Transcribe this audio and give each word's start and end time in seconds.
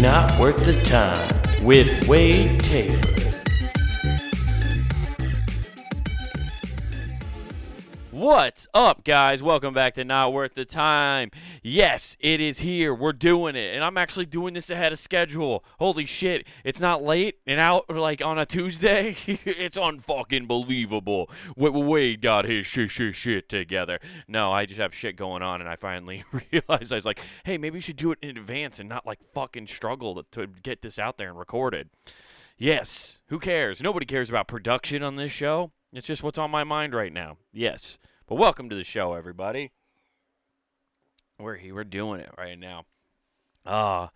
Not 0.00 0.40
Worth 0.40 0.64
the 0.64 0.72
Time 0.88 1.62
with 1.62 2.08
Wade 2.08 2.58
Taylor. 2.60 3.19
What's 8.20 8.68
up, 8.74 9.02
guys? 9.02 9.42
Welcome 9.42 9.72
back 9.72 9.94
to 9.94 10.04
Not 10.04 10.34
Worth 10.34 10.52
the 10.52 10.66
Time. 10.66 11.30
Yes, 11.62 12.18
it 12.20 12.38
is 12.38 12.58
here. 12.58 12.94
We're 12.94 13.14
doing 13.14 13.56
it. 13.56 13.74
And 13.74 13.82
I'm 13.82 13.96
actually 13.96 14.26
doing 14.26 14.52
this 14.52 14.68
ahead 14.68 14.92
of 14.92 14.98
schedule. 14.98 15.64
Holy 15.78 16.04
shit. 16.04 16.46
It's 16.62 16.80
not 16.80 17.02
late 17.02 17.36
and 17.46 17.58
out 17.58 17.88
like 17.88 18.20
on 18.20 18.38
a 18.38 18.44
Tuesday. 18.44 19.16
it's 19.26 19.78
unfucking 19.78 20.46
believable. 20.46 21.30
Wade 21.56 22.20
got 22.20 22.44
his 22.44 22.66
shit, 22.66 22.90
shit, 22.90 23.14
shit 23.14 23.48
together. 23.48 23.98
No, 24.28 24.52
I 24.52 24.66
just 24.66 24.80
have 24.80 24.94
shit 24.94 25.16
going 25.16 25.40
on, 25.40 25.62
and 25.62 25.70
I 25.70 25.76
finally 25.76 26.22
realized 26.52 26.92
I 26.92 26.96
was 26.96 27.06
like, 27.06 27.22
hey, 27.46 27.56
maybe 27.56 27.78
we 27.78 27.80
should 27.80 27.96
do 27.96 28.12
it 28.12 28.18
in 28.20 28.36
advance 28.36 28.78
and 28.78 28.86
not 28.86 29.06
like 29.06 29.20
fucking 29.32 29.68
struggle 29.68 30.14
to, 30.16 30.24
to 30.32 30.46
get 30.46 30.82
this 30.82 30.98
out 30.98 31.16
there 31.16 31.30
and 31.30 31.38
recorded. 31.38 31.88
Yes, 32.58 33.22
who 33.28 33.38
cares? 33.38 33.80
Nobody 33.80 34.04
cares 34.04 34.28
about 34.28 34.46
production 34.46 35.02
on 35.02 35.16
this 35.16 35.32
show. 35.32 35.72
It's 35.92 36.06
just 36.06 36.22
what's 36.22 36.38
on 36.38 36.50
my 36.50 36.62
mind 36.62 36.94
right 36.94 37.12
now. 37.12 37.38
Yes. 37.52 37.98
But 38.28 38.36
welcome 38.36 38.68
to 38.68 38.76
the 38.76 38.84
show, 38.84 39.14
everybody. 39.14 39.72
We're 41.38 41.56
here. 41.56 41.74
We're 41.74 41.84
doing 41.84 42.20
it 42.20 42.30
right 42.38 42.56
now. 42.56 42.84
Ah, 43.66 44.04
uh, 44.04 44.08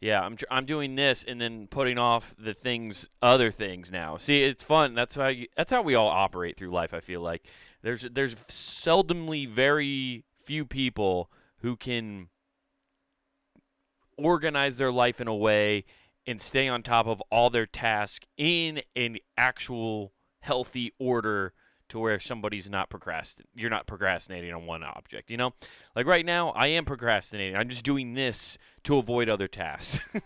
yeah. 0.00 0.20
I'm 0.20 0.36
tr- 0.36 0.44
I'm 0.48 0.64
doing 0.64 0.94
this 0.94 1.24
and 1.26 1.40
then 1.40 1.66
putting 1.66 1.98
off 1.98 2.36
the 2.38 2.54
things, 2.54 3.08
other 3.20 3.50
things 3.50 3.90
now. 3.90 4.16
See, 4.16 4.44
it's 4.44 4.62
fun. 4.62 4.94
That's 4.94 5.16
how 5.16 5.26
you, 5.26 5.48
that's 5.56 5.72
how 5.72 5.82
we 5.82 5.96
all 5.96 6.08
operate 6.08 6.56
through 6.56 6.70
life. 6.70 6.94
I 6.94 7.00
feel 7.00 7.20
like 7.20 7.44
there's 7.82 8.02
there's 8.12 8.36
seldomly 8.48 9.48
very 9.48 10.24
few 10.44 10.64
people 10.64 11.30
who 11.62 11.74
can 11.74 12.28
organize 14.16 14.76
their 14.76 14.92
life 14.92 15.20
in 15.20 15.26
a 15.26 15.34
way 15.34 15.84
and 16.28 16.40
stay 16.40 16.68
on 16.68 16.84
top 16.84 17.08
of 17.08 17.20
all 17.32 17.50
their 17.50 17.66
tasks 17.66 18.26
in 18.36 18.82
an 18.94 19.16
actual 19.36 20.12
healthy 20.40 20.92
order 20.98 21.52
to 21.88 21.98
where 21.98 22.20
somebody's 22.20 22.68
not 22.68 22.90
procrastinating. 22.90 23.50
You're 23.54 23.70
not 23.70 23.86
procrastinating 23.86 24.52
on 24.52 24.66
one 24.66 24.82
object, 24.82 25.30
you 25.30 25.36
know? 25.36 25.54
Like 25.96 26.06
right 26.06 26.24
now, 26.24 26.50
I 26.50 26.66
am 26.68 26.84
procrastinating. 26.84 27.56
I'm 27.56 27.68
just 27.68 27.84
doing 27.84 28.14
this 28.14 28.58
to 28.84 28.98
avoid 28.98 29.28
other 29.28 29.48
tasks. 29.48 29.98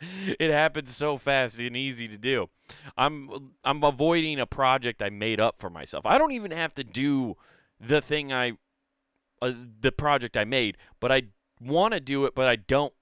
it 0.00 0.50
happens 0.50 0.96
so 0.96 1.18
fast 1.18 1.58
and 1.58 1.76
easy 1.76 2.08
to 2.08 2.16
do. 2.16 2.48
I'm 2.96 3.52
I'm 3.62 3.82
avoiding 3.84 4.40
a 4.40 4.46
project 4.46 5.02
I 5.02 5.10
made 5.10 5.40
up 5.40 5.58
for 5.58 5.70
myself. 5.70 6.06
I 6.06 6.18
don't 6.18 6.32
even 6.32 6.50
have 6.50 6.74
to 6.74 6.84
do 6.84 7.36
the 7.78 8.00
thing 8.00 8.32
I 8.32 8.52
uh, 9.42 9.52
the 9.80 9.92
project 9.92 10.36
I 10.36 10.44
made, 10.44 10.78
but 10.98 11.12
I 11.12 11.24
want 11.60 11.92
to 11.92 12.00
do 12.00 12.24
it, 12.24 12.34
but 12.34 12.46
I 12.46 12.56
don't 12.56 12.94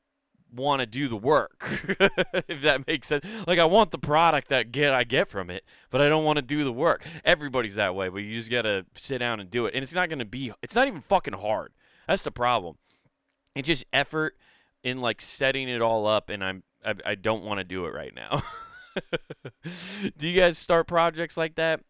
want 0.55 0.81
to 0.81 0.87
do 0.87 1.09
the 1.09 1.17
work 1.17 1.65
if 2.49 2.63
that 2.63 2.87
makes 2.87 3.09
sense. 3.09 3.25
Like 3.47 3.59
i 3.59 3.65
want 3.65 3.91
the 3.91 3.99
product 3.99 4.49
that 4.49 4.73
get 4.73 4.93
i 4.93 5.05
get 5.05 5.29
from 5.29 5.51
it 5.51 5.65
but 5.91 6.01
i 6.01 6.09
don't 6.09 6.25
want 6.25 6.37
to 6.37 6.43
do 6.43 6.65
the 6.65 6.73
work. 6.73 7.05
Everybody's 7.25 7.75
that 7.75 7.95
way 7.95 8.09
but 8.09 8.19
you 8.19 8.37
just 8.37 8.51
gotta 8.51 8.87
sit 8.95 9.19
down 9.19 9.41
and 9.41 9.51
do 9.51 9.67
it. 9.67 9.75
And 9.75 9.83
it's 9.83 9.95
not 9.95 10.09
gonna 10.09 10.25
be 10.25 10.53
it's 10.63 10.75
not 10.75 10.87
even 10.87 11.01
fucking 11.03 11.35
hard. 11.35 11.73
That's 12.07 12.23
the 12.23 12.31
problem. 12.31 12.77
It's 13.55 13.67
just 13.67 13.85
effort 13.93 14.37
in 14.83 15.01
like 15.01 15.21
setting 15.21 15.69
it 15.69 15.81
all 15.81 16.07
up 16.07 16.29
and 16.29 16.45
i'm 16.45 16.63
i, 16.85 16.95
I 17.05 17.15
don't 17.15 17.45
want 17.45 17.59
to 17.59 17.65
do 17.65 17.87
it 17.87 17.95
right 17.95 18.15
now. 18.15 18.43
Do 20.17 20.29
you 20.29 20.39
guys 20.39 20.59
start 20.59 20.87
projects 20.87 21.37
like 21.37 21.57
that? 21.57 21.81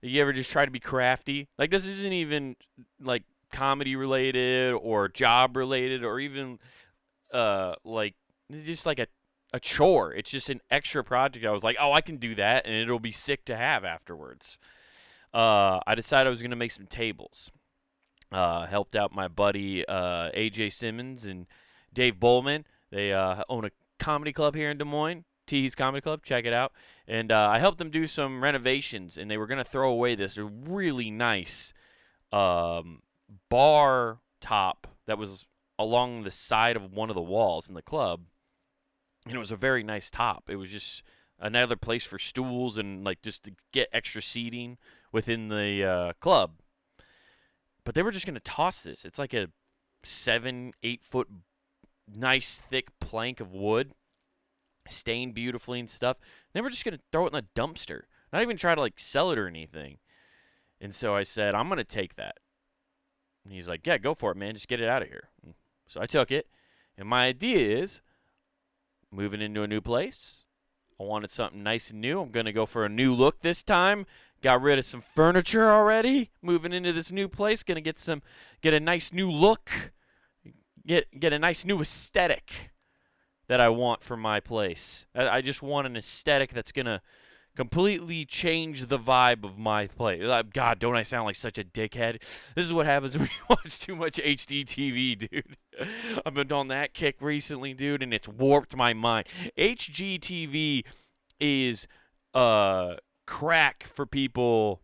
You 0.00 0.20
ever 0.22 0.32
just 0.32 0.50
try 0.50 0.64
to 0.64 0.70
be 0.70 0.80
crafty? 0.80 1.48
Like 1.58 1.70
this 1.70 1.86
isn't 1.86 2.12
even 2.12 2.56
like 3.00 3.24
comedy 3.52 3.96
related 3.96 4.74
or 4.74 5.08
job 5.08 5.56
related 5.56 6.04
or 6.04 6.20
even 6.20 6.58
uh 7.32 7.74
like 7.84 8.14
just 8.64 8.86
like 8.86 8.98
a 8.98 9.06
a 9.52 9.60
chore. 9.60 10.12
It's 10.12 10.30
just 10.30 10.50
an 10.50 10.60
extra 10.70 11.02
project. 11.02 11.44
I 11.44 11.50
was 11.50 11.64
like, 11.64 11.76
oh, 11.80 11.92
I 11.92 12.00
can 12.00 12.16
do 12.16 12.34
that, 12.34 12.66
and 12.66 12.74
it'll 12.74 12.98
be 12.98 13.12
sick 13.12 13.44
to 13.46 13.56
have 13.56 13.84
afterwards. 13.84 14.58
Uh, 15.32 15.80
I 15.86 15.94
decided 15.94 16.28
I 16.28 16.30
was 16.30 16.42
gonna 16.42 16.56
make 16.56 16.72
some 16.72 16.86
tables. 16.86 17.50
Uh, 18.30 18.66
helped 18.66 18.94
out 18.94 19.14
my 19.14 19.26
buddy 19.26 19.86
uh, 19.86 20.30
AJ 20.32 20.74
Simmons 20.74 21.24
and 21.24 21.46
Dave 21.92 22.20
Bowman. 22.20 22.66
They 22.90 23.12
uh, 23.12 23.42
own 23.48 23.64
a 23.64 23.70
comedy 23.98 24.32
club 24.32 24.54
here 24.54 24.70
in 24.70 24.78
Des 24.78 24.84
Moines. 24.84 25.24
Tees 25.46 25.74
Comedy 25.74 26.02
Club, 26.02 26.22
check 26.22 26.44
it 26.44 26.52
out. 26.52 26.72
And 27.08 27.32
uh, 27.32 27.48
I 27.50 27.58
helped 27.58 27.78
them 27.78 27.90
do 27.90 28.06
some 28.06 28.44
renovations, 28.44 29.16
and 29.16 29.30
they 29.30 29.38
were 29.38 29.46
gonna 29.46 29.64
throw 29.64 29.90
away 29.90 30.14
this 30.14 30.36
really 30.38 31.10
nice 31.10 31.72
um, 32.32 33.00
bar 33.48 34.18
top 34.40 34.86
that 35.06 35.18
was 35.18 35.46
along 35.78 36.22
the 36.22 36.30
side 36.30 36.76
of 36.76 36.92
one 36.92 37.10
of 37.10 37.14
the 37.14 37.22
walls 37.22 37.68
in 37.68 37.74
the 37.74 37.82
club. 37.82 38.22
And 39.26 39.34
it 39.34 39.38
was 39.38 39.52
a 39.52 39.56
very 39.56 39.82
nice 39.82 40.10
top. 40.10 40.44
It 40.48 40.56
was 40.56 40.70
just 40.70 41.02
another 41.38 41.76
place 41.76 42.04
for 42.04 42.18
stools 42.18 42.78
and 42.78 43.04
like 43.04 43.22
just 43.22 43.44
to 43.44 43.52
get 43.72 43.88
extra 43.92 44.22
seating 44.22 44.78
within 45.12 45.48
the 45.48 45.84
uh, 45.84 46.12
club. 46.20 46.52
But 47.84 47.94
they 47.94 48.02
were 48.02 48.10
just 48.10 48.26
going 48.26 48.34
to 48.34 48.40
toss 48.40 48.82
this. 48.82 49.04
It's 49.04 49.18
like 49.18 49.34
a 49.34 49.48
seven, 50.02 50.72
eight 50.82 51.02
foot, 51.02 51.28
nice 52.12 52.58
thick 52.70 52.88
plank 53.00 53.40
of 53.40 53.52
wood, 53.52 53.92
stained 54.88 55.34
beautifully 55.34 55.80
and 55.80 55.88
stuff. 55.88 56.18
And 56.18 56.54
They 56.54 56.60
were 56.60 56.70
just 56.70 56.84
going 56.84 56.96
to 56.96 57.02
throw 57.12 57.24
it 57.26 57.32
in 57.32 57.44
the 57.44 57.60
dumpster, 57.60 58.02
not 58.32 58.42
even 58.42 58.56
try 58.56 58.74
to 58.74 58.80
like 58.80 58.98
sell 58.98 59.30
it 59.30 59.38
or 59.38 59.48
anything. 59.48 59.98
And 60.80 60.94
so 60.94 61.14
I 61.14 61.22
said, 61.22 61.54
I'm 61.54 61.68
going 61.68 61.78
to 61.78 61.84
take 61.84 62.16
that. 62.16 62.36
And 63.44 63.52
he's 63.52 63.68
like, 63.68 63.86
Yeah, 63.86 63.98
go 63.98 64.14
for 64.14 64.32
it, 64.32 64.36
man. 64.36 64.54
Just 64.54 64.68
get 64.68 64.80
it 64.80 64.88
out 64.88 65.02
of 65.02 65.08
here. 65.08 65.30
So 65.88 66.00
I 66.00 66.06
took 66.06 66.30
it, 66.30 66.46
and 66.96 67.08
my 67.08 67.26
idea 67.26 67.80
is 67.80 68.02
moving 69.10 69.40
into 69.40 69.62
a 69.62 69.66
new 69.66 69.80
place. 69.80 70.44
I 71.00 71.04
wanted 71.04 71.30
something 71.30 71.62
nice 71.62 71.90
and 71.90 72.00
new. 72.00 72.20
I'm 72.20 72.30
going 72.30 72.46
to 72.46 72.52
go 72.52 72.66
for 72.66 72.84
a 72.84 72.88
new 72.88 73.14
look 73.14 73.40
this 73.40 73.62
time. 73.62 74.04
Got 74.42 74.62
rid 74.62 74.78
of 74.78 74.84
some 74.84 75.02
furniture 75.14 75.70
already. 75.70 76.30
Moving 76.42 76.72
into 76.72 76.92
this 76.92 77.10
new 77.10 77.28
place, 77.28 77.62
going 77.62 77.76
to 77.76 77.80
get 77.80 77.98
some 77.98 78.22
get 78.60 78.74
a 78.74 78.80
nice 78.80 79.12
new 79.12 79.30
look. 79.30 79.92
Get 80.86 81.18
get 81.18 81.32
a 81.32 81.38
nice 81.38 81.64
new 81.64 81.80
aesthetic 81.80 82.72
that 83.48 83.60
I 83.60 83.68
want 83.68 84.02
for 84.02 84.16
my 84.16 84.40
place. 84.40 85.06
I, 85.14 85.28
I 85.28 85.40
just 85.40 85.62
want 85.62 85.86
an 85.86 85.96
aesthetic 85.96 86.52
that's 86.52 86.72
going 86.72 86.86
to 86.86 87.00
completely 87.58 88.24
change 88.24 88.86
the 88.86 89.00
vibe 89.00 89.42
of 89.42 89.58
my 89.58 89.88
play. 89.88 90.20
God, 90.52 90.78
don't 90.78 90.94
I 90.94 91.02
sound 91.02 91.26
like 91.26 91.34
such 91.34 91.58
a 91.58 91.64
dickhead? 91.64 92.22
This 92.54 92.64
is 92.64 92.72
what 92.72 92.86
happens 92.86 93.18
when 93.18 93.26
you 93.26 93.44
watch 93.50 93.80
too 93.80 93.96
much 93.96 94.18
HGTV, 94.18 95.18
dude. 95.18 95.56
I've 96.24 96.34
been 96.34 96.52
on 96.52 96.68
that 96.68 96.94
kick 96.94 97.16
recently, 97.20 97.74
dude, 97.74 98.00
and 98.00 98.14
it's 98.14 98.28
warped 98.28 98.76
my 98.76 98.94
mind. 98.94 99.26
HGTV 99.58 100.84
is 101.40 101.88
uh 102.32 102.94
crack 103.26 103.88
for 103.92 104.06
people 104.06 104.80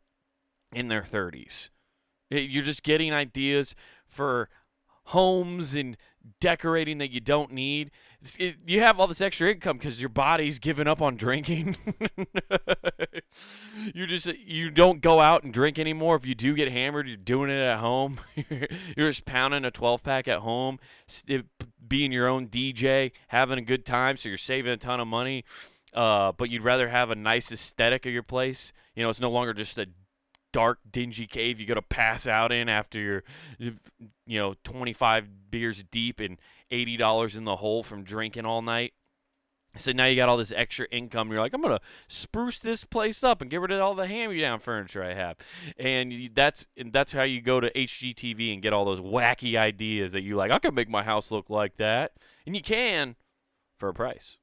in 0.75 0.89
their 0.89 1.03
30s. 1.03 1.71
You're 2.29 2.65
just 2.65 2.83
getting 2.83 3.13
ideas 3.13 3.77
for 4.05 4.49
homes 5.09 5.77
and 5.77 5.97
decorating 6.41 6.99
that 6.99 7.13
you 7.13 7.21
don't 7.21 7.53
need. 7.53 7.93
It, 8.39 8.57
you 8.67 8.81
have 8.81 8.99
all 8.99 9.07
this 9.07 9.21
extra 9.21 9.51
income 9.51 9.77
because 9.79 10.01
your 10.01 10.09
body's 10.09 10.59
given 10.59 10.89
up 10.89 11.03
on 11.03 11.17
drinking. 11.17 11.77
you 13.95 14.07
just 14.07 14.27
you 14.27 14.71
don't 14.71 15.01
go 15.01 15.21
out 15.21 15.45
and 15.45 15.53
drink 15.53 15.79
anymore. 15.79 16.17
If 16.17 16.25
you 16.25 16.35
do 16.35 16.55
get 16.55 16.71
hammered, 16.73 17.07
you're 17.07 17.17
doing 17.17 17.51
it 17.51 17.61
at 17.61 17.81
home. 17.81 18.21
you're 18.97 19.11
just 19.11 19.27
pounding 19.27 19.65
a 19.65 19.71
12 19.71 20.03
pack 20.03 20.27
at 20.27 20.39
home, 20.39 20.79
being 21.87 22.13
your 22.13 22.27
own 22.27 22.49
DJ, 22.49 23.13
having 23.29 23.59
a 23.59 23.63
good 23.63 23.85
time. 23.85 24.17
So 24.17 24.29
you're 24.29 24.39
saving 24.39 24.73
a 24.73 24.79
ton 24.79 25.01
of 25.01 25.09
money. 25.09 25.45
Uh, 25.93 26.33
but 26.33 26.51
you'd 26.51 26.63
rather 26.63 26.89
have 26.89 27.11
a 27.11 27.15
nice 27.15 27.53
aesthetic 27.53 28.05
of 28.05 28.13
your 28.13 28.25
place. 28.25 28.73
You 28.97 29.05
know, 29.05 29.11
it's 29.11 29.21
no 29.21 29.31
longer 29.31 29.55
just 29.55 29.79
a 29.79 29.87
dark, 30.55 30.79
dingy 30.89 31.27
cave 31.27 31.59
you 31.59 31.67
got 31.67 31.75
to 31.75 31.83
pass 31.83 32.27
out 32.29 32.53
in 32.53 32.69
after 32.69 32.99
you're, 32.99 33.25
you 33.59 34.39
know, 34.39 34.55
25 34.63 35.51
beers 35.51 35.85
deep 35.91 36.21
and 36.21 36.39
$80 36.75 37.37
in 37.37 37.45
the 37.45 37.57
hole 37.57 37.83
from 37.83 38.03
drinking 38.03 38.45
all 38.45 38.63
night. 38.63 38.93
So 39.77 39.91
now 39.93 40.07
you 40.07 40.15
got 40.15 40.29
all 40.29 40.37
this 40.37 40.53
extra 40.55 40.87
income. 40.91 41.31
You're 41.31 41.41
like, 41.41 41.53
I'm 41.53 41.63
gonna 41.63 41.81
spruce 42.07 42.59
this 42.59 42.85
place 42.85 43.25
up 43.25 43.41
and 43.41 43.51
get 43.51 43.61
rid 43.61 43.73
of 43.73 43.81
all 43.81 43.95
the 43.95 44.07
hand-me-down 44.07 44.61
furniture 44.61 45.03
I 45.03 45.15
have, 45.15 45.37
and 45.77 46.31
that's 46.33 46.69
and 46.77 46.93
that's 46.93 47.13
how 47.13 47.25
you 47.25 47.41
go 47.41 47.59
to 47.59 47.71
HGTV 47.73 48.53
and 48.53 48.63
get 48.63 48.73
all 48.73 48.85
those 48.85 49.01
wacky 49.01 49.57
ideas 49.57 50.13
that 50.13 50.23
you 50.23 50.37
like. 50.37 50.53
I 50.53 50.61
could 50.61 50.75
make 50.75 50.89
my 50.89 51.03
house 51.03 51.33
look 51.33 51.51
like 51.51 51.77
that, 51.79 52.13
and 52.47 52.55
you 52.55 52.63
can 52.63 53.17
for 53.77 53.89
a 53.89 53.95
price. 53.95 54.39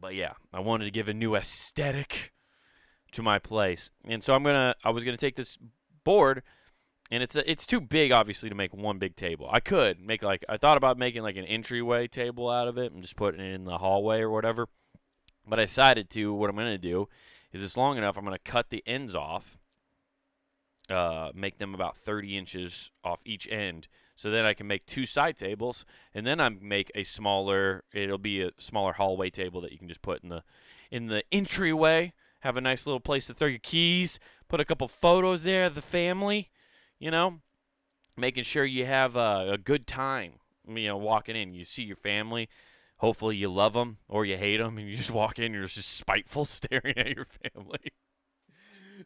But 0.00 0.14
yeah, 0.14 0.32
I 0.52 0.60
wanted 0.60 0.86
to 0.86 0.90
give 0.90 1.08
a 1.08 1.14
new 1.14 1.34
aesthetic 1.34 2.32
to 3.12 3.22
my 3.22 3.38
place. 3.38 3.90
And 4.06 4.24
so 4.24 4.34
I'm 4.34 4.42
gonna 4.42 4.74
I 4.82 4.90
was 4.90 5.04
gonna 5.04 5.18
take 5.18 5.36
this 5.36 5.58
board 6.02 6.42
and 7.14 7.22
it's 7.22 7.36
a, 7.36 7.48
it's 7.48 7.64
too 7.64 7.80
big 7.80 8.10
obviously 8.10 8.48
to 8.48 8.56
make 8.56 8.74
one 8.74 8.98
big 8.98 9.14
table. 9.14 9.48
I 9.48 9.60
could 9.60 10.00
make 10.00 10.20
like 10.20 10.44
I 10.48 10.56
thought 10.56 10.76
about 10.76 10.98
making 10.98 11.22
like 11.22 11.36
an 11.36 11.44
entryway 11.44 12.08
table 12.08 12.50
out 12.50 12.66
of 12.66 12.76
it 12.76 12.90
and 12.90 13.00
just 13.00 13.14
putting 13.14 13.40
it 13.40 13.54
in 13.54 13.64
the 13.64 13.78
hallway 13.78 14.20
or 14.20 14.30
whatever. 14.30 14.66
But 15.46 15.60
I 15.60 15.66
decided 15.66 16.10
to 16.10 16.34
what 16.34 16.50
I'm 16.50 16.56
gonna 16.56 16.76
do 16.76 17.08
is 17.52 17.62
it's 17.62 17.76
long 17.76 17.98
enough. 17.98 18.16
I'm 18.16 18.24
gonna 18.24 18.38
cut 18.40 18.70
the 18.70 18.82
ends 18.84 19.14
off, 19.14 19.58
uh, 20.90 21.30
make 21.36 21.58
them 21.58 21.72
about 21.72 21.96
30 21.96 22.36
inches 22.36 22.90
off 23.04 23.20
each 23.24 23.46
end, 23.48 23.86
So 24.16 24.28
then 24.28 24.44
I 24.44 24.52
can 24.52 24.66
make 24.66 24.84
two 24.84 25.06
side 25.06 25.36
tables, 25.36 25.84
and 26.12 26.26
then 26.26 26.40
I 26.40 26.48
make 26.48 26.90
a 26.96 27.04
smaller. 27.04 27.84
It'll 27.92 28.18
be 28.18 28.42
a 28.42 28.50
smaller 28.58 28.94
hallway 28.94 29.30
table 29.30 29.60
that 29.60 29.70
you 29.70 29.78
can 29.78 29.88
just 29.88 30.02
put 30.02 30.24
in 30.24 30.30
the 30.30 30.42
in 30.90 31.06
the 31.06 31.22
entryway. 31.30 32.12
Have 32.40 32.56
a 32.56 32.60
nice 32.60 32.86
little 32.86 32.98
place 32.98 33.28
to 33.28 33.34
throw 33.34 33.46
your 33.46 33.60
keys. 33.60 34.18
Put 34.48 34.58
a 34.58 34.64
couple 34.64 34.88
photos 34.88 35.44
there 35.44 35.66
of 35.66 35.76
the 35.76 35.80
family. 35.80 36.50
You 36.98 37.10
know, 37.10 37.40
making 38.16 38.44
sure 38.44 38.64
you 38.64 38.86
have 38.86 39.16
a, 39.16 39.52
a 39.52 39.58
good 39.58 39.86
time. 39.86 40.34
You 40.66 40.88
know, 40.88 40.96
walking 40.96 41.36
in, 41.36 41.54
you 41.54 41.64
see 41.64 41.82
your 41.82 41.96
family. 41.96 42.48
Hopefully, 42.98 43.36
you 43.36 43.52
love 43.52 43.74
them 43.74 43.98
or 44.08 44.24
you 44.24 44.36
hate 44.36 44.58
them, 44.58 44.78
and 44.78 44.88
you 44.88 44.96
just 44.96 45.10
walk 45.10 45.38
in, 45.38 45.52
you're 45.52 45.66
just 45.66 45.90
spiteful, 45.96 46.44
staring 46.46 46.96
at 46.96 47.14
your 47.14 47.26
family. 47.26 47.92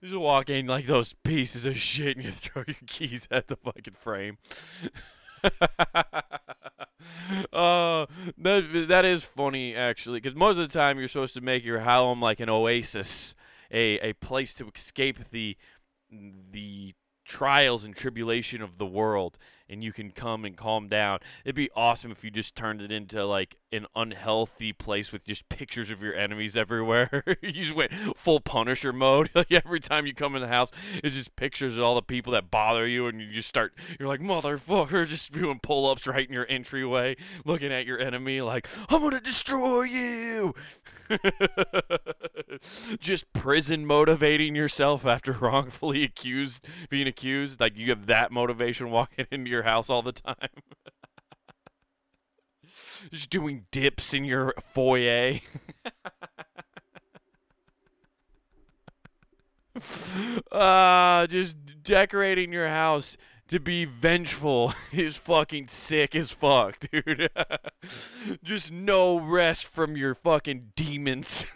just 0.02 0.14
walk 0.14 0.48
in 0.50 0.66
like 0.66 0.86
those 0.86 1.14
pieces 1.24 1.66
of 1.66 1.78
shit, 1.78 2.16
and 2.16 2.24
you 2.24 2.30
throw 2.30 2.62
your 2.66 2.76
keys 2.86 3.26
at 3.30 3.48
the 3.48 3.56
fucking 3.56 3.94
frame. 3.94 4.38
uh, 5.44 5.50
that 8.38 8.84
that 8.88 9.04
is 9.04 9.24
funny 9.24 9.74
actually, 9.74 10.20
because 10.20 10.36
most 10.36 10.58
of 10.58 10.68
the 10.68 10.78
time 10.78 10.98
you're 10.98 11.08
supposed 11.08 11.34
to 11.34 11.40
make 11.40 11.64
your 11.64 11.80
home 11.80 12.20
like 12.20 12.40
an 12.40 12.48
oasis, 12.48 13.34
a 13.72 13.98
a 14.00 14.12
place 14.14 14.54
to 14.54 14.70
escape 14.74 15.30
the 15.30 15.56
the 16.10 16.94
trials 17.28 17.84
and 17.84 17.94
tribulation 17.94 18.62
of 18.62 18.78
the 18.78 18.86
world 18.86 19.38
and 19.68 19.84
you 19.84 19.92
can 19.92 20.10
come 20.10 20.44
and 20.44 20.56
calm 20.56 20.88
down. 20.88 21.18
It'd 21.44 21.54
be 21.54 21.70
awesome 21.76 22.10
if 22.10 22.24
you 22.24 22.30
just 22.30 22.54
turned 22.54 22.80
it 22.80 22.90
into 22.90 23.24
like 23.26 23.56
an 23.70 23.86
unhealthy 23.94 24.72
place 24.72 25.12
with 25.12 25.26
just 25.26 25.48
pictures 25.48 25.90
of 25.90 26.02
your 26.02 26.14
enemies 26.14 26.56
everywhere. 26.56 27.22
you 27.42 27.52
just 27.52 27.74
went 27.74 27.92
full 28.16 28.40
Punisher 28.40 28.92
mode. 28.92 29.30
like 29.34 29.52
every 29.52 29.80
time 29.80 30.06
you 30.06 30.14
come 30.14 30.34
in 30.34 30.42
the 30.42 30.48
house, 30.48 30.70
it's 31.04 31.14
just 31.14 31.36
pictures 31.36 31.76
of 31.76 31.82
all 31.82 31.94
the 31.94 32.02
people 32.02 32.32
that 32.32 32.50
bother 32.50 32.86
you, 32.86 33.06
and 33.06 33.20
you 33.20 33.30
just 33.32 33.48
start. 33.48 33.74
You're 33.98 34.08
like 34.08 34.20
motherfucker, 34.20 35.06
just 35.08 35.32
doing 35.32 35.60
pull-ups 35.62 36.06
right 36.06 36.26
in 36.26 36.32
your 36.32 36.46
entryway, 36.48 37.16
looking 37.44 37.72
at 37.72 37.86
your 37.86 37.98
enemy 37.98 38.40
like 38.40 38.68
I'm 38.88 39.02
gonna 39.02 39.20
destroy 39.20 39.82
you. 39.82 40.54
just 43.00 43.32
prison 43.32 43.86
motivating 43.86 44.54
yourself 44.54 45.06
after 45.06 45.32
wrongfully 45.40 46.02
accused 46.04 46.66
being 46.88 47.06
accused? 47.06 47.60
Like 47.60 47.76
you 47.76 47.90
have 47.90 48.06
that 48.06 48.30
motivation 48.32 48.90
walking 48.90 49.26
into 49.30 49.50
your 49.50 49.62
house 49.62 49.90
all 49.90 50.02
the 50.02 50.12
time? 50.12 50.48
Just 53.12 53.30
doing 53.30 53.66
dips 53.70 54.12
in 54.12 54.24
your 54.24 54.54
foyer? 54.72 55.40
Uh 60.50 61.26
just 61.28 61.56
decorating 61.82 62.52
your 62.52 62.68
house 62.68 63.16
to 63.48 63.58
be 63.58 63.84
vengeful 63.84 64.74
is 64.92 65.16
fucking 65.16 65.68
sick 65.68 66.14
as 66.14 66.30
fuck, 66.30 66.78
dude. 66.92 67.30
Just 68.42 68.70
no 68.70 69.18
rest 69.18 69.64
from 69.64 69.96
your 69.96 70.14
fucking 70.14 70.72
demons. 70.76 71.46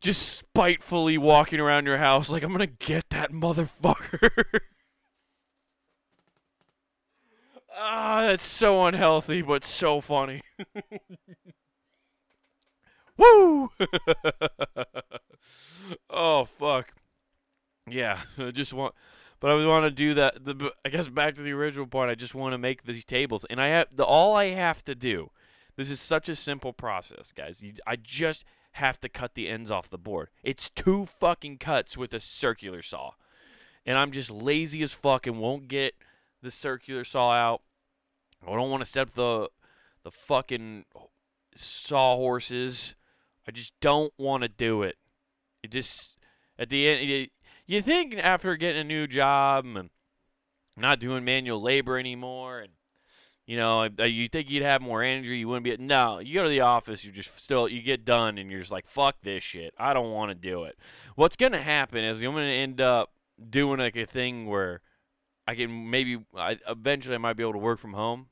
Just 0.00 0.36
spitefully 0.36 1.16
walking 1.16 1.60
around 1.60 1.86
your 1.86 1.98
house 1.98 2.28
like 2.28 2.42
I'm 2.42 2.52
gonna 2.52 2.66
get 2.66 3.08
that 3.10 3.30
motherfucker. 3.32 4.60
ah, 7.74 8.22
that's 8.26 8.44
so 8.44 8.84
unhealthy, 8.84 9.40
but 9.40 9.64
so 9.64 10.00
funny. 10.00 10.42
Woo! 13.16 13.70
oh 16.10 16.44
fuck. 16.44 16.92
Yeah, 17.88 18.20
I 18.38 18.50
just 18.50 18.72
want, 18.72 18.94
but 19.40 19.50
I 19.50 19.66
want 19.66 19.84
to 19.84 19.90
do 19.90 20.14
that. 20.14 20.44
The 20.44 20.72
I 20.84 20.88
guess 20.88 21.08
back 21.08 21.34
to 21.34 21.42
the 21.42 21.52
original 21.52 21.86
point. 21.86 22.10
I 22.10 22.14
just 22.14 22.34
want 22.34 22.52
to 22.52 22.58
make 22.58 22.84
these 22.84 23.04
tables, 23.04 23.44
and 23.50 23.60
I 23.60 23.68
have 23.68 23.88
the 23.94 24.04
all 24.04 24.34
I 24.34 24.46
have 24.46 24.84
to 24.84 24.94
do. 24.94 25.30
This 25.76 25.90
is 25.90 26.00
such 26.00 26.28
a 26.28 26.36
simple 26.36 26.72
process, 26.72 27.32
guys. 27.32 27.60
You, 27.60 27.74
I 27.86 27.96
just 27.96 28.44
have 28.72 29.00
to 29.00 29.08
cut 29.08 29.34
the 29.34 29.48
ends 29.48 29.70
off 29.70 29.90
the 29.90 29.98
board. 29.98 30.28
It's 30.42 30.70
two 30.70 31.06
fucking 31.06 31.58
cuts 31.58 31.96
with 31.96 32.12
a 32.14 32.20
circular 32.20 32.82
saw, 32.82 33.12
and 33.84 33.98
I'm 33.98 34.12
just 34.12 34.30
lazy 34.30 34.82
as 34.82 34.92
fuck 34.92 35.26
and 35.26 35.38
won't 35.38 35.68
get 35.68 35.94
the 36.42 36.50
circular 36.50 37.04
saw 37.04 37.32
out. 37.32 37.62
I 38.46 38.54
don't 38.54 38.70
want 38.70 38.84
to 38.84 38.90
set 38.90 39.08
up 39.08 39.14
the 39.14 39.48
the 40.04 40.10
fucking 40.10 40.84
sawhorses. 41.56 42.94
I 43.46 43.50
just 43.50 43.72
don't 43.80 44.12
want 44.16 44.42
to 44.42 44.48
do 44.48 44.82
it. 44.82 44.96
It 45.62 45.70
just 45.70 46.18
at 46.58 46.68
the 46.68 46.88
end, 46.88 47.10
it, 47.10 47.30
you 47.66 47.82
think 47.82 48.14
after 48.14 48.56
getting 48.56 48.80
a 48.80 48.84
new 48.84 49.06
job 49.06 49.64
and 49.64 49.90
not 50.76 51.00
doing 51.00 51.24
manual 51.24 51.60
labor 51.60 51.98
anymore 51.98 52.60
and 52.60 52.72
you 53.46 53.56
know 53.56 53.88
you 54.04 54.28
think 54.28 54.50
you'd 54.50 54.62
have 54.62 54.80
more 54.80 55.02
energy 55.02 55.38
you 55.38 55.48
wouldn't 55.48 55.64
be 55.64 55.76
no 55.76 56.18
you 56.18 56.34
go 56.34 56.42
to 56.42 56.48
the 56.48 56.60
office 56.60 57.04
you 57.04 57.12
just 57.12 57.38
still 57.38 57.68
you 57.68 57.82
get 57.82 58.04
done 58.04 58.38
and 58.38 58.50
you're 58.50 58.60
just 58.60 58.72
like 58.72 58.88
fuck 58.88 59.16
this 59.22 59.42
shit. 59.42 59.74
I 59.78 59.92
don't 59.92 60.12
want 60.12 60.30
to 60.30 60.34
do 60.34 60.64
it. 60.64 60.78
What's 61.14 61.36
to 61.52 61.60
happen 61.60 62.04
is 62.04 62.22
i'm 62.22 62.34
to 62.34 62.42
end 62.42 62.80
up 62.80 63.12
doing 63.50 63.78
like 63.78 63.96
a 63.96 64.06
thing 64.06 64.46
where 64.46 64.80
i 65.46 65.54
can 65.54 65.90
maybe 65.90 66.24
I, 66.36 66.58
eventually 66.68 67.14
i 67.14 67.18
might 67.18 67.36
be 67.36 67.42
able 67.42 67.52
to 67.52 67.58
work 67.58 67.78
from 67.78 67.94
home 67.94 68.28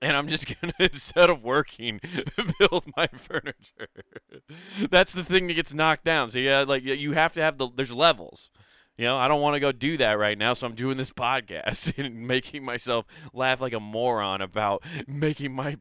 and 0.00 0.16
I'm 0.16 0.28
just 0.28 0.46
gonna 0.60 0.74
instead 0.78 1.30
of 1.30 1.44
working, 1.44 2.00
build 2.58 2.84
my 2.96 3.06
furniture. 3.14 3.88
That's 4.90 5.12
the 5.12 5.24
thing 5.24 5.46
that 5.46 5.54
gets 5.54 5.74
knocked 5.74 6.04
down. 6.04 6.30
So 6.30 6.38
yeah, 6.38 6.60
like 6.60 6.82
you 6.84 7.12
have 7.12 7.32
to 7.34 7.42
have 7.42 7.58
the 7.58 7.68
there's 7.74 7.92
levels. 7.92 8.50
You 8.96 9.04
know, 9.04 9.18
I 9.18 9.28
don't 9.28 9.42
want 9.42 9.54
to 9.54 9.60
go 9.60 9.72
do 9.72 9.98
that 9.98 10.18
right 10.18 10.38
now, 10.38 10.54
so 10.54 10.66
I'm 10.66 10.74
doing 10.74 10.96
this 10.96 11.10
podcast 11.10 11.98
and 12.02 12.26
making 12.26 12.64
myself 12.64 13.04
laugh 13.34 13.60
like 13.60 13.74
a 13.74 13.80
moron 13.80 14.40
about 14.40 14.82
making 15.06 15.52
my 15.52 15.76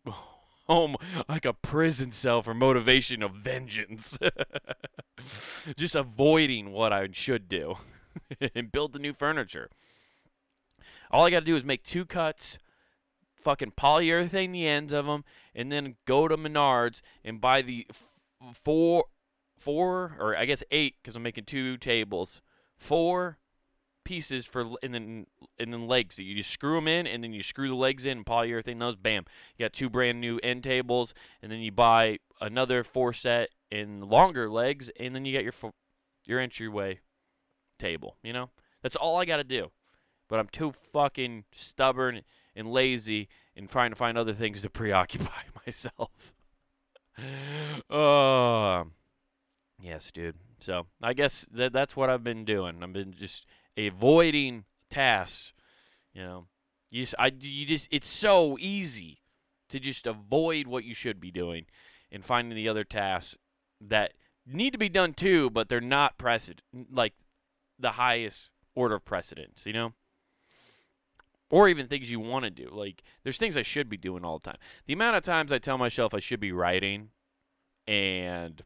home 0.67 0.97
like 1.29 1.45
a 1.45 1.53
prison 1.53 2.11
cell 2.11 2.41
for 2.41 2.53
motivation 2.53 3.23
of 3.23 3.31
vengeance. 3.31 4.19
Just 5.77 5.95
avoiding 5.95 6.73
what 6.73 6.91
I 6.91 7.07
should 7.13 7.47
do 7.47 7.75
and 8.53 8.69
build 8.69 8.91
the 8.91 8.99
new 8.99 9.13
furniture. 9.13 9.69
All 11.09 11.25
I 11.25 11.29
got 11.29 11.39
to 11.39 11.45
do 11.45 11.55
is 11.55 11.63
make 11.63 11.83
two 11.83 12.03
cuts 12.03 12.57
fucking 13.45 13.71
polyurethane 13.77 14.51
the 14.51 14.67
ends 14.67 14.91
of 14.91 15.05
them, 15.05 15.23
and 15.53 15.71
then 15.71 15.95
go 16.05 16.27
to 16.27 16.35
Menards 16.35 17.01
and 17.23 17.39
buy 17.39 17.61
the 17.61 17.85
f- 17.89 18.55
four, 18.55 19.05
four 19.55 20.17
or 20.19 20.35
I 20.35 20.45
guess 20.45 20.63
eight 20.71 20.95
because 21.01 21.15
I'm 21.15 21.23
making 21.23 21.45
two 21.45 21.77
tables, 21.77 22.41
four 22.75 23.37
pieces 24.03 24.45
for 24.45 24.65
and 24.81 24.93
then 24.93 25.27
and 25.59 25.71
then 25.71 25.87
legs. 25.87 26.17
You 26.17 26.35
just 26.35 26.49
screw 26.49 26.75
them 26.75 26.87
in, 26.87 27.05
and 27.05 27.23
then 27.23 27.33
you 27.33 27.43
screw 27.43 27.69
the 27.69 27.75
legs 27.75 28.05
in, 28.05 28.17
and 28.17 28.25
polyurethane 28.25 28.79
those. 28.79 28.95
Bam, 28.95 29.25
you 29.55 29.63
got 29.63 29.73
two 29.73 29.89
brand 29.89 30.19
new 30.19 30.39
end 30.39 30.63
tables, 30.63 31.13
and 31.41 31.51
then 31.51 31.59
you 31.59 31.71
buy 31.71 32.17
another 32.41 32.83
four 32.83 33.13
set 33.13 33.49
in 33.69 34.01
longer 34.01 34.49
legs, 34.49 34.89
and 34.99 35.13
then 35.13 35.23
you 35.23 35.31
get 35.31 35.43
your 35.43 35.53
your 36.25 36.39
entryway 36.39 36.99
table. 37.77 38.17
You 38.23 38.33
know, 38.33 38.49
that's 38.81 38.95
all 38.95 39.17
I 39.17 39.25
got 39.25 39.37
to 39.37 39.43
do. 39.43 39.69
But 40.27 40.39
I'm 40.39 40.47
too 40.47 40.71
fucking 40.71 41.45
stubborn 41.51 42.21
and 42.55 42.71
lazy 42.71 43.27
and 43.55 43.69
trying 43.69 43.91
to 43.91 43.95
find 43.95 44.17
other 44.17 44.33
things 44.33 44.61
to 44.61 44.69
preoccupy 44.81 45.43
myself. 45.65 46.33
Oh, 47.89 48.81
uh, 48.81 48.83
yes, 49.79 50.11
dude. 50.11 50.35
So 50.59 50.87
I 51.01 51.13
guess 51.13 51.47
that 51.51 51.73
that's 51.73 51.95
what 51.95 52.09
I've 52.09 52.23
been 52.23 52.45
doing. 52.45 52.81
I've 52.81 52.93
been 52.93 53.13
just 53.13 53.45
avoiding 53.77 54.65
tasks. 54.89 55.53
You 56.13 56.23
know, 56.23 56.47
you 56.89 57.03
just, 57.03 57.15
I 57.19 57.31
you 57.39 57.65
just 57.65 57.87
it's 57.91 58.09
so 58.09 58.57
easy 58.59 59.19
to 59.69 59.79
just 59.79 60.07
avoid 60.07 60.67
what 60.67 60.83
you 60.83 60.93
should 60.93 61.19
be 61.19 61.31
doing 61.31 61.65
and 62.11 62.23
finding 62.23 62.55
the 62.55 62.69
other 62.69 62.83
tasks 62.83 63.35
that 63.81 64.13
need 64.45 64.71
to 64.71 64.77
be 64.77 64.89
done 64.89 65.13
too, 65.13 65.49
but 65.49 65.69
they're 65.69 65.81
not 65.81 66.17
precedent 66.17 66.61
like 66.91 67.13
the 67.77 67.91
highest 67.91 68.49
order 68.75 68.95
of 68.95 69.05
precedence. 69.05 69.65
You 69.65 69.73
know 69.73 69.93
or 71.49 71.69
even 71.69 71.87
things 71.87 72.09
you 72.09 72.19
want 72.19 72.45
to 72.45 72.51
do. 72.51 72.69
Like 72.71 73.03
there's 73.23 73.37
things 73.37 73.57
I 73.57 73.61
should 73.61 73.89
be 73.89 73.97
doing 73.97 74.23
all 74.23 74.39
the 74.39 74.51
time. 74.51 74.59
The 74.87 74.93
amount 74.93 75.17
of 75.17 75.23
times 75.23 75.51
I 75.51 75.57
tell 75.57 75.77
myself 75.77 76.13
I 76.13 76.19
should 76.19 76.39
be 76.39 76.51
writing 76.51 77.09
and 77.87 78.63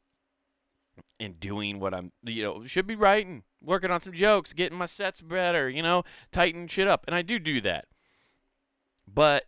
and 1.19 1.39
doing 1.39 1.79
what 1.79 1.93
I'm 1.93 2.11
you 2.23 2.43
know, 2.43 2.65
should 2.65 2.87
be 2.87 2.95
writing, 2.95 3.43
working 3.61 3.91
on 3.91 4.01
some 4.01 4.13
jokes, 4.13 4.53
getting 4.53 4.77
my 4.77 4.85
sets 4.85 5.21
better, 5.21 5.69
you 5.69 5.83
know, 5.83 6.03
tighten 6.31 6.67
shit 6.67 6.87
up. 6.87 7.03
And 7.07 7.15
I 7.15 7.21
do 7.21 7.39
do 7.39 7.61
that. 7.61 7.85
But 9.11 9.45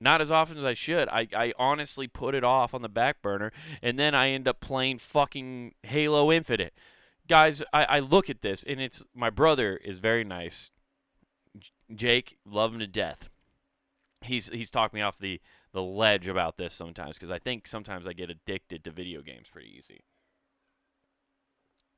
not 0.00 0.20
as 0.20 0.30
often 0.30 0.58
as 0.58 0.64
I 0.64 0.74
should. 0.74 1.08
I, 1.08 1.26
I 1.34 1.52
honestly 1.58 2.06
put 2.06 2.34
it 2.34 2.44
off 2.44 2.74
on 2.74 2.82
the 2.82 2.88
back 2.88 3.22
burner, 3.22 3.50
and 3.82 3.98
then 3.98 4.14
I 4.14 4.30
end 4.30 4.46
up 4.46 4.60
playing 4.60 4.98
fucking 4.98 5.74
Halo 5.82 6.30
Infinite. 6.30 6.74
Guys, 7.26 7.62
I, 7.72 7.84
I 7.84 7.98
look 8.00 8.28
at 8.30 8.42
this, 8.42 8.62
and 8.66 8.80
it's 8.80 9.02
my 9.14 9.30
brother 9.30 9.78
is 9.78 9.98
very 9.98 10.22
nice 10.22 10.70
Jake, 11.94 12.38
love 12.44 12.72
him 12.72 12.80
to 12.80 12.86
death. 12.86 13.28
He's 14.22 14.48
he's 14.48 14.70
talked 14.70 14.94
me 14.94 15.02
off 15.02 15.18
the 15.18 15.40
the 15.72 15.82
ledge 15.82 16.26
about 16.26 16.56
this 16.56 16.74
sometimes 16.74 17.14
because 17.14 17.30
I 17.30 17.38
think 17.38 17.66
sometimes 17.66 18.06
I 18.06 18.12
get 18.12 18.30
addicted 18.30 18.82
to 18.84 18.90
video 18.90 19.20
games 19.20 19.48
pretty 19.52 19.74
easy. 19.76 20.00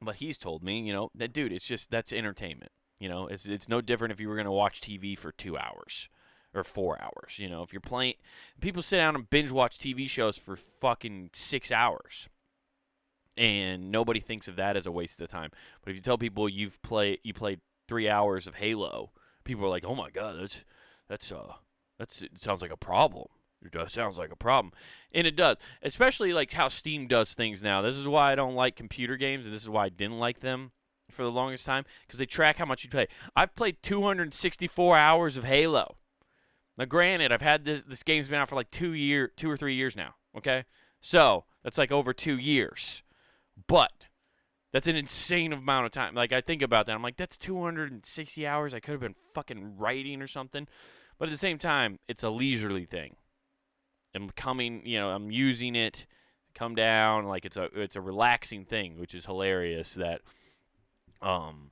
But 0.01 0.17
he's 0.17 0.39
told 0.39 0.63
me, 0.63 0.81
you 0.81 0.93
know, 0.93 1.11
that 1.15 1.33
dude, 1.33 1.53
it's 1.53 1.65
just 1.65 1.91
that's 1.91 2.13
entertainment. 2.13 2.73
You 3.01 3.09
know, 3.09 3.27
it's 3.27 3.47
it's 3.47 3.69
no 3.69 3.81
different 3.81 4.13
if 4.13 4.21
you 4.21 4.29
were 4.29 4.35
going 4.35 4.47
to 4.47 4.53
watch 4.53 4.81
TV 4.81 5.17
for 5.17 5.33
2 5.33 5.57
hours 5.57 6.09
or 6.55 6.65
4 6.65 7.01
hours, 7.01 7.39
you 7.39 7.49
know. 7.49 7.63
If 7.63 7.73
you're 7.73 7.81
playing 7.81 8.15
people 8.61 8.83
sit 8.83 8.97
down 8.97 9.15
and 9.15 9.31
binge 9.31 9.51
watch 9.51 9.79
TV 9.79 10.09
shows 10.09 10.37
for 10.39 10.57
fucking 10.57 11.31
6 11.35 11.73
hours. 11.73 12.29
And 13.37 13.93
nobody 13.93 14.19
thinks 14.19 14.49
of 14.49 14.57
that 14.57 14.77
as 14.77 14.85
a 14.85 14.91
waste 14.91 15.21
of 15.21 15.29
time. 15.29 15.51
But 15.81 15.91
if 15.91 15.97
you 15.97 16.03
tell 16.03 16.19
people 16.19 16.49
you've 16.49 16.83
played 16.83 17.21
you 17.23 17.33
played 17.33 17.61
3 17.87 18.09
hours 18.09 18.49
of 18.49 18.57
Halo, 18.57 19.13
people 19.49 19.65
are 19.65 19.71
like, 19.71 19.85
"Oh 19.85 19.97
my 19.97 20.11
god, 20.11 20.37
that's 20.41 20.65
that's 21.09 21.33
uh 21.33 21.55
that's 21.99 22.23
it 22.23 22.39
sounds 22.39 22.63
like 22.63 22.71
a 22.71 22.77
problem." 22.77 23.27
It 23.65 23.73
does 23.73 23.93
sounds 23.93 24.19
like 24.19 24.31
a 24.31 24.37
problem, 24.37 24.73
and 25.13 25.27
it 25.27 25.35
does. 25.35 25.57
Especially 25.83 26.33
like 26.33 26.53
how 26.53 26.69
Steam 26.69 27.09
does 27.09 27.35
things 27.35 27.61
now. 27.61 27.83
This 27.83 27.97
is 27.97 28.07
why 28.07 28.31
I 28.31 28.37
don't 28.37 28.55
like 28.55 28.77
computer 28.77 29.17
games, 29.17 29.47
and 29.47 29.55
this 29.55 29.63
is 29.63 29.69
why 29.69 29.87
I 29.87 29.89
didn't 29.89 30.21
like 30.21 30.41
them 30.41 30.71
for 31.11 31.25
the 31.25 31.33
longest 31.33 31.67
time 31.67 31.85
because 32.07 32.21
they 32.21 32.27
track 32.27 32.59
how 32.59 32.67
much 32.67 32.85
you 32.85 32.91
play. 32.91 33.09
I've 33.35 33.57
played 33.57 33.83
264 33.83 34.97
hours 34.97 35.37
of 35.37 35.45
Halo. 35.45 35.97
Now, 36.77 36.85
granted, 36.85 37.33
I've 37.33 37.43
had 37.43 37.65
this 37.65 37.83
this 37.83 38.05
game's 38.05 38.29
been 38.29 38.39
out 38.39 38.49
for 38.49 38.55
like 38.55 38.71
two 38.71 38.93
year, 38.93 39.33
two 39.37 39.51
or 39.51 39.57
three 39.57 39.75
years 39.75 39.97
now. 39.97 40.15
Okay, 40.37 40.65
so 41.01 41.45
that's 41.65 41.79
like 41.79 41.91
over 41.91 42.13
two 42.13 42.39
years, 42.39 43.03
but 43.67 44.07
that's 44.73 44.87
an 44.87 44.97
insane 44.97 45.53
amount 45.53 45.87
of 45.87 45.93
time. 45.93 46.15
Like 46.15 46.33
I 46.33 46.41
think 46.41 46.63
about 46.63 46.87
that, 46.87 46.95
I'm 46.95 47.03
like, 47.03 47.17
that's 47.17 47.39
260 47.39 48.47
hours. 48.47 48.75
I 48.75 48.81
could 48.81 48.93
have 48.93 49.01
been 49.01 49.15
fucking 49.35 49.77
writing 49.79 50.21
or 50.21 50.27
something, 50.27 50.67
but 51.19 51.29
at 51.29 51.33
the 51.33 51.39
same 51.39 51.59
time, 51.59 51.99
it's 52.09 52.23
a 52.23 52.31
leisurely 52.31 52.85
thing. 52.85 53.17
I'm 54.15 54.31
coming, 54.31 54.85
you 54.85 54.99
know, 54.99 55.11
I'm 55.11 55.31
using 55.31 55.75
it, 55.75 56.07
come 56.55 56.75
down, 56.75 57.27
like 57.27 57.45
it's 57.45 57.57
a 57.57 57.69
it's 57.75 57.97
a 57.97 58.01
relaxing 58.01 58.65
thing, 58.65 58.99
which 58.99 59.15
is 59.15 59.27
hilarious. 59.27 59.95
That 59.95 60.23
um 61.23 61.71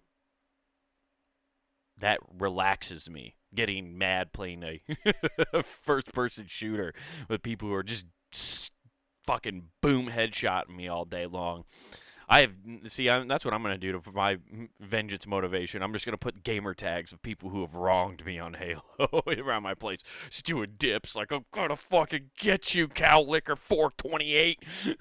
that 1.99 2.21
relaxes 2.39 3.09
me 3.09 3.37
getting 3.55 3.97
mad 3.97 4.33
playing 4.33 4.63
a 4.63 5.63
first 5.63 6.13
person 6.13 6.45
shooter 6.47 6.93
with 7.29 7.43
people 7.43 7.69
who 7.69 7.75
are 7.75 7.83
just 7.83 8.07
fucking 9.27 9.65
boom 9.83 10.11
headshotting 10.11 10.77
me 10.77 10.89
all 10.89 11.05
day 11.05 11.27
long. 11.27 11.65
I 12.29 12.41
have 12.41 12.53
see 12.89 13.09
I'm, 13.09 13.29
that's 13.29 13.45
what 13.45 13.55
I'm 13.55 13.63
gonna 13.63 13.79
do 13.79 13.93
to, 13.93 14.13
my 14.13 14.39
vengeance 14.81 15.27
motivation. 15.27 15.83
I'm 15.83 15.93
just 15.93 16.05
gonna 16.05 16.17
put 16.17 16.43
gamer 16.43 16.75
tags 16.75 17.13
of 17.13 17.23
people 17.23 17.51
who 17.51 17.61
have 17.61 17.75
wronged 17.75 18.25
me 18.27 18.39
on 18.39 18.55
Halo 18.55 18.83
around 19.27 19.63
my 19.63 19.75
place, 19.75 20.01
just 20.29 20.45
doing 20.45 20.75
dips 20.79 21.15
like 21.15 21.31
I'm 21.31 21.45
gonna 21.53 21.77
fucking 21.77 22.31
get 22.39 22.75
you, 22.75 22.89
cow 22.89 23.21
liquor 23.23 23.57
428. 23.57 24.65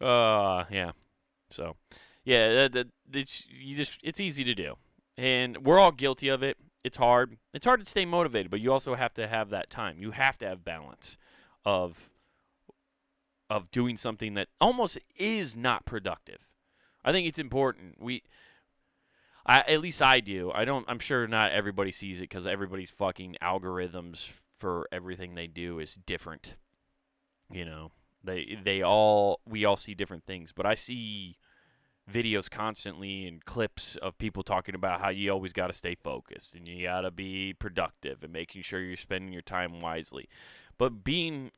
uh, 0.00 0.64
yeah. 0.70 0.92
So, 1.50 1.76
yeah, 2.24 2.52
that, 2.54 2.72
that, 2.72 2.88
it's 3.12 3.46
you 3.48 3.76
just 3.76 3.98
it's 4.02 4.20
easy 4.20 4.44
to 4.44 4.54
do, 4.54 4.74
and 5.16 5.64
we're 5.64 5.78
all 5.78 5.92
guilty 5.92 6.28
of 6.28 6.42
it. 6.42 6.56
It's 6.84 6.96
hard. 6.96 7.38
It's 7.54 7.66
hard 7.66 7.80
to 7.80 7.86
stay 7.86 8.04
motivated, 8.04 8.50
but 8.50 8.60
you 8.60 8.72
also 8.72 8.94
have 8.94 9.14
to 9.14 9.28
have 9.28 9.50
that 9.50 9.70
time. 9.70 9.98
You 9.98 10.10
have 10.10 10.38
to 10.38 10.46
have 10.46 10.64
balance 10.64 11.16
of 11.64 12.10
of 13.50 13.70
doing 13.70 13.96
something 13.96 14.34
that 14.34 14.48
almost 14.60 14.98
is 15.16 15.56
not 15.56 15.84
productive. 15.84 16.46
I 17.04 17.12
think 17.12 17.26
it's 17.26 17.38
important. 17.38 17.96
We 18.00 18.22
I 19.46 19.60
at 19.60 19.80
least 19.80 20.02
I 20.02 20.20
do. 20.20 20.52
I 20.54 20.64
don't 20.64 20.84
I'm 20.88 20.98
sure 20.98 21.26
not 21.26 21.52
everybody 21.52 21.92
sees 21.92 22.20
it 22.20 22.28
cuz 22.28 22.46
everybody's 22.46 22.90
fucking 22.90 23.36
algorithms 23.42 24.32
for 24.58 24.86
everything 24.92 25.34
they 25.34 25.46
do 25.46 25.78
is 25.78 25.94
different. 25.94 26.56
You 27.50 27.64
know, 27.64 27.92
they 28.22 28.58
they 28.62 28.82
all 28.82 29.40
we 29.46 29.64
all 29.64 29.76
see 29.76 29.94
different 29.94 30.24
things, 30.24 30.52
but 30.52 30.66
I 30.66 30.74
see 30.74 31.38
videos 32.10 32.50
constantly 32.50 33.26
and 33.26 33.44
clips 33.44 33.96
of 33.96 34.18
people 34.18 34.42
talking 34.42 34.74
about 34.74 35.00
how 35.00 35.10
you 35.10 35.30
always 35.30 35.52
got 35.52 35.66
to 35.66 35.72
stay 35.72 35.94
focused 35.94 36.54
and 36.54 36.66
you 36.66 36.84
got 36.86 37.02
to 37.02 37.10
be 37.10 37.52
productive 37.52 38.22
and 38.22 38.32
making 38.32 38.62
sure 38.62 38.80
you're 38.80 38.96
spending 38.96 39.32
your 39.32 39.42
time 39.42 39.80
wisely. 39.80 40.28
But 40.78 41.04
being 41.04 41.52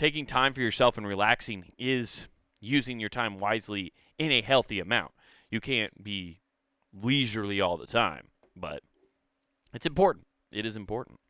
taking 0.00 0.24
time 0.24 0.54
for 0.54 0.62
yourself 0.62 0.96
and 0.96 1.06
relaxing 1.06 1.72
is 1.76 2.26
using 2.58 2.98
your 2.98 3.10
time 3.10 3.38
wisely 3.38 3.92
in 4.18 4.32
a 4.32 4.40
healthy 4.40 4.80
amount. 4.80 5.12
You 5.50 5.60
can't 5.60 6.02
be 6.02 6.40
leisurely 6.90 7.60
all 7.60 7.76
the 7.76 7.86
time, 7.86 8.28
but 8.56 8.82
it's 9.74 9.84
important. 9.84 10.24
It 10.50 10.64
is 10.64 10.74
important. 10.74 11.20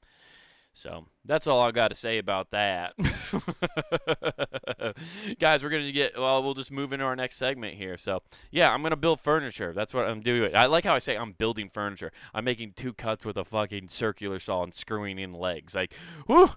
So 0.73 1.07
that's 1.25 1.49
all 1.49 1.61
I 1.61 1.73
got 1.73 1.89
to 1.89 1.97
say 1.97 2.19
about 2.19 2.53
that. 2.53 2.95
Guys, 5.41 5.65
we're 5.65 5.71
going 5.71 5.87
to 5.87 5.93
get, 5.93 6.17
well, 6.17 6.41
we'll 6.41 6.55
just 6.55 6.71
move 6.71 6.93
into 6.93 7.05
our 7.05 7.17
next 7.17 7.39
segment 7.39 7.75
here. 7.75 7.97
So, 7.97 8.23
yeah, 8.53 8.73
I'm 8.73 8.83
going 8.83 8.91
to 8.91 8.97
build 8.97 9.21
furniture. 9.21 9.73
That's 9.75 9.93
what 9.93 10.07
I'm 10.07 10.21
doing. 10.21 10.55
I 10.55 10.67
like 10.67 10.85
how 10.85 10.95
I 10.95 11.01
say 11.01 11.17
I'm 11.17 11.33
building 11.33 11.71
furniture. 11.75 12.13
I'm 12.33 12.45
making 12.45 12.75
two 12.77 12.93
cuts 12.93 13.27
with 13.27 13.37
a 13.37 13.45
fucking 13.45 13.89
circular 13.89 14.39
saw 14.39 14.63
and 14.63 14.73
screwing 14.73 15.19
in 15.19 15.33
legs. 15.33 15.75
Like, 15.75 15.93
whoo, 16.29 16.51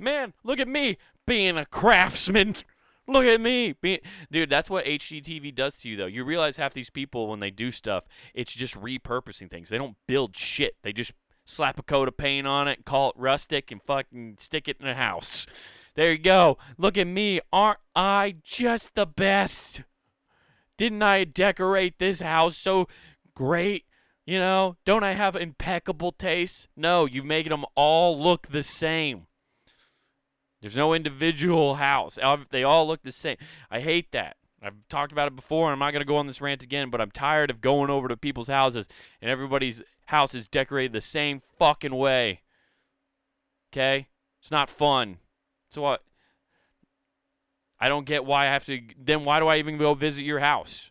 man, 0.00 0.34
look 0.44 0.58
at 0.58 0.68
me 0.68 0.98
being 1.26 1.56
a 1.56 1.66
craftsman. 1.66 2.56
Look 3.10 3.24
at 3.24 3.40
me. 3.40 3.72
Being, 3.72 4.00
dude, 4.30 4.50
that's 4.50 4.68
what 4.68 4.84
HGTV 4.84 5.54
does 5.54 5.76
to 5.76 5.88
you, 5.88 5.96
though. 5.96 6.04
You 6.04 6.24
realize 6.24 6.58
half 6.58 6.74
these 6.74 6.90
people, 6.90 7.26
when 7.26 7.40
they 7.40 7.50
do 7.50 7.70
stuff, 7.70 8.04
it's 8.34 8.52
just 8.52 8.78
repurposing 8.78 9.50
things. 9.50 9.70
They 9.70 9.78
don't 9.78 9.96
build 10.06 10.36
shit. 10.36 10.76
They 10.82 10.92
just 10.92 11.14
slap 11.46 11.78
a 11.78 11.82
coat 11.82 12.08
of 12.08 12.18
paint 12.18 12.46
on 12.46 12.68
it, 12.68 12.84
call 12.84 13.08
it 13.08 13.16
rustic, 13.16 13.70
and 13.70 13.82
fucking 13.82 14.36
stick 14.38 14.68
it 14.68 14.76
in 14.78 14.86
a 14.86 14.94
house. 14.94 15.46
There 15.94 16.12
you 16.12 16.18
go. 16.18 16.58
Look 16.76 16.96
at 16.96 17.08
me. 17.08 17.40
Aren't 17.52 17.80
I 17.96 18.36
just 18.44 18.94
the 18.94 19.04
best? 19.04 19.82
Didn't 20.76 21.02
I 21.02 21.24
decorate 21.24 21.98
this 21.98 22.20
house 22.20 22.56
so 22.56 22.86
great? 23.34 23.84
You 24.24 24.38
know, 24.38 24.76
don't 24.84 25.02
I 25.02 25.14
have 25.14 25.34
impeccable 25.34 26.12
taste? 26.12 26.68
No, 26.76 27.04
you 27.04 27.24
make 27.24 27.48
them 27.48 27.64
all 27.74 28.16
look 28.16 28.46
the 28.46 28.62
same. 28.62 29.27
There's 30.60 30.76
no 30.76 30.92
individual 30.92 31.76
house. 31.76 32.18
They 32.50 32.64
all 32.64 32.86
look 32.86 33.02
the 33.02 33.12
same. 33.12 33.36
I 33.70 33.80
hate 33.80 34.12
that. 34.12 34.36
I've 34.60 34.74
talked 34.88 35.12
about 35.12 35.28
it 35.28 35.36
before, 35.36 35.66
and 35.66 35.72
I'm 35.72 35.78
not 35.78 35.92
going 35.92 36.00
to 36.00 36.08
go 36.08 36.16
on 36.16 36.26
this 36.26 36.40
rant 36.40 36.64
again, 36.64 36.90
but 36.90 37.00
I'm 37.00 37.12
tired 37.12 37.48
of 37.48 37.60
going 37.60 37.90
over 37.90 38.08
to 38.08 38.16
people's 38.16 38.48
houses 38.48 38.88
and 39.22 39.30
everybody's 39.30 39.82
house 40.06 40.34
is 40.34 40.48
decorated 40.48 40.92
the 40.92 41.00
same 41.00 41.42
fucking 41.58 41.94
way. 41.94 42.40
Okay? 43.72 44.08
It's 44.42 44.50
not 44.50 44.68
fun. 44.68 45.18
So 45.70 45.82
what? 45.82 46.02
I 47.78 47.88
don't 47.88 48.06
get 48.06 48.24
why 48.24 48.46
I 48.46 48.46
have 48.46 48.66
to. 48.66 48.80
Then 48.98 49.24
why 49.24 49.38
do 49.38 49.46
I 49.46 49.58
even 49.58 49.78
go 49.78 49.94
visit 49.94 50.22
your 50.22 50.40
house? 50.40 50.90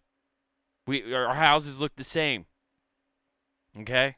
We 0.86 1.13
our 1.13 1.36
houses 1.36 1.81
look 1.81 1.97
the 1.97 2.03
same. 2.05 2.45
Okay? 3.77 4.15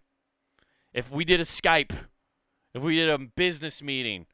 If 0.94 1.10
we 1.10 1.25
did 1.25 1.39
a 1.39 1.46
Skype, 1.46 1.94
if 2.75 2.84
we 2.84 2.96
did 2.96 3.10
a 3.10 3.18
business 3.18 3.82
meeting, 3.82 4.27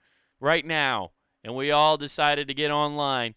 right 0.46 0.66
now 0.66 1.12
and 1.44 1.56
we 1.56 1.72
all 1.72 1.98
decided 1.98 2.48
to 2.48 2.54
get 2.54 2.72
online, 2.72 3.34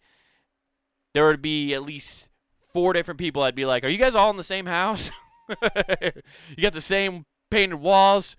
there 1.13 1.25
would 1.27 1.41
be 1.41 1.73
at 1.73 1.83
least 1.83 2.29
four 2.71 2.93
different 2.93 3.17
people. 3.17 3.41
I'd 3.41 3.55
be 3.55 3.65
like, 3.65 3.83
Are 3.83 3.89
you 3.89 3.97
guys 3.97 4.15
all 4.15 4.29
in 4.29 4.37
the 4.37 4.43
same 4.43 4.67
house? 4.67 5.11
you 5.49 6.61
got 6.61 6.73
the 6.73 6.81
same 6.81 7.25
painted 7.49 7.77
walls? 7.77 8.37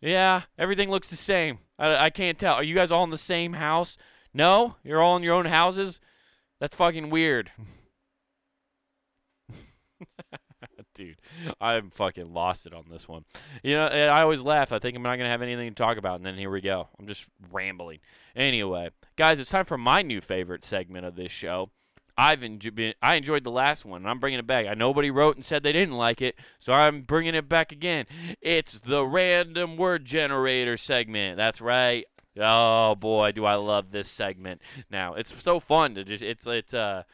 Yeah, 0.00 0.42
everything 0.58 0.90
looks 0.90 1.08
the 1.08 1.16
same. 1.16 1.58
I, 1.78 1.96
I 1.96 2.10
can't 2.10 2.38
tell. 2.38 2.54
Are 2.54 2.62
you 2.62 2.74
guys 2.74 2.90
all 2.90 3.04
in 3.04 3.10
the 3.10 3.18
same 3.18 3.54
house? 3.54 3.96
No? 4.32 4.76
You're 4.84 5.02
all 5.02 5.16
in 5.16 5.22
your 5.22 5.34
own 5.34 5.46
houses? 5.46 6.00
That's 6.60 6.76
fucking 6.76 7.10
weird. 7.10 7.50
dude. 11.00 11.16
I'm 11.60 11.90
fucking 11.90 12.32
lost 12.32 12.66
it 12.66 12.74
on 12.74 12.84
this 12.90 13.08
one. 13.08 13.24
You 13.62 13.76
know, 13.76 13.86
I 13.86 14.22
always 14.22 14.42
laugh. 14.42 14.70
I 14.70 14.78
think 14.78 14.96
I'm 14.96 15.02
not 15.02 15.16
going 15.16 15.26
to 15.26 15.30
have 15.30 15.42
anything 15.42 15.70
to 15.70 15.74
talk 15.74 15.96
about, 15.96 16.16
and 16.16 16.26
then 16.26 16.36
here 16.36 16.50
we 16.50 16.60
go. 16.60 16.88
I'm 16.98 17.06
just 17.06 17.26
rambling. 17.50 18.00
Anyway, 18.36 18.90
guys, 19.16 19.40
it's 19.40 19.50
time 19.50 19.64
for 19.64 19.78
my 19.78 20.02
new 20.02 20.20
favorite 20.20 20.64
segment 20.64 21.06
of 21.06 21.16
this 21.16 21.32
show. 21.32 21.70
I've 22.18 22.42
enjoyed, 22.42 22.94
I 23.00 23.14
enjoyed 23.14 23.44
the 23.44 23.50
last 23.50 23.86
one, 23.86 24.02
and 24.02 24.10
I'm 24.10 24.20
bringing 24.20 24.38
it 24.38 24.46
back. 24.46 24.66
I 24.66 24.74
nobody 24.74 25.10
wrote 25.10 25.36
and 25.36 25.44
said 25.44 25.62
they 25.62 25.72
didn't 25.72 25.96
like 25.96 26.20
it, 26.20 26.36
so 26.58 26.74
I'm 26.74 27.02
bringing 27.02 27.34
it 27.34 27.48
back 27.48 27.72
again. 27.72 28.04
It's 28.42 28.80
the 28.80 29.06
random 29.06 29.78
word 29.78 30.04
generator 30.04 30.76
segment. 30.76 31.38
That's 31.38 31.62
right. 31.62 32.04
Oh 32.38 32.94
boy, 32.94 33.32
do 33.32 33.46
I 33.46 33.54
love 33.54 33.90
this 33.90 34.10
segment. 34.10 34.60
Now 34.90 35.14
it's 35.14 35.42
so 35.42 35.60
fun 35.60 35.94
to 35.94 36.04
just 36.04 36.22
it's 36.22 36.46
it's 36.46 36.74
uh 36.74 37.04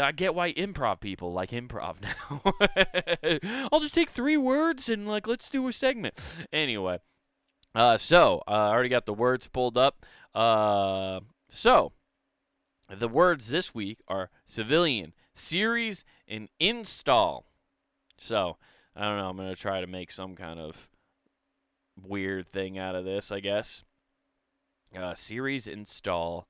I 0.00 0.12
get 0.12 0.34
why 0.34 0.52
improv 0.52 1.00
people 1.00 1.32
like 1.32 1.50
improv 1.50 1.96
now. 2.02 3.68
I'll 3.72 3.80
just 3.80 3.94
take 3.94 4.10
three 4.10 4.36
words 4.36 4.88
and 4.88 5.06
like 5.06 5.26
let's 5.26 5.50
do 5.50 5.66
a 5.68 5.72
segment. 5.72 6.14
Anyway, 6.52 6.98
uh, 7.74 7.96
so 7.96 8.42
uh, 8.48 8.50
I 8.50 8.70
already 8.70 8.88
got 8.88 9.06
the 9.06 9.14
words 9.14 9.46
pulled 9.46 9.78
up. 9.78 10.04
Uh, 10.34 11.20
so 11.48 11.92
the 12.88 13.08
words 13.08 13.48
this 13.48 13.74
week 13.74 13.98
are 14.08 14.30
civilian, 14.44 15.12
series, 15.34 16.04
and 16.26 16.48
install. 16.58 17.46
So 18.18 18.56
I 18.96 19.04
don't 19.04 19.18
know. 19.18 19.28
I'm 19.28 19.36
gonna 19.36 19.56
try 19.56 19.80
to 19.80 19.86
make 19.86 20.10
some 20.10 20.34
kind 20.34 20.58
of 20.58 20.88
weird 22.00 22.48
thing 22.48 22.78
out 22.78 22.94
of 22.94 23.04
this, 23.04 23.30
I 23.30 23.40
guess. 23.40 23.84
Uh, 24.96 25.14
series 25.14 25.66
install, 25.66 26.46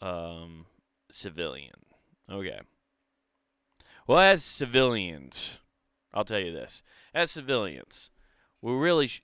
um, 0.00 0.66
civilian. 1.10 1.91
Okay. 2.32 2.60
Well, 4.06 4.18
as 4.18 4.42
civilians, 4.42 5.58
I'll 6.14 6.24
tell 6.24 6.38
you 6.38 6.52
this: 6.52 6.82
as 7.14 7.30
civilians, 7.30 8.08
we 8.62 8.72
really, 8.72 9.06
sh- 9.08 9.22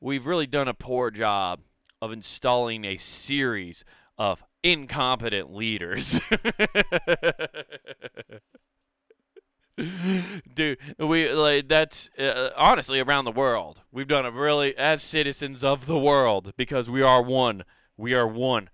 we've 0.00 0.24
really 0.24 0.46
done 0.46 0.66
a 0.66 0.74
poor 0.74 1.10
job 1.10 1.60
of 2.00 2.12
installing 2.12 2.86
a 2.86 2.96
series 2.96 3.84
of 4.16 4.42
incompetent 4.62 5.54
leaders. 5.54 6.18
Dude, 10.54 10.78
we 10.98 11.30
like 11.32 11.68
that's 11.68 12.08
uh, 12.18 12.50
honestly 12.56 13.00
around 13.00 13.26
the 13.26 13.32
world. 13.32 13.82
We've 13.92 14.08
done 14.08 14.24
a 14.24 14.30
really 14.30 14.76
as 14.76 15.02
citizens 15.02 15.62
of 15.62 15.84
the 15.86 15.98
world 15.98 16.52
because 16.56 16.88
we 16.88 17.02
are 17.02 17.20
one. 17.22 17.64
We 17.96 18.14
are 18.14 18.26
one 18.26 18.70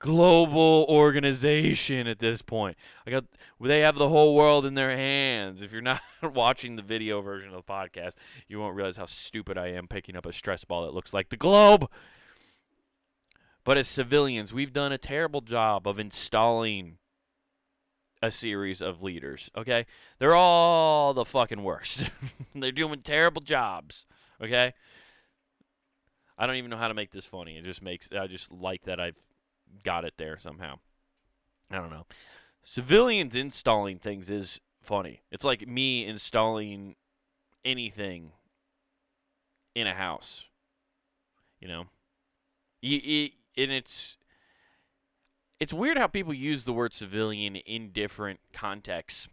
global 0.00 0.86
organization 0.88 2.08
at 2.08 2.18
this 2.18 2.42
point. 2.42 2.76
I 3.06 3.10
got 3.10 3.26
they 3.60 3.80
have 3.80 3.96
the 3.96 4.08
whole 4.08 4.34
world 4.34 4.66
in 4.66 4.74
their 4.74 4.96
hands. 4.96 5.62
If 5.62 5.70
you're 5.72 5.82
not 5.82 6.00
watching 6.22 6.74
the 6.74 6.82
video 6.82 7.20
version 7.20 7.50
of 7.50 7.54
the 7.54 7.72
podcast, 7.72 8.14
you 8.48 8.58
won't 8.58 8.74
realize 8.74 8.96
how 8.96 9.06
stupid 9.06 9.56
I 9.56 9.68
am 9.68 9.86
picking 9.86 10.16
up 10.16 10.26
a 10.26 10.32
stress 10.32 10.64
ball 10.64 10.84
that 10.84 10.94
looks 10.94 11.14
like 11.14 11.28
the 11.28 11.36
globe. 11.36 11.88
But 13.62 13.76
as 13.76 13.86
civilians, 13.86 14.52
we've 14.52 14.72
done 14.72 14.90
a 14.90 14.98
terrible 14.98 15.42
job 15.42 15.86
of 15.86 16.00
installing 16.00 16.96
a 18.22 18.30
series 18.30 18.80
of 18.82 19.02
leaders, 19.02 19.50
okay? 19.56 19.86
They're 20.18 20.34
all 20.34 21.14
the 21.14 21.24
fucking 21.24 21.62
worst. 21.62 22.10
They're 22.54 22.72
doing 22.72 23.02
terrible 23.02 23.42
jobs, 23.42 24.06
okay? 24.42 24.72
I 26.38 26.46
don't 26.46 26.56
even 26.56 26.70
know 26.70 26.78
how 26.78 26.88
to 26.88 26.94
make 26.94 27.10
this 27.10 27.26
funny. 27.26 27.58
It 27.58 27.64
just 27.64 27.82
makes 27.82 28.08
I 28.18 28.26
just 28.26 28.50
like 28.50 28.84
that 28.84 28.98
I've 28.98 29.18
got 29.84 30.04
it 30.04 30.14
there 30.16 30.38
somehow. 30.38 30.78
I 31.70 31.76
don't 31.76 31.90
know. 31.90 32.06
Civilians 32.64 33.34
installing 33.34 33.98
things 33.98 34.30
is 34.30 34.60
funny. 34.80 35.22
It's 35.30 35.44
like 35.44 35.66
me 35.66 36.06
installing 36.06 36.96
anything 37.64 38.32
in 39.74 39.86
a 39.86 39.94
house. 39.94 40.44
You 41.60 41.68
know, 41.68 41.84
you, 42.80 42.98
you, 42.98 43.30
and 43.56 43.70
it's 43.70 44.16
it's 45.58 45.74
weird 45.74 45.98
how 45.98 46.06
people 46.06 46.32
use 46.32 46.64
the 46.64 46.72
word 46.72 46.94
civilian 46.94 47.56
in 47.56 47.90
different 47.90 48.40
contexts 48.52 49.28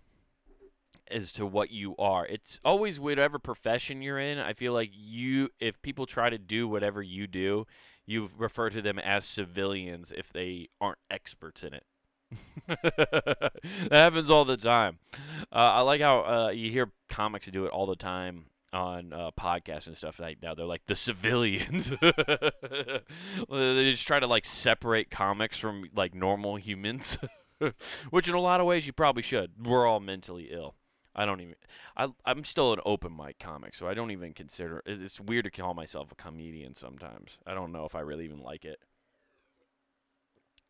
as 1.09 1.31
to 1.31 1.45
what 1.45 1.71
you 1.71 1.95
are. 1.97 2.25
It's 2.25 2.59
always 2.65 2.99
whatever 2.99 3.39
profession 3.39 4.01
you're 4.01 4.19
in. 4.19 4.37
I 4.37 4.51
feel 4.51 4.73
like 4.73 4.91
you, 4.93 5.49
if 5.61 5.81
people 5.81 6.05
try 6.05 6.29
to 6.29 6.37
do 6.37 6.67
whatever 6.67 7.01
you 7.01 7.27
do, 7.27 7.65
you 8.07 8.29
refer 8.37 8.69
to 8.69 8.81
them 8.81 8.97
as 8.97 9.25
civilians 9.25 10.11
if 10.15 10.31
they 10.31 10.69
aren't 10.81 10.97
experts 11.11 11.61
in 11.61 11.73
it. 11.73 11.83
that 12.67 13.91
happens 13.91 14.29
all 14.29 14.45
the 14.45 14.57
time. 14.57 14.99
Uh, 15.51 15.55
I 15.75 15.81
like 15.81 16.01
how 16.01 16.19
uh, 16.21 16.49
you 16.49 16.71
hear 16.71 16.91
comics 17.09 17.47
do 17.47 17.65
it 17.65 17.71
all 17.71 17.85
the 17.85 17.95
time 17.95 18.45
on 18.73 19.13
uh, 19.13 19.31
podcasts 19.31 19.87
and 19.87 19.95
stuff 19.95 20.19
like 20.19 20.41
now. 20.41 20.53
They're 20.53 20.65
like 20.65 20.85
the 20.87 20.95
civilians. 20.95 21.89
they 22.01 23.91
just 23.91 24.07
try 24.07 24.19
to 24.19 24.27
like 24.27 24.45
separate 24.45 25.09
comics 25.11 25.57
from 25.57 25.89
like 25.95 26.13
normal 26.13 26.55
humans, 26.55 27.17
which 28.09 28.27
in 28.27 28.35
a 28.35 28.41
lot 28.41 28.59
of 28.61 28.65
ways 28.65 28.87
you 28.87 28.93
probably 28.93 29.23
should. 29.23 29.51
We're 29.65 29.85
all 29.85 29.99
mentally 29.99 30.49
ill. 30.51 30.75
I 31.17 31.25
don't 31.25 31.41
even. 31.41 31.55
I 31.95 32.09
I'm 32.25 32.43
still 32.43 32.73
an 32.73 32.79
open 32.85 33.15
mic 33.15 33.39
comic, 33.39 33.73
so 33.73 33.87
I 33.87 33.93
don't 33.93 34.11
even 34.11 34.33
consider. 34.33 34.83
It's 34.85 35.19
weird 35.19 35.45
to 35.45 35.51
call 35.51 35.73
myself 35.73 36.11
a 36.11 36.15
comedian 36.15 36.75
sometimes. 36.75 37.39
I 37.45 37.53
don't 37.53 37.71
know 37.71 37.85
if 37.85 37.95
I 37.95 38.01
really 38.01 38.25
even 38.25 38.41
like 38.41 38.63
it. 38.63 38.79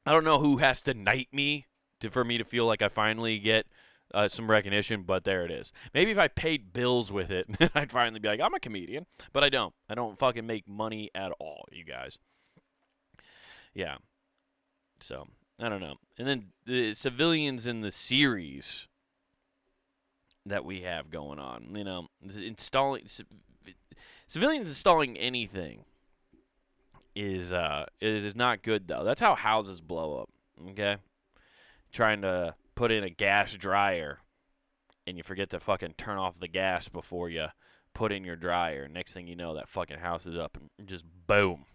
I 0.06 0.12
don't 0.12 0.24
know 0.24 0.40
who 0.40 0.58
has 0.58 0.80
to 0.82 0.94
knight 0.94 1.28
me 1.34 1.66
to 2.00 2.10
for 2.10 2.24
me 2.24 2.38
to 2.38 2.46
feel 2.46 2.66
like 2.66 2.82
I 2.82 2.88
finally 2.88 3.40
get 3.40 3.68
uh, 4.14 4.30
some 4.30 4.50
recognition, 4.50 5.04
but 5.04 5.26
there 5.26 5.44
it 5.44 5.52
is. 5.52 5.74
Maybe 5.94 6.12
if 6.12 6.18
I 6.18 6.30
paid 6.30 6.72
bills 6.72 7.12
with 7.12 7.30
it, 7.30 7.48
I'd 7.76 7.92
finally 7.92 8.20
be 8.20 8.30
like, 8.30 8.40
I'm 8.40 8.54
a 8.54 8.60
comedian, 8.60 9.06
but 9.34 9.44
I 9.44 9.50
don't. 9.50 9.74
I 9.90 9.96
don't 9.96 10.18
fucking 10.18 10.48
make 10.48 10.68
money 10.68 11.12
at 11.14 11.34
all, 11.40 11.66
you 11.72 11.84
guys. 11.84 12.18
Yeah. 13.74 13.98
So 15.02 15.28
I 15.60 15.68
don't 15.68 15.82
know. 15.82 15.96
And 16.18 16.28
then 16.28 16.46
the 16.66 16.94
civilians 16.94 17.68
in 17.68 17.82
the 17.82 17.92
series 17.92 18.88
that 20.50 20.66
we 20.66 20.82
have 20.82 21.10
going 21.10 21.40
on, 21.40 21.74
you 21.76 21.84
know, 21.84 22.08
installing 22.22 23.08
civilians 24.28 24.68
installing 24.68 25.18
anything 25.18 25.86
is 27.16 27.52
uh 27.52 27.86
is, 28.02 28.24
is 28.24 28.36
not 28.36 28.62
good 28.62 28.88
though. 28.88 29.04
That's 29.04 29.22
how 29.22 29.36
houses 29.36 29.82
blow 29.82 30.22
up. 30.22 30.30
Okay, 30.70 30.98
trying 31.92 32.22
to 32.22 32.56
put 32.76 32.92
in 32.92 33.04
a 33.04 33.10
gas 33.10 33.54
dryer 33.54 34.20
and 35.08 35.16
you 35.16 35.24
forget 35.24 35.50
to 35.50 35.60
fucking 35.60 35.94
turn 35.98 36.18
off 36.18 36.40
the 36.40 36.50
gas 36.50 36.90
before 36.90 37.30
you 37.30 37.48
put 37.94 38.12
in 38.12 38.26
your 38.26 38.36
dryer. 38.36 38.88
Next 38.88 39.14
thing 39.14 39.26
you 39.26 39.36
know, 39.36 39.56
that 39.56 39.70
fucking 39.70 40.00
house 40.00 40.28
is 40.28 40.38
up 40.38 40.58
and 40.58 40.88
just 40.88 41.06
boom. 41.26 41.66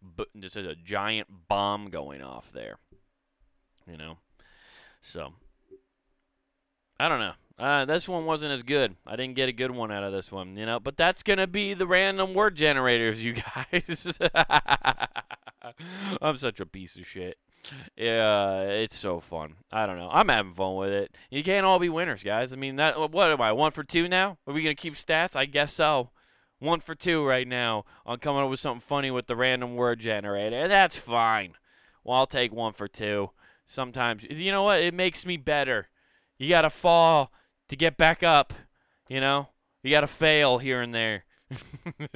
But 0.00 0.28
just 0.38 0.56
a 0.56 0.76
giant 0.76 1.48
bomb 1.48 1.90
going 1.90 2.22
off 2.22 2.52
there. 2.52 2.78
You 3.90 3.96
know? 3.96 4.18
So, 5.02 5.34
I 7.00 7.08
don't 7.08 7.18
know. 7.18 7.32
Uh, 7.58 7.84
this 7.84 8.08
one 8.08 8.24
wasn't 8.24 8.52
as 8.52 8.62
good. 8.62 8.94
I 9.04 9.16
didn't 9.16 9.34
get 9.34 9.48
a 9.48 9.52
good 9.52 9.72
one 9.72 9.90
out 9.90 10.04
of 10.04 10.12
this 10.12 10.30
one, 10.30 10.56
you 10.56 10.64
know. 10.64 10.78
But 10.78 10.96
that's 10.96 11.24
gonna 11.24 11.48
be 11.48 11.74
the 11.74 11.86
random 11.86 12.32
word 12.32 12.54
generators, 12.54 13.20
you 13.20 13.32
guys. 13.72 14.18
I'm 16.22 16.36
such 16.36 16.60
a 16.60 16.66
piece 16.66 16.96
of 16.96 17.06
shit. 17.06 17.38
Yeah, 17.96 18.60
it's 18.60 18.96
so 18.96 19.18
fun. 19.18 19.54
I 19.72 19.86
don't 19.86 19.98
know. 19.98 20.08
I'm 20.12 20.28
having 20.28 20.52
fun 20.52 20.76
with 20.76 20.90
it. 20.90 21.16
You 21.30 21.42
can't 21.42 21.66
all 21.66 21.80
be 21.80 21.88
winners, 21.88 22.22
guys. 22.22 22.52
I 22.52 22.56
mean, 22.56 22.76
that 22.76 23.10
what 23.10 23.32
am 23.32 23.40
I? 23.40 23.50
One 23.50 23.72
for 23.72 23.82
two 23.82 24.06
now? 24.06 24.38
Are 24.46 24.54
we 24.54 24.62
gonna 24.62 24.76
keep 24.76 24.94
stats? 24.94 25.34
I 25.34 25.46
guess 25.46 25.72
so. 25.72 26.10
One 26.60 26.80
for 26.80 26.94
two 26.94 27.24
right 27.24 27.46
now 27.46 27.84
on 28.06 28.18
coming 28.18 28.42
up 28.42 28.50
with 28.50 28.60
something 28.60 28.80
funny 28.80 29.10
with 29.10 29.26
the 29.26 29.36
random 29.36 29.74
word 29.74 29.98
generator. 29.98 30.68
That's 30.68 30.96
fine. 30.96 31.54
Well, 32.04 32.18
I'll 32.18 32.26
take 32.26 32.52
one 32.52 32.72
for 32.72 32.86
two. 32.88 33.30
Sometimes, 33.66 34.24
you 34.30 34.50
know 34.52 34.62
what? 34.62 34.80
It 34.80 34.94
makes 34.94 35.26
me 35.26 35.36
better. 35.36 35.88
You 36.38 36.48
gotta 36.48 36.70
fall 36.70 37.32
to 37.68 37.76
get 37.76 37.96
back 37.96 38.22
up. 38.22 38.52
You 39.08 39.20
know, 39.20 39.48
you 39.82 39.90
gotta 39.90 40.06
fail 40.06 40.58
here 40.58 40.80
and 40.80 40.94
there. 40.94 41.24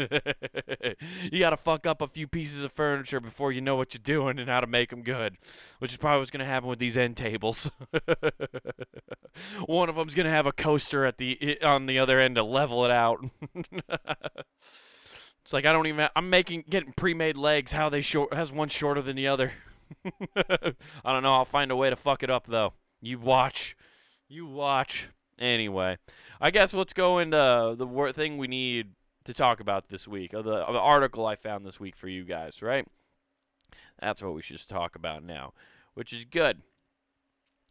you 1.32 1.38
got 1.38 1.50
to 1.50 1.56
fuck 1.56 1.86
up 1.86 2.02
a 2.02 2.06
few 2.06 2.26
pieces 2.26 2.62
of 2.62 2.72
furniture 2.72 3.20
before 3.20 3.50
you 3.50 3.60
know 3.60 3.76
what 3.76 3.94
you're 3.94 4.02
doing 4.02 4.38
and 4.38 4.48
how 4.48 4.60
to 4.60 4.66
make 4.66 4.90
them 4.90 5.02
good, 5.02 5.38
which 5.78 5.92
is 5.92 5.96
probably 5.96 6.20
what's 6.20 6.30
going 6.30 6.40
to 6.40 6.46
happen 6.46 6.68
with 6.68 6.78
these 6.78 6.96
end 6.96 7.16
tables. 7.16 7.70
One 9.66 9.88
of 9.88 9.96
them's 9.96 10.14
going 10.14 10.26
to 10.26 10.32
have 10.32 10.46
a 10.46 10.52
coaster 10.52 11.04
at 11.04 11.18
the 11.18 11.58
on 11.62 11.86
the 11.86 11.98
other 11.98 12.18
end 12.18 12.36
to 12.36 12.42
level 12.42 12.84
it 12.84 12.90
out. 12.90 13.24
it's 13.54 15.52
like 15.52 15.64
I 15.64 15.72
don't 15.72 15.86
even. 15.86 16.00
Have, 16.00 16.12
I'm 16.14 16.28
making 16.28 16.64
getting 16.68 16.92
pre-made 16.92 17.36
legs. 17.36 17.72
How 17.72 17.88
they 17.88 18.02
short 18.02 18.34
has 18.34 18.52
one 18.52 18.68
shorter 18.68 19.00
than 19.00 19.16
the 19.16 19.28
other. 19.28 19.52
I 20.36 21.12
don't 21.12 21.22
know. 21.22 21.34
I'll 21.34 21.44
find 21.44 21.70
a 21.70 21.76
way 21.76 21.88
to 21.90 21.96
fuck 21.96 22.22
it 22.22 22.30
up 22.30 22.46
though. 22.46 22.74
You 23.00 23.18
watch. 23.18 23.76
You 24.28 24.46
watch. 24.46 25.08
Anyway, 25.42 25.98
I 26.40 26.52
guess 26.52 26.72
let's 26.72 26.92
go 26.92 27.18
into 27.18 27.74
the 27.76 28.12
thing 28.14 28.38
we 28.38 28.46
need 28.46 28.90
to 29.24 29.34
talk 29.34 29.58
about 29.58 29.88
this 29.88 30.06
week, 30.06 30.32
or 30.32 30.40
the, 30.40 30.64
or 30.64 30.72
the 30.72 30.78
article 30.78 31.26
I 31.26 31.34
found 31.34 31.66
this 31.66 31.80
week 31.80 31.96
for 31.96 32.06
you 32.06 32.22
guys, 32.22 32.62
right? 32.62 32.86
That's 34.00 34.22
what 34.22 34.34
we 34.34 34.42
should 34.42 34.60
talk 34.68 34.94
about 34.94 35.24
now, 35.24 35.52
which 35.94 36.12
is 36.12 36.24
good. 36.24 36.62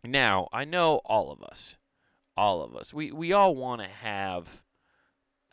Now, 0.04 0.50
I 0.52 0.66
know 0.66 1.00
all 1.06 1.32
of 1.32 1.42
us, 1.42 1.78
all 2.36 2.62
of 2.62 2.76
us, 2.76 2.94
we, 2.94 3.10
we 3.14 3.32
all 3.32 3.56
want 3.56 3.82
to 3.82 3.88
have 3.88 4.64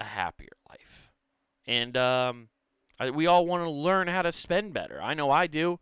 a 0.00 0.04
happier 0.04 0.56
life. 0.68 1.10
And 1.68 1.96
um, 1.96 2.48
I, 2.98 3.10
we 3.10 3.28
all 3.28 3.46
want 3.46 3.62
to 3.62 3.70
learn 3.70 4.08
how 4.08 4.22
to 4.22 4.32
spend 4.32 4.72
better. 4.74 5.00
I 5.00 5.14
know 5.14 5.30
I 5.30 5.46
do. 5.46 5.78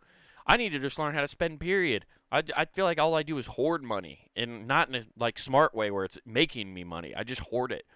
I 0.47 0.59
need 0.59 0.73
to 0.73 0.79
just 0.79 0.99
learn 0.99 1.15
how 1.15 1.23
to 1.23 1.29
spend, 1.29 1.61
period. 1.61 2.05
I, 2.31 2.43
I 2.57 2.65
feel 2.65 2.85
like 2.85 2.99
all 2.99 3.15
I 3.15 3.23
do 3.23 3.39
is 3.39 3.47
hoard 3.47 3.83
money, 3.83 4.31
and 4.35 4.67
not 4.67 4.89
in 4.89 4.95
a 4.95 5.05
like 5.17 5.39
smart 5.39 5.75
way 5.75 5.91
where 5.91 6.05
it's 6.05 6.19
making 6.27 6.75
me 6.75 6.85
money. 6.85 7.15
I 7.15 7.25
just 7.25 7.43
hoard 7.43 7.73
it. 7.73 7.87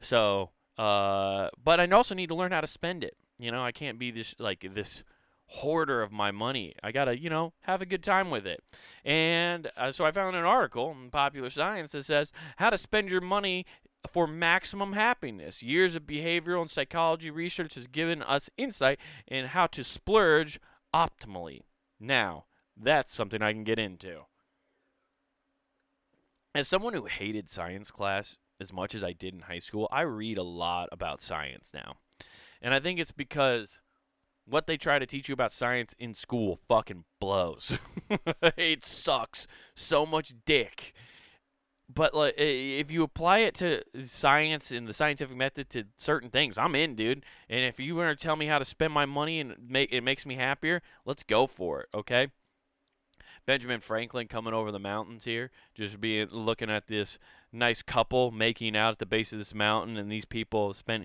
So 0.00 0.50
uh, 0.80 1.50
but 1.62 1.78
I 1.78 1.86
also 1.88 2.14
need 2.14 2.28
to 2.28 2.34
learn 2.34 2.52
how 2.52 2.62
to 2.62 2.66
spend 2.66 3.04
it. 3.04 3.14
You 3.38 3.52
know, 3.52 3.62
I 3.62 3.70
can't 3.70 3.98
be 3.98 4.10
this 4.10 4.34
like 4.38 4.66
this 4.74 5.04
hoarder 5.46 6.00
of 6.00 6.10
my 6.10 6.30
money. 6.30 6.74
I 6.82 6.90
gotta, 6.90 7.18
you 7.18 7.28
know, 7.28 7.52
have 7.62 7.82
a 7.82 7.86
good 7.86 8.02
time 8.02 8.30
with 8.30 8.46
it. 8.46 8.62
And 9.04 9.70
uh, 9.76 9.92
so 9.92 10.06
I 10.06 10.10
found 10.10 10.36
an 10.36 10.44
article 10.44 10.90
in 10.90 11.10
Popular 11.10 11.50
Science 11.50 11.92
that 11.92 12.06
says 12.06 12.32
how 12.56 12.70
to 12.70 12.78
spend 12.78 13.10
your 13.10 13.20
money 13.20 13.66
for 14.10 14.26
maximum 14.26 14.94
happiness. 14.94 15.62
Years 15.62 15.94
of 15.94 16.04
behavioral 16.04 16.62
and 16.62 16.70
psychology 16.70 17.30
research 17.30 17.74
has 17.74 17.86
given 17.86 18.22
us 18.22 18.48
insight 18.56 18.98
in 19.26 19.46
how 19.46 19.66
to 19.66 19.84
splurge 19.84 20.58
optimally. 20.94 21.60
Now, 21.98 22.44
that's 22.82 23.14
something 23.14 23.42
I 23.42 23.52
can 23.52 23.64
get 23.64 23.78
into. 23.78 24.22
As 26.54 26.66
someone 26.66 26.94
who 26.94 27.04
hated 27.04 27.48
science 27.48 27.90
class, 27.90 28.36
as 28.60 28.72
much 28.72 28.94
as 28.94 29.04
I 29.04 29.12
did 29.12 29.34
in 29.34 29.40
high 29.40 29.58
school, 29.58 29.88
I 29.92 30.02
read 30.02 30.38
a 30.38 30.42
lot 30.42 30.88
about 30.90 31.22
science 31.22 31.70
now. 31.72 31.96
And 32.60 32.74
I 32.74 32.80
think 32.80 32.98
it's 32.98 33.12
because 33.12 33.78
what 34.44 34.66
they 34.66 34.76
try 34.76 34.98
to 34.98 35.06
teach 35.06 35.28
you 35.28 35.32
about 35.32 35.52
science 35.52 35.94
in 35.98 36.14
school 36.14 36.58
fucking 36.68 37.04
blows. 37.20 37.78
it 38.56 38.84
sucks 38.84 39.46
so 39.74 40.04
much 40.04 40.34
dick. 40.44 40.92
but 41.92 42.14
like 42.14 42.34
if 42.36 42.90
you 42.90 43.02
apply 43.02 43.38
it 43.40 43.54
to 43.56 43.82
science 44.04 44.70
and 44.70 44.88
the 44.88 44.92
scientific 44.92 45.36
method 45.36 45.70
to 45.70 45.84
certain 45.96 46.30
things, 46.30 46.58
I'm 46.58 46.74
in, 46.74 46.96
dude. 46.96 47.24
And 47.48 47.64
if 47.64 47.78
you 47.78 47.94
want 47.96 48.18
to 48.18 48.22
tell 48.22 48.36
me 48.36 48.46
how 48.46 48.58
to 48.58 48.64
spend 48.64 48.92
my 48.92 49.06
money 49.06 49.40
and 49.40 49.54
make 49.68 49.92
it 49.92 50.02
makes 50.02 50.26
me 50.26 50.34
happier, 50.34 50.82
let's 51.04 51.22
go 51.22 51.46
for 51.46 51.82
it, 51.82 51.88
okay? 51.94 52.28
Benjamin 53.50 53.80
Franklin 53.80 54.28
coming 54.28 54.54
over 54.54 54.70
the 54.70 54.78
mountains 54.78 55.24
here, 55.24 55.50
just 55.74 56.00
being 56.00 56.28
looking 56.30 56.70
at 56.70 56.86
this 56.86 57.18
nice 57.52 57.82
couple 57.82 58.30
making 58.30 58.76
out 58.76 58.92
at 58.92 58.98
the 59.00 59.06
base 59.06 59.32
of 59.32 59.38
this 59.38 59.52
mountain, 59.52 59.96
and 59.96 60.08
these 60.08 60.24
people 60.24 60.72
spend 60.72 61.04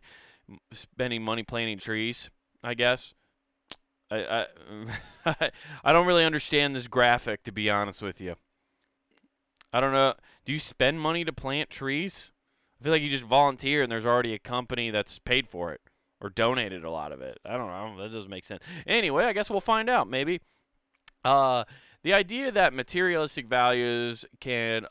spending 0.71 1.23
money 1.23 1.41
planting 1.41 1.79
trees. 1.79 2.29
I 2.63 2.75
guess. 2.75 3.15
I 4.11 4.45
I 5.25 5.51
I 5.83 5.91
don't 5.91 6.05
really 6.05 6.23
understand 6.23 6.75
this 6.75 6.87
graphic 6.87 7.41
to 7.45 7.51
be 7.51 7.67
honest 7.67 8.03
with 8.03 8.21
you. 8.21 8.35
I 9.73 9.79
don't 9.79 9.91
know. 9.91 10.13
Do 10.45 10.53
you 10.53 10.59
spend 10.59 11.01
money 11.01 11.25
to 11.25 11.33
plant 11.33 11.71
trees? 11.71 12.29
I 12.79 12.83
feel 12.83 12.93
like 12.93 13.01
you 13.01 13.09
just 13.09 13.23
volunteer 13.23 13.81
and 13.81 13.91
there's 13.91 14.05
already 14.05 14.35
a 14.35 14.39
company 14.39 14.91
that's 14.91 15.17
paid 15.17 15.47
for 15.47 15.73
it 15.73 15.81
or 16.21 16.29
donated 16.29 16.83
a 16.83 16.91
lot 16.91 17.11
of 17.11 17.21
it. 17.21 17.39
I 17.43 17.57
don't 17.57 17.69
know. 17.69 18.03
That 18.03 18.13
doesn't 18.13 18.29
make 18.29 18.45
sense. 18.45 18.61
Anyway, 18.85 19.23
I 19.25 19.33
guess 19.33 19.49
we'll 19.49 19.61
find 19.61 19.89
out 19.89 20.07
maybe. 20.07 20.41
Uh, 21.23 21.63
the 22.05 22.13
idea 22.13 22.51
that 22.51 22.71
materialistic 22.71 23.47
values 23.47 24.25
can 24.39 24.85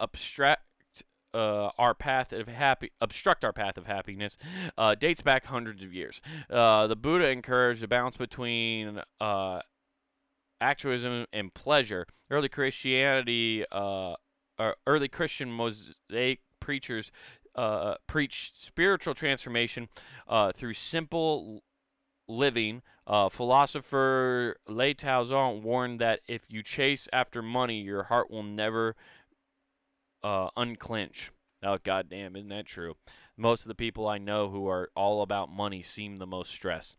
uh, 1.33 1.71
our 1.79 1.95
path 1.95 2.33
of 2.33 2.49
happy 2.49 2.91
obstruct 3.01 3.45
our 3.45 3.53
path 3.53 3.77
of 3.79 3.87
happiness 3.87 4.37
uh, 4.77 4.97
dates 4.97 5.21
back 5.23 5.47
hundreds 5.47 5.81
of 5.85 5.95
years. 5.95 6.21
Uh, 6.51 6.89
the 6.89 6.97
Buddha 6.97 7.29
encouraged 7.29 7.85
a 7.85 7.89
balance 7.89 8.17
between 8.17 9.01
uh, 9.21 9.61
altruism 10.61 11.27
and 11.33 11.55
pleasure. 11.55 12.05
Early 12.33 12.49
Christianity, 12.49 13.65
uh, 13.71 14.15
early 14.85 15.09
Christian 15.09 15.53
Mosaic 15.53 16.41
preachers 16.59 17.13
uh, 17.55 17.95
preached 18.09 18.61
spiritual 18.61 19.15
transformation 19.15 19.89
through 20.57 20.75
simple 20.75 21.63
living. 22.29 22.83
Uh, 23.07 23.29
philosopher 23.29 24.57
Lei 24.67 24.95
Taozong 24.95 25.63
warned 25.63 26.01
that 26.01 26.21
if 26.27 26.43
you 26.49 26.63
chase 26.63 27.09
after 27.13 27.43
money, 27.43 27.81
your 27.81 28.05
heart 28.05 28.31
will 28.31 28.43
never 28.43 28.97
uh, 30.23 30.49
unclench. 30.57 31.31
Oh, 31.63 31.79
goddamn, 31.83 32.37
isn't 32.37 32.49
that 32.49 32.67
true? 32.67 32.95
Most 33.37 33.63
of 33.63 33.69
the 33.69 33.75
people 33.75 34.07
I 34.07 34.19
know 34.19 34.51
who 34.51 34.69
are 34.69 34.91
all 34.95 35.23
about 35.23 35.51
money 35.51 35.83
seem 35.83 36.17
the 36.17 36.27
most 36.27 36.51
stressed. 36.51 36.97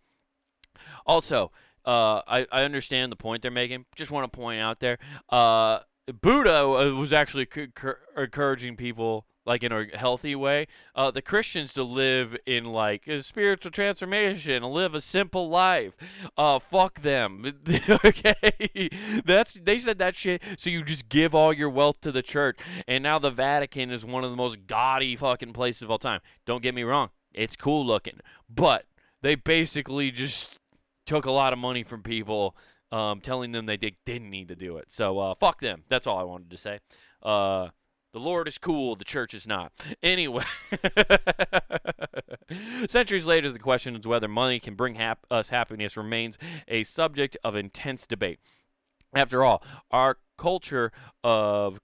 Also, 1.05 1.51
uh, 1.85 2.21
I, 2.27 2.47
I 2.51 2.63
understand 2.63 3.11
the 3.11 3.15
point 3.15 3.41
they're 3.41 3.51
making. 3.51 3.85
Just 3.95 4.11
want 4.11 4.31
to 4.31 4.35
point 4.35 4.59
out 4.61 4.79
there, 4.79 4.97
uh, 5.29 5.79
Buddha 6.21 6.63
uh, 6.63 6.91
was 6.93 7.13
actually 7.13 7.47
c- 7.51 7.67
c- 7.79 7.89
encouraging 8.17 8.75
people 8.75 9.25
like 9.45 9.63
in 9.63 9.71
a 9.71 9.85
healthy 9.95 10.35
way. 10.35 10.67
Uh, 10.95 11.11
the 11.11 11.21
Christians 11.21 11.73
to 11.73 11.83
live 11.83 12.35
in 12.45 12.65
like 12.65 13.07
a 13.07 13.21
spiritual 13.21 13.71
transformation, 13.71 14.63
live 14.63 14.93
a 14.93 15.01
simple 15.01 15.49
life. 15.49 15.93
Uh, 16.37 16.59
fuck 16.59 17.01
them. 17.01 17.53
okay, 18.05 18.89
that's 19.23 19.53
they 19.53 19.77
said 19.77 19.99
that 19.99 20.15
shit. 20.15 20.41
So 20.57 20.69
you 20.69 20.83
just 20.83 21.09
give 21.09 21.35
all 21.35 21.53
your 21.53 21.69
wealth 21.69 22.01
to 22.01 22.11
the 22.11 22.23
church, 22.23 22.57
and 22.87 23.03
now 23.03 23.19
the 23.19 23.31
Vatican 23.31 23.91
is 23.91 24.05
one 24.05 24.23
of 24.23 24.31
the 24.31 24.37
most 24.37 24.67
gaudy 24.67 25.15
fucking 25.15 25.53
places 25.53 25.83
of 25.83 25.91
all 25.91 25.99
time. 25.99 26.21
Don't 26.45 26.63
get 26.63 26.75
me 26.75 26.83
wrong, 26.83 27.09
it's 27.33 27.55
cool 27.55 27.85
looking, 27.85 28.19
but 28.49 28.85
they 29.21 29.35
basically 29.35 30.11
just 30.11 30.59
took 31.05 31.25
a 31.25 31.31
lot 31.31 31.53
of 31.53 31.59
money 31.59 31.83
from 31.83 32.01
people. 32.01 32.55
Um, 32.91 33.19
telling 33.19 33.51
them 33.51 33.65
they 33.65 33.75
did, 33.75 33.95
didn't 34.05 34.29
need 34.29 34.47
to 34.47 34.55
do 34.55 34.77
it. 34.77 34.85
So 34.89 35.19
uh, 35.19 35.35
fuck 35.35 35.59
them. 35.59 35.83
That's 35.89 36.07
all 36.07 36.17
I 36.17 36.23
wanted 36.23 36.51
to 36.51 36.57
say. 36.57 36.79
The 38.15 38.21
Lord 38.21 38.47
is 38.47 38.57
cool, 38.57 38.95
the 38.95 39.03
church 39.03 39.33
is 39.33 39.45
not. 39.45 39.73
Anyway, 40.01 40.45
centuries 42.87 43.25
later, 43.25 43.51
the 43.51 43.59
question 43.59 43.93
is 43.93 44.07
whether 44.07 44.29
money 44.29 44.57
can 44.57 44.75
bring 44.75 44.95
hap- 44.95 45.25
us 45.29 45.49
happiness 45.49 45.97
remains 45.97 46.37
a 46.69 46.85
subject 46.85 47.35
of 47.43 47.57
intense 47.57 48.07
debate. 48.07 48.39
After 49.13 49.43
all, 49.43 49.61
our 49.91 50.19
culture 50.37 50.93
of 51.25 51.81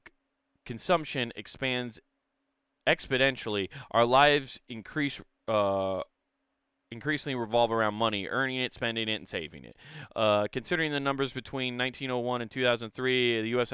consumption 0.65 1.33
expands 1.35 1.99
exponentially. 2.87 3.67
Our 3.91 4.05
lives 4.05 4.57
increase. 4.69 5.19
Uh, 5.49 6.03
increasingly 6.93 7.35
revolve 7.35 7.71
around 7.71 7.93
money, 7.93 8.27
earning 8.27 8.57
it, 8.57 8.73
spending 8.73 9.07
it, 9.07 9.15
and 9.15 9.27
saving 9.27 9.63
it. 9.63 9.77
Uh, 10.13 10.47
considering 10.51 10.91
the 10.91 10.99
numbers 10.99 11.31
between 11.31 11.77
1901 11.77 12.41
and 12.41 12.51
2003, 12.51 13.41
the 13.41 13.49
U.S. 13.49 13.71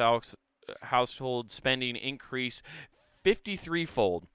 household 0.84 1.51
spending 1.51 1.95
increased 1.95 2.62
53 3.23 3.86
fold. 3.86 4.27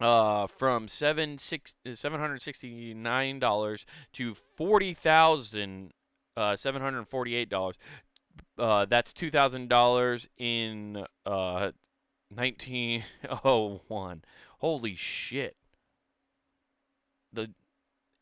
Uh, 0.00 0.48
from 0.48 0.88
seven 0.88 1.38
six 1.38 1.74
seven 1.94 2.18
hundred 2.18 2.42
sixty 2.42 2.92
nine 2.92 3.38
dollars 3.38 3.86
to 4.12 4.34
forty 4.34 4.92
thousand 4.92 5.92
uh, 6.36 6.56
seven 6.56 6.82
hundred 6.82 7.06
forty 7.06 7.36
eight 7.36 7.48
dollars. 7.48 7.76
Uh, 8.58 8.84
that's 8.84 9.12
two 9.12 9.30
thousand 9.30 9.68
dollars 9.68 10.28
in 10.36 11.06
uh, 11.24 11.70
nineteen 12.34 13.04
oh 13.44 13.82
one. 13.86 14.22
Holy 14.58 14.96
shit! 14.96 15.56
The 17.32 17.50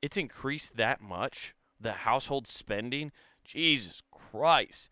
it's 0.02 0.16
increased 0.16 0.76
that 0.76 1.00
much. 1.00 1.54
The 1.80 1.92
household 1.92 2.46
spending. 2.46 3.12
Jesus 3.42 4.02
Christ. 4.10 4.88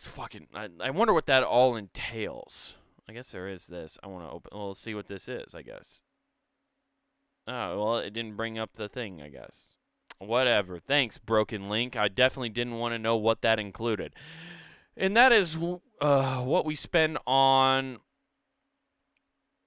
That's 0.00 0.16
fucking. 0.16 0.46
I, 0.54 0.68
I 0.80 0.88
wonder 0.88 1.12
what 1.12 1.26
that 1.26 1.42
all 1.42 1.76
entails. 1.76 2.76
I 3.06 3.12
guess 3.12 3.32
there 3.32 3.46
is 3.46 3.66
this. 3.66 3.98
I 4.02 4.06
want 4.06 4.24
to 4.24 4.30
open. 4.30 4.50
Well, 4.50 4.68
let's 4.68 4.80
see 4.80 4.94
what 4.94 5.08
this 5.08 5.28
is. 5.28 5.54
I 5.54 5.60
guess. 5.60 6.00
Oh 7.46 7.84
well, 7.84 7.98
it 7.98 8.14
didn't 8.14 8.36
bring 8.36 8.58
up 8.58 8.70
the 8.76 8.88
thing. 8.88 9.20
I 9.20 9.28
guess. 9.28 9.74
Whatever. 10.18 10.78
Thanks, 10.78 11.18
Broken 11.18 11.68
Link. 11.68 11.96
I 11.96 12.08
definitely 12.08 12.48
didn't 12.48 12.78
want 12.78 12.94
to 12.94 12.98
know 12.98 13.14
what 13.16 13.42
that 13.42 13.58
included, 13.58 14.14
and 14.96 15.14
that 15.18 15.32
is 15.32 15.58
uh, 16.00 16.40
what 16.40 16.64
we 16.64 16.74
spend 16.74 17.18
on. 17.26 17.98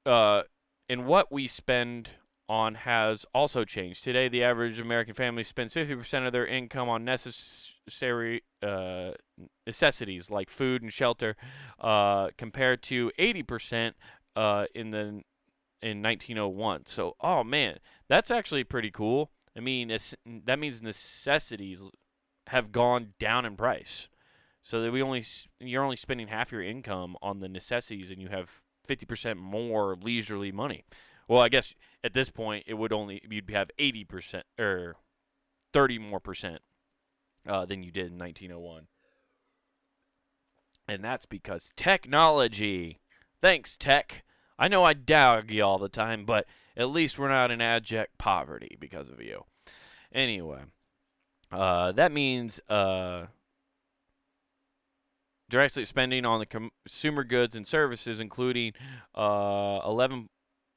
Uh, 0.03 0.43
and 0.89 1.05
what 1.05 1.31
we 1.31 1.47
spend 1.47 2.09
on 2.49 2.75
has 2.75 3.25
also 3.33 3.63
changed. 3.63 4.03
Today, 4.03 4.27
the 4.27 4.43
average 4.43 4.79
American 4.79 5.13
family 5.13 5.43
spends 5.43 5.73
50% 5.73 6.25
of 6.25 6.33
their 6.33 6.45
income 6.45 6.89
on 6.89 7.05
necessary 7.05 8.43
uh, 8.61 9.11
necessities 9.65 10.29
like 10.29 10.49
food 10.49 10.81
and 10.81 10.91
shelter, 10.91 11.35
uh, 11.79 12.29
compared 12.37 12.83
to 12.83 13.11
80% 13.17 13.93
uh, 14.35 14.65
in 14.75 14.91
the 14.91 15.21
in 15.81 16.01
1901. 16.01 16.85
So, 16.85 17.15
oh 17.19 17.43
man, 17.43 17.79
that's 18.07 18.31
actually 18.31 18.63
pretty 18.63 18.89
cool. 18.89 19.31
I 19.55 19.59
mean, 19.59 19.95
that 20.45 20.59
means 20.59 20.81
necessities 20.81 21.81
have 22.47 22.71
gone 22.71 23.13
down 23.19 23.45
in 23.45 23.55
price. 23.55 24.07
So 24.61 24.81
that 24.81 24.93
we 24.93 25.01
only 25.01 25.25
you're 25.59 25.83
only 25.83 25.97
spending 25.97 26.29
half 26.29 26.51
your 26.51 26.63
income 26.63 27.17
on 27.21 27.41
the 27.41 27.49
necessities, 27.49 28.09
and 28.09 28.21
you 28.21 28.29
have 28.29 28.61
50% 28.87 29.37
more 29.37 29.97
leisurely 30.01 30.53
money. 30.53 30.85
Well, 31.27 31.41
I 31.41 31.49
guess 31.49 31.73
at 32.03 32.13
this 32.13 32.29
point 32.29 32.65
it 32.67 32.75
would 32.75 32.93
only 32.93 33.21
you'd 33.29 33.49
have 33.51 33.69
80% 33.79 34.43
or 34.59 34.95
30 35.71 35.99
more 35.99 36.19
percent 36.19 36.61
uh, 37.47 37.65
than 37.65 37.83
you 37.83 37.91
did 37.91 38.11
in 38.11 38.17
1901. 38.17 38.87
And 40.87 41.03
that's 41.03 41.25
because 41.25 41.71
technology. 41.75 42.99
Thanks, 43.41 43.77
tech. 43.77 44.23
I 44.59 44.67
know 44.67 44.83
I 44.83 44.93
dog 44.93 45.49
you 45.49 45.63
all 45.63 45.79
the 45.79 45.89
time, 45.89 46.25
but 46.25 46.45
at 46.75 46.89
least 46.89 47.17
we're 47.17 47.29
not 47.29 47.51
in 47.51 47.61
abject 47.61 48.17
poverty 48.17 48.77
because 48.79 49.09
of 49.09 49.21
you. 49.21 49.45
Anyway, 50.13 50.61
uh, 51.51 51.91
that 51.93 52.11
means 52.11 52.59
uh, 52.69 53.25
directly 55.49 55.85
spending 55.85 56.25
on 56.25 56.39
the 56.39 56.45
consumer 56.45 57.23
goods 57.23 57.55
and 57.55 57.65
services, 57.65 58.19
including 58.19 58.73
uh, 59.15 59.77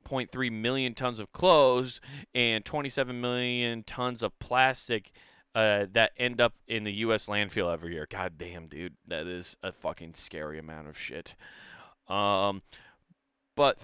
11.3 0.08 0.52
million 0.52 0.94
tons 0.94 1.18
of 1.18 1.32
clothes 1.32 2.00
and 2.34 2.64
27 2.64 3.20
million 3.20 3.82
tons 3.82 4.22
of 4.22 4.38
plastic 4.38 5.12
uh, 5.54 5.86
that 5.90 6.12
end 6.18 6.40
up 6.40 6.54
in 6.68 6.84
the 6.84 6.92
U.S. 6.92 7.26
landfill 7.26 7.72
every 7.72 7.94
year. 7.94 8.06
God 8.10 8.34
damn, 8.36 8.66
dude, 8.66 8.94
that 9.06 9.26
is 9.26 9.56
a 9.62 9.72
fucking 9.72 10.14
scary 10.14 10.58
amount 10.58 10.88
of 10.88 10.98
shit. 10.98 11.34
Um, 12.08 12.62
but 13.56 13.78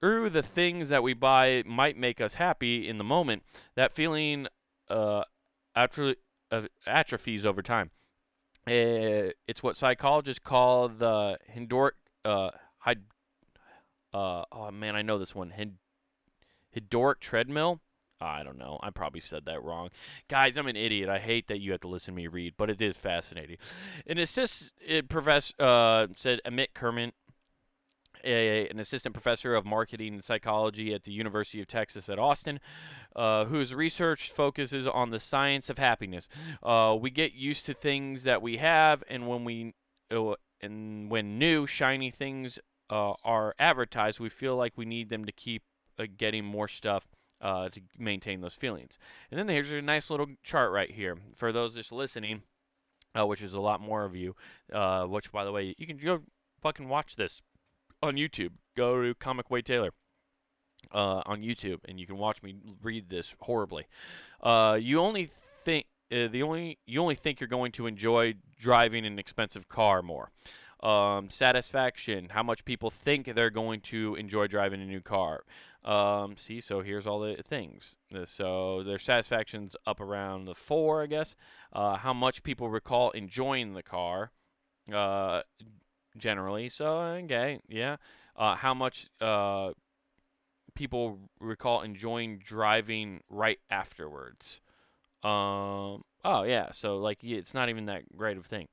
through 0.00 0.30
the 0.30 0.44
things 0.44 0.88
that 0.90 1.02
we 1.02 1.14
buy 1.14 1.64
might 1.66 1.96
make 1.96 2.20
us 2.20 2.34
happy 2.34 2.88
in 2.88 2.98
the 2.98 3.04
moment, 3.04 3.42
that 3.74 3.94
feeling 3.94 4.46
uh, 4.88 5.24
atro- 5.76 6.14
uh, 6.52 6.62
atrophies 6.86 7.44
over 7.44 7.62
time. 7.62 7.90
Uh, 8.66 9.34
it's 9.48 9.62
what 9.62 9.76
psychologists 9.76 10.38
call 10.38 10.88
the 10.88 11.38
Hindoric. 11.52 11.92
Uh, 12.24 12.50
uh, 14.12 14.44
oh 14.52 14.70
man, 14.70 14.96
I 14.96 15.02
know 15.02 15.18
this 15.18 15.34
one. 15.34 15.50
Hin- 15.50 15.78
Hydoric 16.72 17.20
treadmill. 17.20 17.80
I 18.20 18.42
don't 18.42 18.58
know. 18.58 18.80
I 18.82 18.90
probably 18.90 19.20
said 19.20 19.44
that 19.44 19.62
wrong. 19.62 19.90
Guys, 20.28 20.56
I'm 20.56 20.66
an 20.66 20.76
idiot. 20.76 21.08
I 21.08 21.18
hate 21.18 21.46
that 21.48 21.60
you 21.60 21.70
have 21.70 21.80
to 21.82 21.88
listen 21.88 22.14
to 22.14 22.16
me 22.16 22.26
read, 22.26 22.54
but 22.56 22.68
it 22.68 22.82
is 22.82 22.96
fascinating. 22.96 23.58
An 24.06 24.18
assist, 24.18 24.72
it 24.84 25.08
professor 25.08 25.54
uh, 25.60 26.08
said 26.14 26.40
Amit 26.44 26.74
Kumar 26.74 27.12
a, 28.24 28.68
an 28.68 28.78
assistant 28.78 29.14
professor 29.14 29.54
of 29.54 29.64
marketing 29.64 30.14
and 30.14 30.24
psychology 30.24 30.92
at 30.92 31.04
the 31.04 31.12
University 31.12 31.60
of 31.60 31.66
Texas 31.66 32.08
at 32.08 32.18
Austin, 32.18 32.60
uh, 33.16 33.44
whose 33.46 33.74
research 33.74 34.30
focuses 34.30 34.86
on 34.86 35.10
the 35.10 35.20
science 35.20 35.70
of 35.70 35.78
happiness. 35.78 36.28
Uh, 36.62 36.96
we 37.00 37.10
get 37.10 37.32
used 37.32 37.66
to 37.66 37.74
things 37.74 38.22
that 38.24 38.42
we 38.42 38.56
have, 38.58 39.02
and 39.08 39.26
when 39.26 39.44
we 39.44 39.74
uh, 40.10 40.34
and 40.60 41.10
when 41.10 41.38
new 41.38 41.66
shiny 41.66 42.10
things 42.10 42.58
uh, 42.90 43.14
are 43.24 43.54
advertised, 43.58 44.20
we 44.20 44.28
feel 44.28 44.56
like 44.56 44.72
we 44.76 44.84
need 44.84 45.10
them 45.10 45.24
to 45.24 45.32
keep 45.32 45.62
uh, 45.98 46.06
getting 46.16 46.44
more 46.44 46.68
stuff. 46.68 47.08
Uh, 47.40 47.68
to 47.68 47.80
maintain 47.96 48.40
those 48.40 48.56
feelings. 48.56 48.98
And 49.30 49.38
then 49.38 49.46
here's 49.46 49.70
a 49.70 49.80
nice 49.80 50.10
little 50.10 50.26
chart 50.42 50.72
right 50.72 50.90
here 50.90 51.18
for 51.36 51.52
those 51.52 51.76
just 51.76 51.92
listening, 51.92 52.42
which 53.14 53.42
is 53.42 53.54
a 53.54 53.60
lot 53.60 53.80
more 53.80 54.04
of 54.04 54.16
you. 54.16 54.34
which, 55.06 55.30
by 55.30 55.44
the 55.44 55.52
way, 55.52 55.72
you 55.78 55.86
can 55.86 55.98
go 55.98 56.22
fucking 56.60 56.88
watch 56.88 57.14
this 57.14 57.40
on 58.02 58.16
YouTube. 58.16 58.54
Go 58.76 59.02
to 59.02 59.14
Comic 59.14 59.50
Wade 59.50 59.66
Taylor 59.66 59.92
uh, 60.92 61.22
on 61.26 61.42
YouTube, 61.42 61.80
and 61.84 61.98
you 61.98 62.06
can 62.06 62.16
watch 62.16 62.42
me 62.42 62.56
read 62.82 63.10
this 63.10 63.34
horribly. 63.40 63.86
Uh, 64.42 64.78
you 64.80 65.00
only 65.00 65.30
think 65.64 65.86
uh, 66.12 66.28
the 66.28 66.42
only 66.42 66.78
you 66.86 67.00
only 67.00 67.14
think 67.14 67.40
you're 67.40 67.48
going 67.48 67.72
to 67.72 67.86
enjoy 67.86 68.34
driving 68.58 69.04
an 69.04 69.18
expensive 69.18 69.68
car 69.68 70.02
more. 70.02 70.30
Um, 70.80 71.28
satisfaction, 71.28 72.28
how 72.30 72.44
much 72.44 72.64
people 72.64 72.90
think 72.90 73.34
they're 73.34 73.50
going 73.50 73.80
to 73.80 74.14
enjoy 74.14 74.46
driving 74.46 74.80
a 74.80 74.86
new 74.86 75.00
car. 75.00 75.42
Um, 75.84 76.36
see, 76.36 76.60
so 76.60 76.82
here's 76.82 77.06
all 77.06 77.18
the 77.18 77.42
things. 77.42 77.96
Uh, 78.14 78.24
so 78.24 78.84
their 78.84 78.98
satisfaction's 78.98 79.74
up 79.86 80.00
around 80.00 80.44
the 80.44 80.54
four, 80.54 81.02
I 81.02 81.06
guess. 81.06 81.34
Uh, 81.72 81.96
how 81.96 82.12
much 82.12 82.44
people 82.44 82.68
recall 82.68 83.10
enjoying 83.10 83.74
the 83.74 83.82
car. 83.82 84.30
Uh, 84.92 85.42
generally. 86.18 86.68
So 86.68 86.98
okay, 87.24 87.60
yeah. 87.68 87.96
Uh, 88.36 88.56
how 88.56 88.74
much 88.74 89.08
uh, 89.20 89.70
people 90.74 91.18
recall 91.40 91.82
enjoying 91.82 92.38
driving 92.38 93.22
right 93.28 93.58
afterwards? 93.70 94.60
Um. 95.22 96.04
Oh 96.24 96.42
yeah. 96.46 96.70
So 96.72 96.98
like, 96.98 97.22
it's 97.22 97.54
not 97.54 97.68
even 97.68 97.86
that 97.86 98.16
great 98.16 98.36
of 98.36 98.44
a 98.44 98.48
thing. 98.48 98.68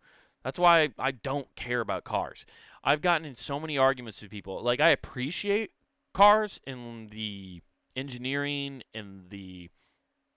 That's 0.45 0.59
why 0.59 0.89
I 0.99 1.09
don't 1.09 1.47
care 1.55 1.81
about 1.81 2.03
cars. 2.03 2.45
I've 2.83 3.01
gotten 3.01 3.25
in 3.25 3.35
so 3.35 3.59
many 3.59 3.79
arguments 3.79 4.21
with 4.21 4.29
people. 4.29 4.61
Like 4.61 4.79
I 4.79 4.91
appreciate 4.91 5.71
cars 6.13 6.61
and 6.67 7.09
the 7.09 7.63
engineering 7.95 8.83
and 8.93 9.31
the 9.31 9.71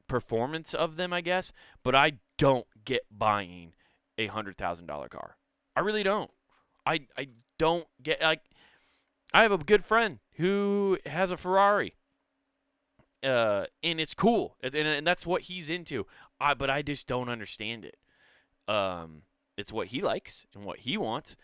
performance 0.08 0.72
of 0.72 0.96
them, 0.96 1.12
I 1.12 1.20
guess, 1.20 1.52
but 1.84 1.94
I 1.94 2.12
don't 2.38 2.66
get 2.86 3.02
buying 3.10 3.74
a 4.16 4.28
hundred 4.28 4.56
thousand 4.56 4.86
dollar 4.86 5.08
car. 5.08 5.36
I 5.76 5.80
really 5.80 6.02
don't. 6.02 6.30
I 6.86 7.00
I 7.18 7.28
don't 7.58 7.86
get 8.02 8.22
like 8.22 8.40
I 9.34 9.42
have 9.42 9.52
a 9.52 9.58
good 9.58 9.84
friend 9.84 10.20
who 10.36 10.96
has 11.04 11.30
a 11.30 11.36
Ferrari. 11.36 11.94
Uh, 13.22 13.64
and 13.82 14.00
it's 14.00 14.14
cool, 14.14 14.56
and, 14.62 14.74
and 14.74 15.04
that's 15.04 15.26
what 15.26 15.42
he's 15.42 15.68
into. 15.68 16.06
I, 16.40 16.54
but 16.54 16.70
I 16.70 16.82
just 16.82 17.08
don't 17.08 17.28
understand 17.28 17.84
it. 17.84 17.96
Um, 18.72 19.22
it's 19.58 19.72
what 19.72 19.88
he 19.88 20.00
likes 20.00 20.46
and 20.54 20.64
what 20.64 20.80
he 20.80 20.96
wants. 20.96 21.36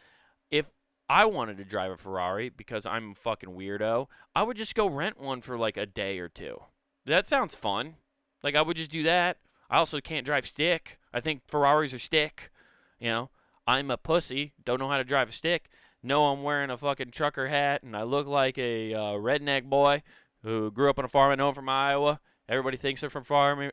If 0.51 0.67
I 1.09 1.25
wanted 1.25 1.59
to 1.59 1.65
drive 1.65 1.91
a 1.91 1.97
Ferrari 1.97 2.49
because 2.49 2.87
I'm 2.87 3.11
a 3.11 3.15
fucking 3.15 3.51
weirdo, 3.51 4.07
I 4.35 4.45
would 4.45 4.57
just 4.57 4.75
go 4.75 4.87
rent 4.87 5.21
one 5.21 5.43
for 5.43 5.59
like 5.59 5.77
a 5.77 5.85
day 5.85 6.19
or 6.19 6.29
two. 6.29 6.63
That 7.05 7.29
sounds 7.29 7.55
fun. 7.55 7.97
Like 8.43 8.55
I 8.55 8.63
would 8.63 8.77
just 8.77 8.91
do 8.91 9.03
that. 9.03 9.39
I 9.69 9.79
also 9.79 10.01
can't 10.01 10.25
drive 10.25 10.47
stick. 10.47 10.99
I 11.13 11.21
think 11.21 11.43
Ferraris 11.49 11.93
are 11.93 11.99
stick. 11.99 12.51
You 13.01 13.09
know, 13.09 13.31
I'm 13.67 13.91
a 13.91 13.97
pussy, 13.97 14.53
don't 14.65 14.79
know 14.79 14.89
how 14.89 14.99
to 14.99 15.05
drive 15.05 15.29
a 15.29 15.33
stick. 15.33 15.69
No, 16.03 16.27
I'm 16.27 16.43
wearing 16.43 16.71
a 16.71 16.77
fucking 16.79 17.11
trucker 17.11 17.49
hat 17.49 17.83
and 17.83 17.97
I 17.97 18.05
look 18.05 18.27
like 18.27 18.59
a 18.59 18.95
uh, 18.95 19.13
redneck 19.15 19.65
boy 19.65 20.03
who 20.43 20.71
grew 20.71 20.89
up 20.89 20.99
on 20.99 21.05
a 21.05 21.09
farm. 21.09 21.33
I 21.33 21.35
know 21.35 21.53
from 21.53 21.69
Iowa. 21.69 22.21
Everybody 22.49 22.77
thinks 22.77 23.01
they're 23.01 23.11
from 23.11 23.25
farm 23.25 23.71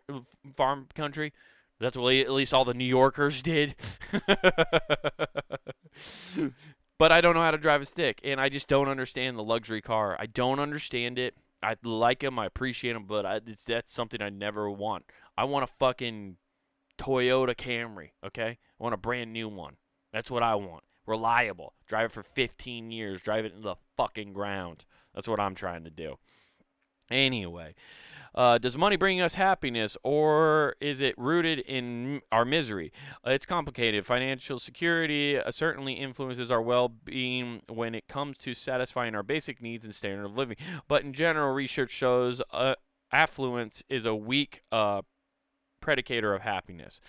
farm 0.56 0.88
country. 0.96 1.34
That's 1.82 1.98
what 1.98 2.14
at 2.14 2.32
least 2.32 2.54
all 2.54 2.64
the 2.64 2.76
New 2.76 2.86
Yorkers 2.86 3.42
did. 3.42 3.76
but 6.98 7.12
I 7.12 7.22
don't 7.22 7.34
know 7.34 7.42
how 7.42 7.52
to 7.52 7.58
drive 7.58 7.82
a 7.82 7.86
stick, 7.86 8.22
and 8.24 8.40
I 8.40 8.50
just 8.50 8.68
don't 8.68 8.88
understand 8.88 9.38
the 9.38 9.44
luxury 9.44 9.82
car. 9.82 10.16
I 10.20 10.28
don't 10.28 10.60
understand 10.60 11.18
it. 11.18 11.36
I 11.64 11.76
like 11.84 12.20
them, 12.20 12.40
I 12.40 12.46
appreciate 12.46 12.94
them, 12.94 13.06
but 13.06 13.26
I, 13.26 13.42
that's 13.68 13.92
something 13.92 14.22
I 14.22 14.30
never 14.30 14.70
want. 14.70 15.06
I 15.38 15.44
want 15.44 15.64
a 15.64 15.68
fucking 15.80 16.38
Toyota 17.00 17.56
Camry, 17.56 18.12
okay? 18.26 18.60
I 18.80 18.84
want 18.84 18.94
a 18.94 18.98
brand 18.98 19.34
new 19.34 19.50
one. 19.50 19.78
That's 20.14 20.30
what 20.30 20.44
I 20.44 20.56
want. 20.56 20.84
Reliable. 21.08 21.74
Drive 21.88 22.06
it 22.06 22.12
for 22.12 22.24
15 22.24 22.92
years. 22.92 23.22
Drive 23.22 23.46
it 23.46 23.54
into 23.54 23.64
the 23.64 23.76
fucking 23.98 24.34
ground. 24.34 24.86
That's 25.16 25.28
what 25.28 25.40
I'm 25.40 25.56
trying 25.56 25.84
to 25.84 25.90
do. 25.90 26.18
Anyway, 27.10 27.76
uh, 28.34 28.58
does 28.58 28.78
money 28.78 28.96
bring 28.96 29.20
us 29.22 29.36
happiness 29.36 29.98
or 30.04 30.76
is 30.80 31.02
it 31.02 31.18
rooted 31.18 31.60
in 31.60 32.22
our 32.32 32.46
misery? 32.46 32.92
Uh, 33.26 33.32
it's 33.32 33.46
complicated. 33.46 34.06
Financial 34.06 34.60
security 34.60 35.38
uh, 35.38 35.52
certainly 35.52 35.94
influences 35.94 36.52
our 36.52 36.62
well 36.62 36.90
being 36.90 37.62
when 37.68 37.94
it 37.96 38.08
comes 38.08 38.38
to 38.40 38.54
satisfying 38.54 39.16
our 39.16 39.24
basic 39.24 39.62
needs 39.62 39.84
and 39.84 39.94
standard 39.94 40.26
of 40.26 40.38
living. 40.38 40.58
But 40.88 41.04
in 41.04 41.14
general, 41.14 41.54
research 41.54 41.92
shows 41.92 42.42
uh, 42.52 42.76
affluence 43.12 43.84
is 43.90 44.06
a 44.06 44.16
weak 44.16 44.62
predicator 45.82 46.36
of 46.36 46.42
happiness. 46.42 47.00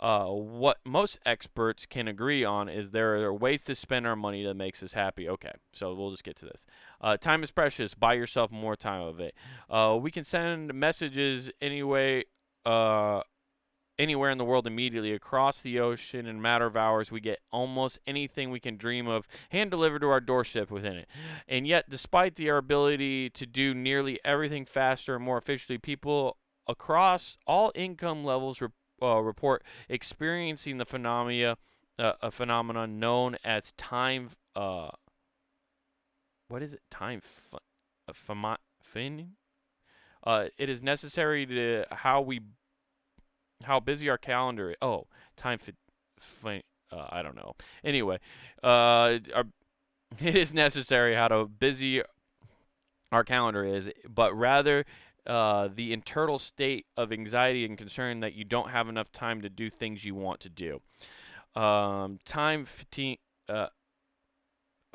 Uh, 0.00 0.26
what 0.26 0.78
most 0.84 1.18
experts 1.24 1.86
can 1.86 2.08
agree 2.08 2.44
on 2.44 2.68
is 2.68 2.90
there 2.90 3.16
are 3.24 3.32
ways 3.32 3.64
to 3.64 3.74
spend 3.74 4.06
our 4.06 4.16
money 4.16 4.42
that 4.44 4.54
makes 4.54 4.82
us 4.82 4.94
happy. 4.94 5.28
Okay, 5.28 5.52
so 5.72 5.94
we'll 5.94 6.10
just 6.10 6.24
get 6.24 6.36
to 6.36 6.46
this. 6.46 6.66
Uh, 7.00 7.16
time 7.16 7.42
is 7.42 7.50
precious. 7.50 7.94
Buy 7.94 8.14
yourself 8.14 8.50
more 8.50 8.74
time 8.74 9.02
of 9.02 9.20
it. 9.20 9.34
Uh, 9.70 9.98
we 10.00 10.10
can 10.10 10.24
send 10.24 10.74
messages 10.74 11.50
anyway, 11.60 12.24
uh, 12.66 13.20
anywhere 13.98 14.30
in 14.30 14.38
the 14.38 14.44
world 14.44 14.66
immediately 14.66 15.12
across 15.12 15.60
the 15.60 15.78
ocean 15.78 16.26
in 16.26 16.36
a 16.36 16.40
matter 16.40 16.66
of 16.66 16.76
hours. 16.76 17.12
We 17.12 17.20
get 17.20 17.38
almost 17.52 18.00
anything 18.06 18.50
we 18.50 18.58
can 18.58 18.76
dream 18.76 19.06
of 19.06 19.28
hand 19.50 19.70
delivered 19.70 20.00
to 20.00 20.08
our 20.08 20.20
doorstep 20.20 20.70
within 20.70 20.96
it. 20.96 21.08
And 21.46 21.66
yet, 21.66 21.88
despite 21.88 22.36
the, 22.36 22.50
our 22.50 22.56
ability 22.56 23.30
to 23.30 23.46
do 23.46 23.74
nearly 23.74 24.18
everything 24.24 24.64
faster 24.64 25.14
and 25.14 25.24
more 25.24 25.38
efficiently, 25.38 25.78
people 25.78 26.38
across 26.72 27.36
all 27.46 27.70
income 27.74 28.24
levels 28.24 28.60
re- 28.60 28.68
uh, 29.00 29.18
report 29.18 29.62
experiencing 29.88 30.78
the 30.78 30.86
phenomena 30.86 31.56
uh, 31.98 32.14
a 32.22 32.30
phenomenon 32.30 32.98
known 32.98 33.36
as 33.44 33.72
time 33.76 34.30
uh, 34.56 34.88
what 36.48 36.62
is 36.62 36.72
it 36.72 36.80
time 36.90 37.20
f- 37.22 37.60
uh, 38.08 38.56
uh, 40.24 40.46
it 40.58 40.68
is 40.68 40.82
necessary 40.82 41.46
to 41.46 41.84
how 41.90 42.20
we 42.20 42.40
how 43.64 43.78
busy 43.78 44.08
our 44.08 44.18
calendar 44.18 44.70
is. 44.70 44.76
oh 44.82 45.06
time 45.36 45.58
fi- 45.58 45.72
fin- 46.18 46.62
uh, 46.90 47.08
I 47.10 47.22
don't 47.22 47.36
know 47.36 47.54
anyway 47.84 48.18
uh, 48.62 49.18
our, 49.34 49.44
it 50.20 50.36
is 50.36 50.54
necessary 50.54 51.14
how 51.14 51.28
to 51.28 51.44
busy 51.46 52.02
our 53.10 53.24
calendar 53.24 53.64
is 53.64 53.90
but 54.08 54.34
rather 54.34 54.84
uh, 55.26 55.68
the 55.72 55.92
internal 55.92 56.38
state 56.38 56.86
of 56.96 57.12
anxiety 57.12 57.64
and 57.64 57.78
concern 57.78 58.20
that 58.20 58.34
you 58.34 58.44
don't 58.44 58.70
have 58.70 58.88
enough 58.88 59.12
time 59.12 59.40
to 59.42 59.48
do 59.48 59.70
things 59.70 60.04
you 60.04 60.14
want 60.14 60.40
to 60.40 60.48
do. 60.48 60.80
Um, 61.54 62.18
time 62.24 62.64
fatigue, 62.64 63.18
uh, 63.48 63.68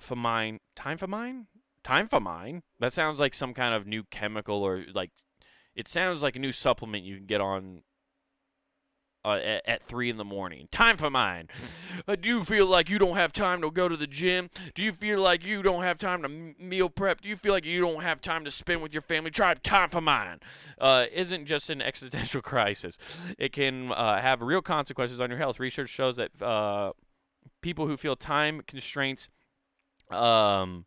famine, 0.02 0.60
time 0.76 0.98
mine. 1.08 1.48
time 1.84 2.08
for 2.08 2.20
mine. 2.20 2.64
That 2.80 2.94
sounds 2.94 3.20
like 3.20 3.34
some 3.34 3.54
kind 3.54 3.74
of 3.74 3.88
new 3.88 4.04
chemical 4.04 4.64
or 4.64 4.86
like, 4.94 5.12
it 5.76 5.88
sounds 5.88 6.22
like 6.22 6.36
a 6.36 6.40
new 6.40 6.52
supplement 6.52 7.04
you 7.04 7.18
can 7.18 7.26
get 7.26 7.40
on 7.42 7.84
uh, 9.28 9.36
at, 9.38 9.68
at, 9.68 9.84
3 9.84 10.10
in 10.10 10.18
the 10.18 10.24
morning. 10.24 10.68
Time 10.72 10.98
for 10.98 11.10
mine. 11.10 11.50
Uh, 12.08 12.16
do 12.16 12.30
you 12.30 12.44
feel 12.44 12.66
like 12.66 12.90
you 12.90 12.98
don't 12.98 13.18
have 13.18 13.34
time 13.34 13.62
to 13.62 13.70
go 13.70 13.90
to 13.90 13.98
the 13.98 14.08
gym? 14.08 14.50
Do 14.74 14.84
you 14.84 14.94
feel 14.94 15.22
like 15.22 15.46
you 15.46 15.62
don't 15.62 15.84
have 15.84 15.98
time 15.98 16.22
to 16.24 16.30
meal 16.30 16.90
prep? 16.90 17.22
Do 17.22 17.30
you 17.30 17.36
feel 17.36 17.54
like 17.54 17.66
you 17.66 17.82
don't 17.82 18.02
have 18.02 18.22
time 18.22 18.46
to 18.46 18.52
spend 18.52 18.82
with 18.82 18.94
your 18.94 19.02
family? 19.02 19.32
Try 19.32 19.54
time 19.56 19.90
for 19.90 20.02
mine. 20.02 20.40
Uh, 20.80 21.06
isn't 21.12 21.46
just 21.46 21.70
an 21.70 21.82
existential 21.88 22.42
crisis. 22.42 22.98
It 23.38 23.52
can 23.52 23.92
uh, 23.92 24.22
have 24.22 24.42
real 24.42 24.62
consequences 24.62 25.20
on 25.20 25.30
your 25.30 25.40
health. 25.40 25.60
Research 25.60 25.90
shows 25.90 26.16
that 26.16 26.42
uh, 26.42 26.94
people 27.62 27.88
who 27.88 27.98
feel 27.98 28.16
time 28.16 28.62
constraints 28.66 29.28
um, 30.10 30.86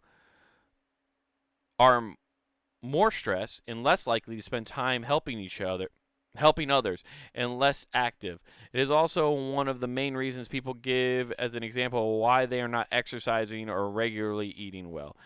are 1.78 2.14
more 2.82 3.10
stressed 3.10 3.60
and 3.68 3.82
less 3.82 4.06
likely 4.06 4.36
to 4.36 4.42
spend 4.42 4.66
time 4.66 5.02
helping 5.02 5.38
each 5.38 5.60
other 5.60 5.90
helping 6.36 6.70
others 6.70 7.02
and 7.34 7.58
less 7.58 7.86
active. 7.92 8.40
It 8.72 8.80
is 8.80 8.90
also 8.90 9.30
one 9.30 9.68
of 9.68 9.80
the 9.80 9.88
main 9.88 10.14
reasons 10.14 10.48
people 10.48 10.74
give 10.74 11.32
as 11.32 11.54
an 11.54 11.62
example 11.62 12.18
why 12.20 12.46
they 12.46 12.60
are 12.60 12.68
not 12.68 12.88
exercising 12.92 13.68
or 13.68 13.90
regularly 13.90 14.48
eating 14.48 14.90
well. 14.90 15.16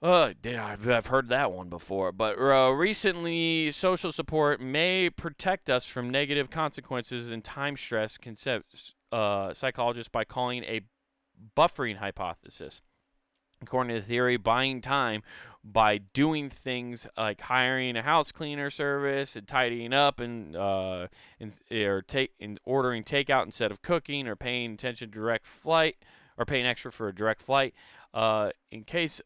Uh, 0.00 0.32
I've 0.44 1.06
heard 1.06 1.28
that 1.28 1.52
one 1.52 1.68
before. 1.68 2.12
But 2.12 2.38
uh, 2.38 2.70
recently, 2.70 3.72
social 3.72 4.12
support 4.12 4.60
may 4.60 5.10
protect 5.10 5.68
us 5.68 5.86
from 5.86 6.08
negative 6.10 6.50
consequences 6.50 7.30
and 7.30 7.42
time 7.42 7.76
stress, 7.76 8.16
concept, 8.16 8.94
uh, 9.10 9.54
psychologists 9.54 10.08
by 10.08 10.24
calling 10.24 10.62
a 10.64 10.82
buffering 11.56 11.96
hypothesis. 11.96 12.80
According 13.62 13.94
to 13.94 14.00
the 14.00 14.06
theory, 14.06 14.36
buying 14.36 14.80
time 14.80 15.22
by 15.64 15.98
doing 15.98 16.48
things 16.48 17.06
like 17.16 17.40
hiring 17.42 17.96
a 17.96 18.02
house 18.02 18.32
cleaner 18.32 18.70
service 18.70 19.36
and 19.36 19.46
tidying 19.46 19.92
up 19.92 20.20
and 20.20 20.56
uh, 20.56 21.08
and 21.40 21.54
or 21.70 22.02
take 22.02 22.32
and 22.40 22.58
ordering 22.64 23.04
takeout 23.04 23.44
instead 23.44 23.70
of 23.70 23.82
cooking 23.82 24.26
or 24.26 24.36
paying 24.36 24.72
attention 24.72 25.10
to 25.10 25.18
direct 25.18 25.46
flight 25.46 25.96
or 26.36 26.44
paying 26.44 26.66
extra 26.66 26.92
for 26.92 27.08
a 27.08 27.14
direct 27.14 27.42
flight. 27.42 27.74
Uh, 28.14 28.50
in 28.70 28.84
case 28.84 29.20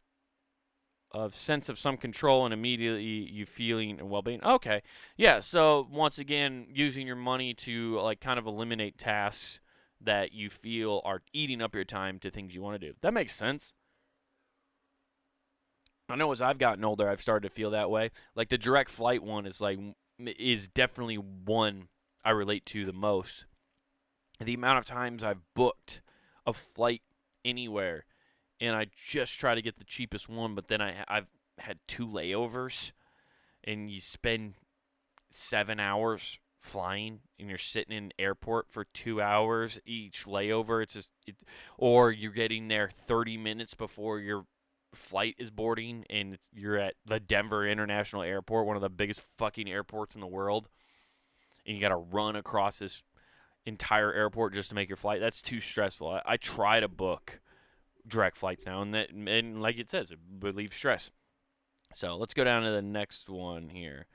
of 1.13 1.37
sense 1.37 1.69
of 1.69 1.79
some 1.79 1.99
control 1.99 2.47
and 2.47 2.55
immediately 2.55 3.03
you 3.03 3.45
feeling 3.45 4.01
and 4.01 4.09
well-being 4.09 4.43
okay 4.43 4.81
yeah 5.15 5.41
so 5.41 5.87
once 5.93 6.19
again 6.19 6.67
using 6.73 7.07
your 7.07 7.15
money 7.15 7.53
to 7.53 8.01
like 8.01 8.19
kind 8.19 8.39
of 8.39 8.47
eliminate 8.47 8.97
tasks 8.97 9.61
that 10.05 10.33
you 10.33 10.51
feel 10.51 11.01
are 11.05 11.23
eating 11.33 11.61
up 11.61 11.75
your 11.75 11.85
time 11.85 12.19
to 12.19 12.31
things 12.31 12.55
you 12.55 12.63
want 12.63 12.81
to 12.81 12.87
do. 12.89 12.95
That 13.03 13.15
makes 13.15 13.35
sense 13.35 13.73
I 16.13 16.17
know 16.17 16.31
as 16.31 16.43
I've 16.43 16.59
gotten 16.59 16.85
older, 16.85 17.09
I've 17.09 17.23
started 17.23 17.49
to 17.49 17.55
feel 17.55 17.71
that 17.71 17.89
way. 17.89 18.11
Like 18.37 18.51
the 18.51 18.59
direct 18.59 18.91
flight 18.91 19.23
one 19.23 19.47
is 19.47 19.63
like 19.63 19.79
is 20.19 20.69
definitely 20.69 21.17
one 21.17 21.89
I 22.23 22.31
relate 22.31 22.67
to 22.67 22.85
the 22.85 22.93
most. 22.93 23.47
The 24.39 24.53
amount 24.53 24.79
of 24.79 24.85
times 24.85 25.25
I've 25.25 25.41
booked 25.55 26.03
a 26.47 26.53
flight 26.53 27.01
anywhere, 27.47 28.05
and 28.61 28.77
I 28.77 28.89
just 29.09 29.39
try 29.39 29.55
to 29.55 29.63
get 29.63 29.79
the 29.79 29.85
cheapest 29.85 30.29
one, 30.29 30.55
but 30.55 30.69
then 30.69 30.83
I 30.83 31.03
I've 31.09 31.29
had 31.57 31.79
two 31.89 32.07
layovers, 32.07 32.93
and 33.65 33.91
you 33.91 33.99
spend 33.99 34.55
seven 35.31 35.81
hours 35.81 36.39
flying 36.59 37.21
and 37.41 37.49
you're 37.49 37.59
sitting 37.59 37.97
in 37.97 38.13
airport 38.21 38.71
for 38.71 38.85
two 38.85 39.21
hours 39.21 39.81
each 39.85 40.27
layover 40.27 40.81
it's 40.81 40.93
just 40.93 41.11
it, 41.27 41.35
or 41.77 42.13
you're 42.13 42.31
getting 42.31 42.69
there 42.69 42.89
30 42.89 43.37
minutes 43.37 43.75
before 43.75 44.21
your 44.21 44.45
flight 44.95 45.35
is 45.39 45.51
boarding 45.51 46.05
and 46.11 46.39
you're 46.53 46.79
at 46.79 46.95
the 47.07 47.21
Denver 47.21 47.67
International 47.67 48.23
Airport, 48.23 48.67
one 48.67 48.77
of 48.77 48.83
the 48.83 48.91
biggest 48.91 49.21
fucking 49.37 49.71
airports 49.71 50.15
in 50.15 50.21
the 50.21 50.27
world, 50.27 50.69
and 51.67 51.77
you 51.77 51.81
got 51.81 51.89
to 51.89 51.97
run 51.97 52.37
across 52.37 52.79
this 52.79 53.03
entire 53.65 54.13
airport 54.13 54.55
just 54.55 54.69
to 54.71 54.75
make 54.75 54.89
your 54.89 54.97
flight. 54.97 55.21
That's 55.21 55.43
too 55.43 55.61
stressful. 55.61 56.09
I, 56.09 56.23
I 56.25 56.37
try 56.37 56.81
to 56.81 56.89
book 56.89 57.41
direct 58.07 58.37
flights 58.37 58.67
now, 58.67 58.83
and 58.83 58.95
that 58.95 59.11
and 59.11 59.63
like 59.63 59.79
it 59.79 59.89
says, 59.91 60.11
it 60.11 60.19
relieves 60.41 60.77
stress. 60.77 61.11
So 61.95 62.17
let's 62.17 62.35
go 62.35 62.45
down 62.45 62.63
to 62.63 62.71
the 62.71 62.83
next 62.83 63.29
one 63.29 63.69
here. 63.69 64.07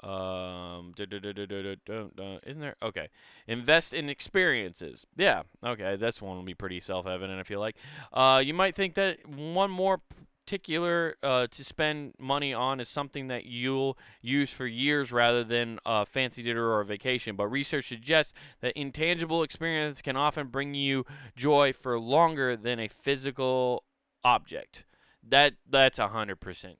Um, 0.00 0.94
isn't 0.96 2.60
there? 2.60 2.76
Okay. 2.82 3.08
Invest 3.46 3.92
in 3.92 4.08
experiences. 4.08 5.06
Yeah. 5.16 5.42
Okay. 5.64 5.96
This 5.96 6.22
one 6.22 6.36
will 6.36 6.44
be 6.44 6.54
pretty 6.54 6.80
self-evident. 6.80 7.38
I 7.38 7.42
feel 7.42 7.60
like. 7.60 7.76
Uh, 8.12 8.42
you 8.44 8.54
might 8.54 8.74
think 8.74 8.94
that 8.94 9.26
one 9.28 9.70
more 9.70 10.00
particular 10.48 11.14
uh, 11.22 11.46
to 11.48 11.62
spend 11.62 12.14
money 12.18 12.54
on 12.54 12.80
is 12.80 12.88
something 12.88 13.28
that 13.28 13.44
you'll 13.44 13.98
use 14.22 14.50
for 14.50 14.66
years 14.66 15.12
rather 15.12 15.44
than 15.44 15.78
a 15.84 16.06
fancy 16.06 16.42
dinner 16.42 16.64
or 16.64 16.80
a 16.80 16.86
vacation. 16.86 17.36
But 17.36 17.48
research 17.48 17.88
suggests 17.88 18.32
that 18.62 18.72
intangible 18.74 19.42
experience 19.42 20.00
can 20.00 20.16
often 20.16 20.46
bring 20.46 20.72
you 20.72 21.04
joy 21.36 21.74
for 21.74 21.98
longer 22.00 22.56
than 22.56 22.80
a 22.80 22.88
physical 22.88 23.84
object. 24.24 24.86
That 25.22 25.54
that's 25.68 25.98
a 25.98 26.08
hundred 26.08 26.40
percent 26.40 26.78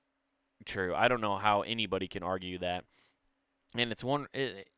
true. 0.65 0.95
I 0.95 1.07
don't 1.07 1.21
know 1.21 1.37
how 1.37 1.61
anybody 1.61 2.07
can 2.07 2.23
argue 2.23 2.57
that 2.59 2.85
and 3.75 3.91
it's 3.91 4.03
one. 4.03 4.27
It, 4.33 4.69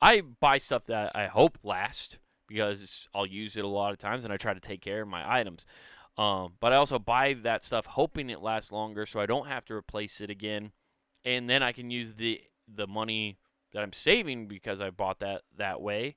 I 0.00 0.20
buy 0.20 0.58
stuff 0.58 0.84
that 0.86 1.14
I 1.14 1.26
hope 1.26 1.58
lasts 1.62 2.18
because 2.46 3.08
I'll 3.14 3.26
use 3.26 3.56
it 3.56 3.64
a 3.64 3.68
lot 3.68 3.92
of 3.92 3.98
times, 3.98 4.24
and 4.24 4.32
I 4.32 4.36
try 4.36 4.54
to 4.54 4.60
take 4.60 4.80
care 4.80 5.02
of 5.02 5.08
my 5.08 5.38
items. 5.38 5.66
Um, 6.16 6.54
but 6.60 6.72
I 6.72 6.76
also 6.76 6.98
buy 6.98 7.34
that 7.42 7.62
stuff 7.62 7.86
hoping 7.86 8.30
it 8.30 8.40
lasts 8.40 8.72
longer, 8.72 9.06
so 9.06 9.20
I 9.20 9.26
don't 9.26 9.46
have 9.46 9.64
to 9.66 9.74
replace 9.74 10.20
it 10.20 10.30
again, 10.30 10.72
and 11.24 11.48
then 11.48 11.62
I 11.62 11.72
can 11.72 11.90
use 11.90 12.14
the 12.14 12.42
the 12.72 12.86
money 12.86 13.38
that 13.72 13.82
I'm 13.82 13.92
saving 13.92 14.46
because 14.46 14.80
I 14.80 14.90
bought 14.90 15.20
that 15.20 15.42
that 15.56 15.80
way 15.80 16.16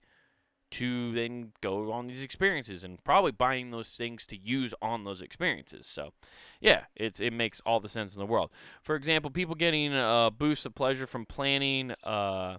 to 0.71 1.11
then 1.13 1.51
go 1.61 1.91
on 1.91 2.07
these 2.07 2.23
experiences 2.23 2.83
and 2.83 3.03
probably 3.03 3.31
buying 3.31 3.71
those 3.71 3.89
things 3.89 4.25
to 4.27 4.37
use 4.37 4.73
on 4.81 5.03
those 5.03 5.21
experiences. 5.21 5.85
So, 5.87 6.13
yeah, 6.59 6.85
it's 6.95 7.19
it 7.19 7.33
makes 7.33 7.61
all 7.65 7.79
the 7.79 7.89
sense 7.89 8.15
in 8.15 8.19
the 8.19 8.25
world. 8.25 8.51
For 8.81 8.95
example, 8.95 9.29
people 9.29 9.55
getting 9.55 9.93
a 9.93 10.31
boost 10.35 10.65
of 10.65 10.73
pleasure 10.75 11.07
from 11.07 11.25
planning 11.25 11.91
uh 12.03 12.57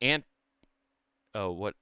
and 0.00 0.22
oh 1.34 1.50
what 1.50 1.74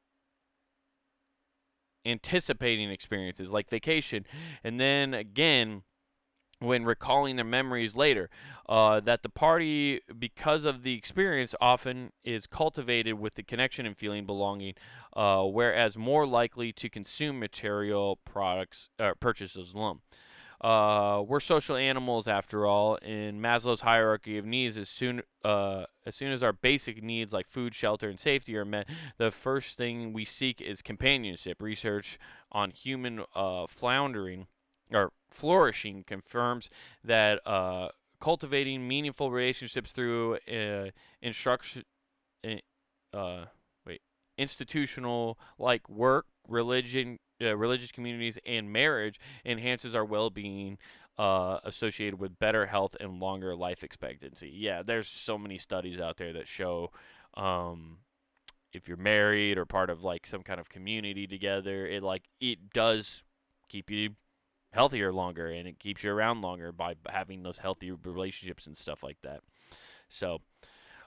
anticipating 2.05 2.91
experiences 2.91 3.53
like 3.53 3.69
vacation 3.71 4.27
and 4.65 4.81
then 4.81 5.15
again 5.15 5.83
when 6.63 6.85
recalling 6.85 7.37
their 7.37 7.45
memories 7.45 7.97
later. 7.97 8.31
Uh, 8.69 9.01
that 9.01 9.23
the 9.23 9.29
party, 9.29 10.01
because 10.19 10.65
of 10.65 10.83
the 10.83 10.95
experience, 10.95 11.55
often 11.61 12.13
is 12.25 12.47
cultivated 12.47 13.15
with 13.15 13.35
the 13.35 13.43
connection 13.43 13.85
and 13.85 13.97
feeling 13.97 14.25
belonging, 14.25 14.75
uh, 15.15 15.43
whereas 15.43 15.97
more 15.97 16.27
likely 16.27 16.73
to 16.73 16.89
consume 16.89 17.39
material 17.39 18.19
products 18.25 18.89
uh, 18.99 19.13
purchases 19.21 19.73
alone. 19.75 20.01
Uh, 20.63 21.21
we're 21.27 21.41
social 21.41 21.75
animals 21.75 22.29
after 22.29 22.67
all. 22.67 22.95
In 22.97 23.41
Maslow's 23.41 23.81
hierarchy 23.81 24.39
of 24.39 24.47
needs, 24.47 24.77
as 24.77 24.89
soon 24.89 25.23
uh, 25.45 25.87
as 26.07 26.15
soon 26.15 26.33
as 26.33 26.43
our 26.43 26.53
basic 26.53 27.03
needs 27.03 27.33
like 27.33 27.49
food, 27.49 27.75
shelter, 27.75 28.09
and 28.09 28.19
safety 28.19 28.57
are 28.57 28.65
met, 28.65 28.89
the 29.19 29.33
first 29.33 29.77
thing 29.77 30.13
we 30.13 30.25
seek 30.25 30.61
is 30.61 30.81
companionship. 30.81 31.61
Research 31.61 32.17
on 32.53 32.71
human 32.71 33.25
uh, 33.35 33.67
floundering 33.67 34.47
or 34.95 35.13
flourishing 35.31 36.05
confirms 36.07 36.69
that 37.05 37.47
uh, 37.47 37.89
cultivating 38.21 38.87
meaningful 38.87 39.31
relationships 39.31 39.93
through 39.93 40.39
uh, 40.51 40.91
instruction, 41.21 41.85
uh, 43.13 43.45
wait, 43.87 44.03
institutional 44.39 45.39
like 45.59 45.89
work, 45.89 46.27
religion, 46.49 47.19
uh, 47.43 47.57
religious 47.57 47.93
communities, 47.93 48.39
and 48.47 48.73
marriage 48.73 49.19
enhances 49.45 49.95
our 49.95 50.05
well-being. 50.05 50.79
Uh, 51.19 51.61
associated 51.65 52.19
with 52.19 52.39
better 52.39 52.67
health 52.67 52.97
and 52.99 53.21
longer 53.21 53.55
life 53.55 53.85
expectancy. 53.85 54.51
Yeah, 54.51 54.83
there's 54.83 55.07
so 55.07 55.37
many 55.37 55.59
studies 55.59 56.01
out 56.01 56.17
there 56.17 56.33
that 56.33 56.49
show 56.49 56.91
um, 57.35 57.99
if 58.73 58.89
you're 58.89 58.97
married 58.97 59.59
or 59.59 59.67
part 59.67 59.91
of 59.91 60.03
like 60.03 60.27
some 60.27 60.43
kind 60.43 60.59
of 60.59 60.69
community 60.69 61.27
together, 61.27 61.87
it 61.87 62.03
like 62.03 62.23
it 62.41 62.71
does 62.73 63.23
keep 63.69 63.91
you 63.91 64.11
healthier 64.73 65.13
longer 65.13 65.49
and 65.49 65.69
it 65.69 65.79
keeps 65.79 66.03
you 66.03 66.11
around 66.11 66.43
longer 66.43 66.73
by 66.73 66.95
having 67.09 67.43
those 67.43 67.59
healthy 67.59 67.91
relationships 67.91 68.67
and 68.67 68.77
stuff 68.77 69.03
like 69.03 69.19
that. 69.23 69.41
So, 70.09 70.41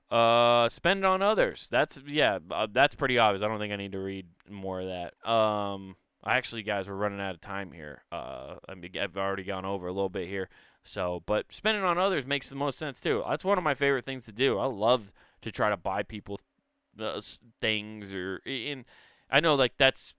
uh, 0.10 0.70
spend 0.70 1.06
on 1.06 1.22
others. 1.22 1.68
That's 1.70 2.00
yeah, 2.08 2.40
uh, 2.52 2.68
that's 2.72 2.96
pretty 2.96 3.18
obvious. 3.18 3.44
I 3.44 3.48
don't 3.48 3.60
think 3.60 3.74
I 3.74 3.78
need 3.78 3.94
to 3.94 4.00
read 4.00 4.28
more 4.50 4.82
of 4.82 4.88
that. 4.88 5.30
Um, 5.30 5.96
actually, 6.26 6.64
guys, 6.64 6.88
we're 6.88 6.96
running 6.96 7.20
out 7.20 7.36
of 7.36 7.42
time 7.42 7.72
here. 7.72 8.04
Uh, 8.12 8.56
I 8.70 8.76
mean, 8.76 8.92
I've 9.02 9.18
already 9.18 9.44
gone 9.44 9.66
over 9.66 9.88
a 9.88 9.94
little 9.94 10.10
bit 10.10 10.28
here. 10.28 10.50
So, 10.84 11.24
but 11.26 11.48
spending 11.52 11.84
on 11.84 11.98
others 11.98 12.28
makes 12.28 12.50
the 12.50 12.56
most 12.56 12.78
sense 12.78 13.02
too. 13.02 13.24
That's 13.28 13.44
one 13.44 13.58
of 13.58 13.64
my 13.64 13.74
favorite 13.74 14.06
things 14.06 14.26
to 14.26 14.32
do. 14.32 14.60
I 14.60 14.68
love 14.68 15.12
to 15.42 15.52
try 15.52 15.70
to 15.70 15.78
buy 15.78 16.04
people 16.04 16.40
uh, 17.00 17.20
things 17.60 18.14
or 18.14 18.38
in. 18.46 18.86
I 19.30 19.40
know 19.40 19.56
like 19.56 19.74
that's 19.78 20.14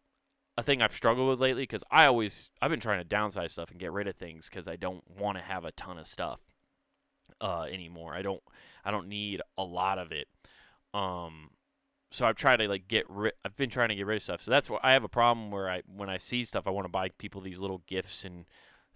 a 0.58 0.62
thing 0.62 0.80
I've 0.80 0.94
struggled 0.94 1.28
with 1.28 1.40
lately 1.40 1.62
because 1.62 1.84
I 1.90 2.06
always 2.06 2.50
I've 2.62 2.70
been 2.70 2.80
trying 2.80 3.02
to 3.02 3.08
downsize 3.08 3.50
stuff 3.50 3.70
and 3.70 3.78
get 3.78 3.92
rid 3.92 4.08
of 4.08 4.16
things 4.16 4.48
because 4.48 4.68
I 4.68 4.76
don't 4.76 5.04
want 5.18 5.36
to 5.38 5.44
have 5.44 5.64
a 5.64 5.72
ton 5.72 5.98
of 5.98 6.06
stuff 6.06 6.40
uh, 7.40 7.66
anymore. 7.70 8.14
I 8.14 8.22
don't 8.22 8.42
I 8.84 8.90
don't 8.90 9.08
need 9.08 9.42
a 9.58 9.64
lot 9.64 9.98
of 9.98 10.12
it. 10.12 10.28
Um, 10.94 11.50
so 12.10 12.26
I've 12.26 12.36
tried 12.36 12.58
to 12.58 12.68
like 12.68 12.88
get 12.88 13.04
rid. 13.08 13.34
I've 13.44 13.56
been 13.56 13.70
trying 13.70 13.90
to 13.90 13.94
get 13.94 14.06
rid 14.06 14.16
of 14.16 14.22
stuff. 14.22 14.42
So 14.42 14.50
that's 14.50 14.70
why 14.70 14.78
I 14.82 14.92
have 14.92 15.04
a 15.04 15.08
problem 15.08 15.50
where 15.50 15.68
I 15.68 15.82
when 15.86 16.08
I 16.08 16.18
see 16.18 16.44
stuff 16.44 16.66
I 16.66 16.70
want 16.70 16.86
to 16.86 16.92
buy 16.92 17.10
people 17.18 17.40
these 17.40 17.58
little 17.58 17.82
gifts 17.86 18.24
and 18.24 18.46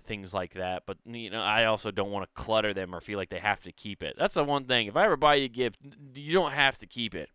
things 0.06 0.32
like 0.32 0.54
that. 0.54 0.84
But 0.86 0.96
you 1.04 1.28
know 1.28 1.42
I 1.42 1.66
also 1.66 1.90
don't 1.90 2.10
want 2.10 2.24
to 2.24 2.40
clutter 2.40 2.72
them 2.72 2.94
or 2.94 3.00
feel 3.00 3.18
like 3.18 3.28
they 3.28 3.38
have 3.38 3.62
to 3.64 3.72
keep 3.72 4.02
it. 4.02 4.16
That's 4.18 4.34
the 4.34 4.44
one 4.44 4.64
thing. 4.64 4.86
If 4.86 4.96
I 4.96 5.04
ever 5.04 5.18
buy 5.18 5.34
you 5.34 5.44
a 5.44 5.48
gift, 5.48 5.76
you 6.14 6.32
don't 6.32 6.52
have 6.52 6.78
to 6.78 6.86
keep 6.86 7.14
it. 7.14 7.28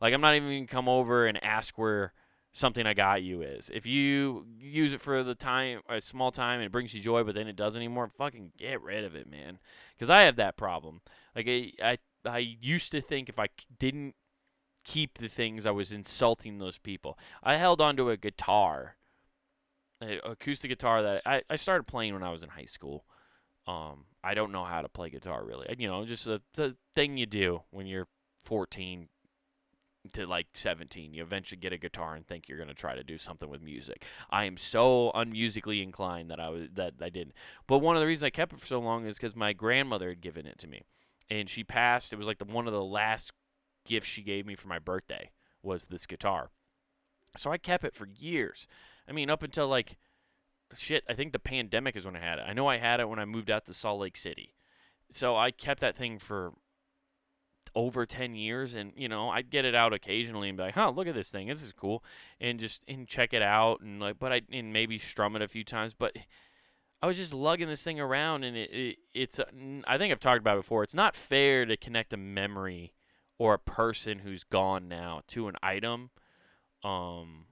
Like 0.00 0.14
I'm 0.14 0.20
not 0.20 0.34
even 0.34 0.48
gonna 0.48 0.66
come 0.66 0.88
over 0.88 1.26
and 1.26 1.42
ask 1.44 1.78
where 1.78 2.12
something 2.58 2.86
I 2.86 2.94
got 2.94 3.22
you 3.22 3.42
is. 3.42 3.70
If 3.72 3.86
you 3.86 4.46
use 4.58 4.92
it 4.92 5.00
for 5.00 5.22
the 5.22 5.34
time, 5.34 5.80
a 5.88 6.00
small 6.00 6.32
time, 6.32 6.60
and 6.60 6.66
it 6.66 6.72
brings 6.72 6.92
you 6.92 7.00
joy, 7.00 7.22
but 7.22 7.34
then 7.34 7.46
it 7.46 7.56
doesn't 7.56 7.78
anymore, 7.78 8.10
fucking 8.18 8.52
get 8.58 8.82
rid 8.82 9.04
of 9.04 9.14
it, 9.14 9.30
man. 9.30 9.58
Because 9.96 10.10
I 10.10 10.22
have 10.22 10.36
that 10.36 10.56
problem. 10.56 11.00
Like 11.34 11.46
I, 11.48 11.72
I, 11.82 11.98
I 12.24 12.38
used 12.38 12.92
to 12.92 13.00
think 13.00 13.28
if 13.28 13.38
I 13.38 13.48
didn't 13.78 14.14
keep 14.84 15.18
the 15.18 15.28
things, 15.28 15.66
I 15.66 15.70
was 15.70 15.92
insulting 15.92 16.58
those 16.58 16.78
people. 16.78 17.18
I 17.42 17.56
held 17.56 17.80
onto 17.80 18.10
a 18.10 18.16
guitar, 18.16 18.96
an 20.00 20.20
acoustic 20.24 20.70
guitar 20.70 21.02
that 21.02 21.22
I, 21.24 21.42
I 21.48 21.56
started 21.56 21.84
playing 21.84 22.14
when 22.14 22.22
I 22.22 22.32
was 22.32 22.42
in 22.42 22.50
high 22.50 22.64
school. 22.64 23.04
Um, 23.66 24.06
I 24.24 24.34
don't 24.34 24.52
know 24.52 24.64
how 24.64 24.82
to 24.82 24.88
play 24.88 25.10
guitar 25.10 25.44
really. 25.44 25.66
You 25.78 25.88
know, 25.88 26.04
just 26.04 26.26
a 26.26 26.40
thing 26.94 27.16
you 27.16 27.26
do 27.26 27.62
when 27.70 27.86
you're 27.86 28.08
14, 28.42 29.08
to 30.12 30.26
like 30.26 30.46
17. 30.54 31.12
You 31.12 31.22
eventually 31.22 31.58
get 31.58 31.72
a 31.72 31.78
guitar 31.78 32.14
and 32.14 32.26
think 32.26 32.48
you're 32.48 32.58
going 32.58 32.68
to 32.68 32.74
try 32.74 32.94
to 32.94 33.04
do 33.04 33.18
something 33.18 33.48
with 33.48 33.62
music. 33.62 34.04
I 34.30 34.44
am 34.44 34.56
so 34.56 35.10
unmusically 35.14 35.82
inclined 35.82 36.30
that 36.30 36.40
I 36.40 36.48
was 36.48 36.68
that 36.74 36.94
I 37.00 37.08
didn't. 37.08 37.34
But 37.66 37.78
one 37.78 37.96
of 37.96 38.00
the 38.00 38.06
reasons 38.06 38.24
I 38.24 38.30
kept 38.30 38.52
it 38.52 38.60
for 38.60 38.66
so 38.66 38.80
long 38.80 39.06
is 39.06 39.18
cuz 39.18 39.34
my 39.36 39.52
grandmother 39.52 40.08
had 40.10 40.20
given 40.20 40.46
it 40.46 40.58
to 40.58 40.66
me. 40.66 40.86
And 41.30 41.50
she 41.50 41.64
passed. 41.64 42.12
It 42.12 42.16
was 42.16 42.26
like 42.26 42.38
the 42.38 42.44
one 42.44 42.66
of 42.66 42.72
the 42.72 42.84
last 42.84 43.32
gifts 43.84 44.06
she 44.06 44.22
gave 44.22 44.46
me 44.46 44.54
for 44.54 44.68
my 44.68 44.78
birthday 44.78 45.30
was 45.62 45.88
this 45.88 46.06
guitar. 46.06 46.50
So 47.36 47.50
I 47.50 47.58
kept 47.58 47.84
it 47.84 47.94
for 47.94 48.06
years. 48.06 48.66
I 49.08 49.12
mean, 49.12 49.30
up 49.30 49.42
until 49.42 49.68
like 49.68 49.96
shit, 50.74 51.04
I 51.08 51.14
think 51.14 51.32
the 51.32 51.38
pandemic 51.38 51.96
is 51.96 52.04
when 52.04 52.16
I 52.16 52.20
had 52.20 52.38
it. 52.38 52.44
I 52.46 52.52
know 52.52 52.66
I 52.66 52.78
had 52.78 53.00
it 53.00 53.08
when 53.08 53.18
I 53.18 53.24
moved 53.24 53.50
out 53.50 53.66
to 53.66 53.74
Salt 53.74 54.00
Lake 54.00 54.16
City. 54.16 54.54
So 55.10 55.36
I 55.36 55.50
kept 55.50 55.80
that 55.80 55.96
thing 55.96 56.18
for 56.18 56.52
over 57.78 58.04
10 58.04 58.34
years 58.34 58.74
and 58.74 58.90
you 58.96 59.08
know 59.08 59.28
i'd 59.30 59.50
get 59.50 59.64
it 59.64 59.72
out 59.72 59.92
occasionally 59.92 60.48
and 60.48 60.58
be 60.58 60.64
like 60.64 60.74
huh 60.74 60.90
look 60.90 61.06
at 61.06 61.14
this 61.14 61.28
thing. 61.28 61.46
This 61.46 61.62
is 61.62 61.72
cool 61.72 62.02
and 62.40 62.58
just 62.58 62.82
and 62.88 63.06
check 63.06 63.32
it 63.32 63.40
out 63.40 63.80
and 63.82 64.00
like 64.00 64.18
but 64.18 64.32
i 64.32 64.42
and 64.50 64.72
maybe 64.72 64.98
strum 64.98 65.36
it 65.36 65.42
a 65.42 65.46
few 65.46 65.62
times 65.62 65.94
but 65.94 66.16
i 67.00 67.06
was 67.06 67.16
just 67.16 67.32
lugging 67.32 67.68
this 67.68 67.80
thing 67.80 68.00
around 68.00 68.42
and 68.42 68.56
it, 68.56 68.70
it 68.72 68.96
it's 69.14 69.38
i 69.86 69.96
think 69.96 70.10
i've 70.10 70.18
talked 70.18 70.40
about 70.40 70.56
it 70.56 70.62
before 70.62 70.82
it's 70.82 70.94
not 70.94 71.14
fair 71.14 71.64
to 71.64 71.76
connect 71.76 72.12
a 72.12 72.16
memory 72.16 72.94
or 73.38 73.54
a 73.54 73.60
person 73.60 74.18
who's 74.18 74.42
gone 74.42 74.88
now 74.88 75.20
to 75.28 75.46
an 75.46 75.54
item 75.62 76.10
um 76.82 77.44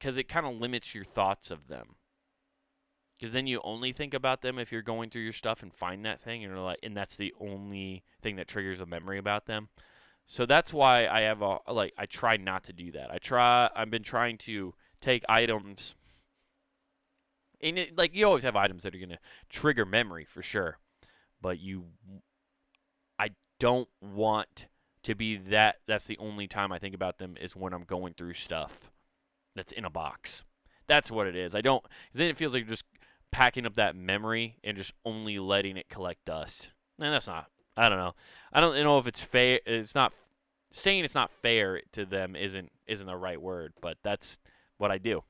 because 0.00 0.18
it 0.18 0.24
kind 0.24 0.46
of 0.46 0.56
limits 0.56 0.96
your 0.96 1.04
thoughts 1.04 1.52
of 1.52 1.68
them 1.68 1.94
because 3.18 3.32
then 3.32 3.46
you 3.46 3.60
only 3.64 3.92
think 3.92 4.14
about 4.14 4.42
them 4.42 4.58
if 4.58 4.70
you're 4.70 4.82
going 4.82 5.10
through 5.10 5.22
your 5.22 5.32
stuff 5.32 5.62
and 5.62 5.72
find 5.72 6.04
that 6.04 6.20
thing 6.20 6.44
and 6.44 6.62
like 6.62 6.78
and 6.82 6.96
that's 6.96 7.16
the 7.16 7.32
only 7.40 8.02
thing 8.20 8.36
that 8.36 8.48
triggers 8.48 8.80
a 8.80 8.86
memory 8.86 9.18
about 9.18 9.46
them 9.46 9.68
so 10.26 10.46
that's 10.46 10.72
why 10.72 11.06
i 11.06 11.20
have 11.22 11.42
a 11.42 11.58
like 11.68 11.92
i 11.98 12.06
try 12.06 12.36
not 12.36 12.64
to 12.64 12.72
do 12.72 12.90
that 12.92 13.10
i 13.10 13.18
try 13.18 13.70
i've 13.74 13.90
been 13.90 14.02
trying 14.02 14.36
to 14.36 14.74
take 15.00 15.24
items 15.28 15.94
and 17.60 17.78
it, 17.78 17.96
like 17.96 18.14
you 18.14 18.26
always 18.26 18.44
have 18.44 18.56
items 18.56 18.82
that 18.82 18.94
are 18.94 18.98
going 18.98 19.08
to 19.08 19.18
trigger 19.48 19.84
memory 19.84 20.24
for 20.24 20.42
sure 20.42 20.78
but 21.40 21.58
you 21.58 21.84
i 23.18 23.30
don't 23.58 23.88
want 24.00 24.66
to 25.02 25.14
be 25.14 25.36
that 25.36 25.76
that's 25.86 26.06
the 26.06 26.18
only 26.18 26.46
time 26.46 26.72
i 26.72 26.78
think 26.78 26.94
about 26.94 27.18
them 27.18 27.36
is 27.40 27.56
when 27.56 27.72
i'm 27.72 27.84
going 27.84 28.12
through 28.12 28.34
stuff 28.34 28.90
that's 29.54 29.72
in 29.72 29.84
a 29.84 29.90
box 29.90 30.44
that's 30.86 31.10
what 31.10 31.26
it 31.26 31.36
is. 31.36 31.54
I 31.54 31.60
don't. 31.60 31.84
Then 32.12 32.28
it 32.28 32.36
feels 32.36 32.54
like 32.54 32.68
just 32.68 32.84
packing 33.36 33.66
up 33.66 33.74
that 33.74 33.94
memory 33.94 34.56
and 34.64 34.78
just 34.78 34.94
only 35.04 35.38
letting 35.38 35.76
it 35.76 35.90
collect 35.90 36.24
dust. 36.24 36.70
And 36.98 37.12
that's 37.12 37.26
not. 37.26 37.48
I 37.76 37.90
don't 37.90 37.98
know. 37.98 38.14
I 38.50 38.62
don't 38.62 38.82
know 38.82 38.98
if 38.98 39.06
it's 39.06 39.20
fair. 39.20 39.60
It's 39.66 39.94
not 39.94 40.14
saying 40.72 41.04
it's 41.04 41.14
not 41.14 41.30
fair 41.30 41.82
to 41.92 42.06
them 42.06 42.34
isn't 42.34 42.72
isn't 42.86 43.06
the 43.06 43.14
right 43.14 43.40
word, 43.40 43.74
but 43.82 43.98
that's 44.02 44.38
what 44.78 44.90
I 44.90 44.96
do. 44.96 45.22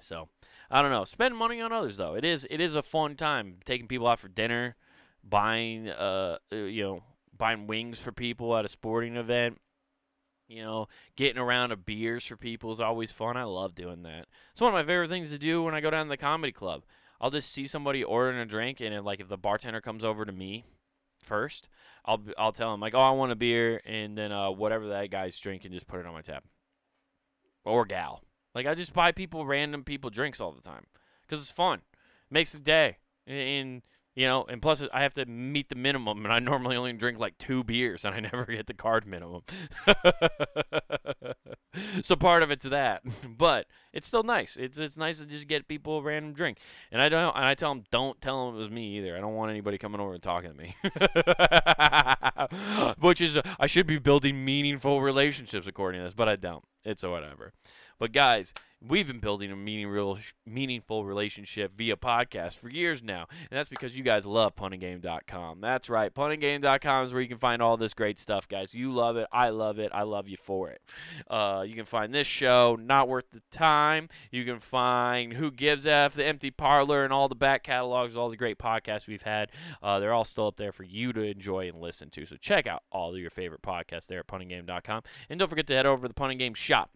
So 0.00 0.28
I 0.70 0.80
don't 0.82 0.92
know. 0.92 1.02
Spend 1.02 1.36
money 1.36 1.60
on 1.60 1.72
others 1.72 1.96
though. 1.96 2.14
It 2.14 2.24
is 2.24 2.46
it 2.48 2.60
is 2.60 2.76
a 2.76 2.82
fun 2.82 3.16
time 3.16 3.56
taking 3.64 3.88
people 3.88 4.06
out 4.06 4.20
for 4.20 4.28
dinner, 4.28 4.76
buying 5.24 5.88
uh, 5.88 6.38
uh 6.52 6.56
you 6.56 6.84
know 6.84 7.02
buying 7.36 7.66
wings 7.66 7.98
for 7.98 8.12
people 8.12 8.56
at 8.56 8.64
a 8.64 8.68
sporting 8.68 9.16
event. 9.16 9.60
You 10.46 10.62
know, 10.62 10.86
getting 11.16 11.42
around 11.42 11.70
to 11.70 11.76
beers 11.76 12.24
for 12.24 12.36
people 12.36 12.70
is 12.70 12.78
always 12.78 13.10
fun. 13.10 13.36
I 13.36 13.42
love 13.42 13.74
doing 13.74 14.04
that. 14.04 14.26
It's 14.52 14.60
one 14.60 14.68
of 14.68 14.74
my 14.74 14.88
favorite 14.88 15.10
things 15.10 15.30
to 15.30 15.38
do 15.38 15.64
when 15.64 15.74
I 15.74 15.80
go 15.80 15.90
down 15.90 16.06
to 16.06 16.10
the 16.10 16.16
comedy 16.16 16.52
club. 16.52 16.84
I'll 17.20 17.30
just 17.30 17.52
see 17.52 17.66
somebody 17.66 18.04
ordering 18.04 18.38
a 18.38 18.46
drink, 18.46 18.80
and 18.80 19.04
like 19.04 19.20
if 19.20 19.28
the 19.28 19.38
bartender 19.38 19.80
comes 19.80 20.04
over 20.04 20.24
to 20.24 20.32
me 20.32 20.64
first, 21.22 21.68
I'll 22.04 22.22
I'll 22.38 22.52
tell 22.52 22.72
him 22.72 22.80
like, 22.80 22.94
oh, 22.94 23.00
I 23.00 23.10
want 23.10 23.32
a 23.32 23.36
beer, 23.36 23.80
and 23.84 24.16
then 24.16 24.32
uh, 24.32 24.50
whatever 24.50 24.88
that 24.88 25.10
guy's 25.10 25.38
drinking, 25.38 25.68
and 25.68 25.74
just 25.74 25.86
put 25.88 26.00
it 26.00 26.06
on 26.06 26.12
my 26.12 26.22
tab. 26.22 26.42
Or 27.64 27.84
gal. 27.84 28.22
Like 28.54 28.66
I 28.66 28.74
just 28.74 28.94
buy 28.94 29.12
people 29.12 29.44
random 29.44 29.84
people 29.84 30.10
drinks 30.10 30.40
all 30.40 30.52
the 30.52 30.62
time 30.62 30.86
because 31.22 31.40
it's 31.40 31.50
fun, 31.50 31.82
makes 32.30 32.52
the 32.52 32.58
day, 32.58 32.98
and 33.26 33.82
you 34.16 34.26
know, 34.26 34.46
and 34.48 34.62
plus 34.62 34.82
I 34.92 35.02
have 35.02 35.12
to 35.14 35.26
meet 35.26 35.68
the 35.68 35.74
minimum, 35.74 36.24
and 36.24 36.32
I 36.32 36.38
normally 36.38 36.74
only 36.74 36.94
drink 36.94 37.18
like 37.18 37.36
two 37.36 37.62
beers, 37.62 38.04
and 38.04 38.14
I 38.14 38.20
never 38.20 38.46
hit 38.46 38.66
the 38.66 38.74
card 38.74 39.06
minimum. 39.06 39.42
so 42.02 42.16
part 42.16 42.42
of 42.42 42.50
it's 42.50 42.64
that, 42.64 43.02
but 43.36 43.66
it's 43.92 44.08
still 44.08 44.22
nice. 44.22 44.56
It's 44.56 44.78
it's 44.78 44.96
nice 44.96 45.18
to 45.18 45.26
just 45.26 45.46
get 45.46 45.68
people 45.68 45.98
a 45.98 46.02
random 46.02 46.32
drink, 46.32 46.58
and 46.90 47.02
I 47.02 47.10
don't, 47.10 47.36
and 47.36 47.44
I 47.44 47.54
tell 47.54 47.74
them 47.74 47.84
don't 47.90 48.18
tell 48.22 48.46
them 48.46 48.56
it 48.56 48.58
was 48.58 48.70
me 48.70 48.96
either. 48.96 49.16
I 49.16 49.20
don't 49.20 49.34
want 49.34 49.50
anybody 49.50 49.76
coming 49.76 50.00
over 50.00 50.14
and 50.14 50.22
talking 50.22 50.50
to 50.50 50.56
me, 50.56 50.76
which 52.98 53.20
is 53.20 53.38
I 53.60 53.66
should 53.66 53.86
be 53.86 53.98
building 53.98 54.46
meaningful 54.46 55.02
relationships 55.02 55.66
according 55.66 56.00
to 56.00 56.04
this, 56.04 56.14
but 56.14 56.28
I 56.28 56.36
don't. 56.36 56.64
It's 56.86 57.04
a 57.04 57.10
whatever. 57.10 57.52
But 57.98 58.12
guys, 58.12 58.52
we've 58.86 59.06
been 59.06 59.20
building 59.20 59.50
a 59.50 59.56
meaning, 59.56 59.88
real, 59.88 60.18
meaningful 60.44 61.04
relationship 61.04 61.72
via 61.76 61.96
podcast 61.96 62.58
for 62.58 62.68
years 62.68 63.02
now, 63.02 63.26
and 63.30 63.56
that's 63.56 63.68
because 63.68 63.96
you 63.96 64.04
guys 64.04 64.26
love 64.26 64.54
puntinggame.com. 64.54 65.60
That's 65.60 65.88
right, 65.88 66.12
puntinggame.com 66.12 67.06
is 67.06 67.12
where 67.12 67.22
you 67.22 67.28
can 67.28 67.38
find 67.38 67.62
all 67.62 67.76
this 67.76 67.94
great 67.94 68.18
stuff, 68.18 68.46
guys. 68.46 68.74
You 68.74 68.92
love 68.92 69.16
it, 69.16 69.28
I 69.32 69.48
love 69.48 69.78
it, 69.78 69.90
I 69.94 70.02
love 70.02 70.28
you 70.28 70.36
for 70.36 70.68
it. 70.68 70.82
Uh, 71.28 71.64
you 71.66 71.74
can 71.74 71.86
find 71.86 72.12
this 72.12 72.26
show, 72.26 72.76
Not 72.78 73.08
Worth 73.08 73.30
the 73.32 73.42
Time. 73.50 74.08
You 74.30 74.44
can 74.44 74.58
find 74.58 75.32
Who 75.34 75.50
Gives 75.50 75.86
F, 75.86 76.14
The 76.14 76.26
Empty 76.26 76.50
Parlor, 76.50 77.02
and 77.04 77.12
all 77.12 77.28
the 77.28 77.34
back 77.34 77.62
catalogs, 77.62 78.16
all 78.16 78.28
the 78.28 78.36
great 78.36 78.58
podcasts 78.58 79.06
we've 79.06 79.22
had. 79.22 79.50
Uh, 79.82 79.98
they're 80.00 80.12
all 80.12 80.24
still 80.24 80.48
up 80.48 80.56
there 80.56 80.72
for 80.72 80.84
you 80.84 81.12
to 81.14 81.22
enjoy 81.22 81.68
and 81.68 81.80
listen 81.80 82.10
to. 82.10 82.26
So 82.26 82.36
check 82.36 82.66
out 82.66 82.82
all 82.92 83.14
of 83.14 83.20
your 83.20 83.30
favorite 83.30 83.62
podcasts 83.62 84.06
there 84.06 84.20
at 84.20 84.26
puntinggame.com, 84.26 85.02
and 85.30 85.38
don't 85.38 85.48
forget 85.48 85.66
to 85.68 85.74
head 85.74 85.86
over 85.86 86.02
to 86.02 86.08
the 86.08 86.14
Punting 86.14 86.38
Game 86.38 86.54
shop 86.54 86.90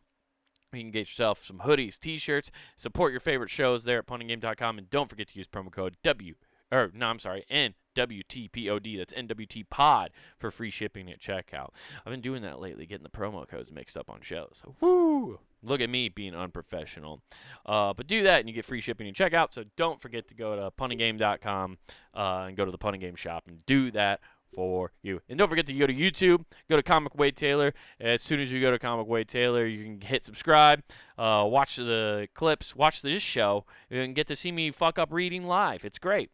you 0.79 0.83
can 0.83 0.91
get 0.91 1.01
yourself 1.01 1.45
some 1.45 1.61
hoodies, 1.61 1.99
t-shirts, 1.99 2.51
support 2.77 3.13
your 3.13 3.21
favorite 3.21 3.51
shows 3.51 3.85
there 3.85 3.99
at 3.99 4.07
puntinggame.com, 4.07 4.79
and 4.79 4.91
don't 4.91 5.09
forget 5.09 5.29
to 5.29 5.39
use 5.39 5.47
promo 5.49 5.71
code 5.71 5.97
W 6.03 6.35
or 6.73 6.91
no, 6.95 7.07
I'm 7.07 7.19
sorry, 7.19 7.45
NWTPOD. 7.51 8.99
That's 8.99 9.13
NWT 9.13 9.69
Pod 9.71 10.11
for 10.39 10.51
free 10.51 10.71
shipping 10.71 11.11
at 11.11 11.21
checkout. 11.21 11.71
I've 12.05 12.11
been 12.11 12.21
doing 12.21 12.43
that 12.43 12.61
lately, 12.61 12.87
getting 12.87 13.03
the 13.03 13.11
promo 13.11 13.47
codes 13.49 13.73
mixed 13.73 13.97
up 13.97 14.09
on 14.09 14.21
shows. 14.23 14.63
Woo! 14.81 15.41
Look 15.63 15.81
at 15.81 15.91
me 15.91 16.09
being 16.09 16.35
unprofessional. 16.35 17.21
Uh, 17.67 17.93
but 17.93 18.07
do 18.07 18.23
that 18.23 18.41
and 18.41 18.49
you 18.49 18.55
get 18.55 18.65
free 18.65 18.81
shipping 18.81 19.07
and 19.07 19.17
checkout. 19.17 19.53
So 19.53 19.65
don't 19.77 20.01
forget 20.01 20.27
to 20.29 20.35
go 20.35 20.57
to 20.57 20.71
puntinggame.com 20.71 21.79
uh, 22.15 22.45
and 22.49 22.57
go 22.57 22.65
to 22.65 22.71
the 22.71 22.79
punting 22.79 23.01
game 23.01 23.17
shop 23.17 23.45
and 23.47 23.65
do 23.67 23.91
that 23.91 24.21
for 24.53 24.93
you. 25.03 25.21
And 25.29 25.39
don't 25.39 25.49
forget 25.49 25.67
to 25.67 25.73
go 25.73 25.87
to 25.87 25.95
YouTube, 25.95 26.45
go 26.69 26.77
to 26.77 26.83
Comic 26.83 27.15
Wade 27.15 27.37
Taylor. 27.37 27.73
As 28.01 28.23
soon 28.23 28.41
as 28.41 28.53
you 28.53 28.61
go 28.61 28.71
to 28.71 28.79
Comic 28.79 29.07
Wade 29.07 29.29
Taylor, 29.29 29.67
you 29.67 29.85
can 29.85 30.01
hit 30.01 30.25
subscribe, 30.25 30.83
uh, 31.19 31.47
watch 31.49 31.77
the 31.77 32.29
clips, 32.35 32.75
watch 32.75 33.03
this 33.03 33.23
show, 33.23 33.65
and 33.91 34.15
get 34.15 34.27
to 34.29 34.37
see 34.37 34.53
me 34.53 34.71
fuck 34.71 34.99
up 34.99 35.13
reading 35.13 35.45
live. 35.45 35.85
It's 35.85 35.99
great. 35.99 36.31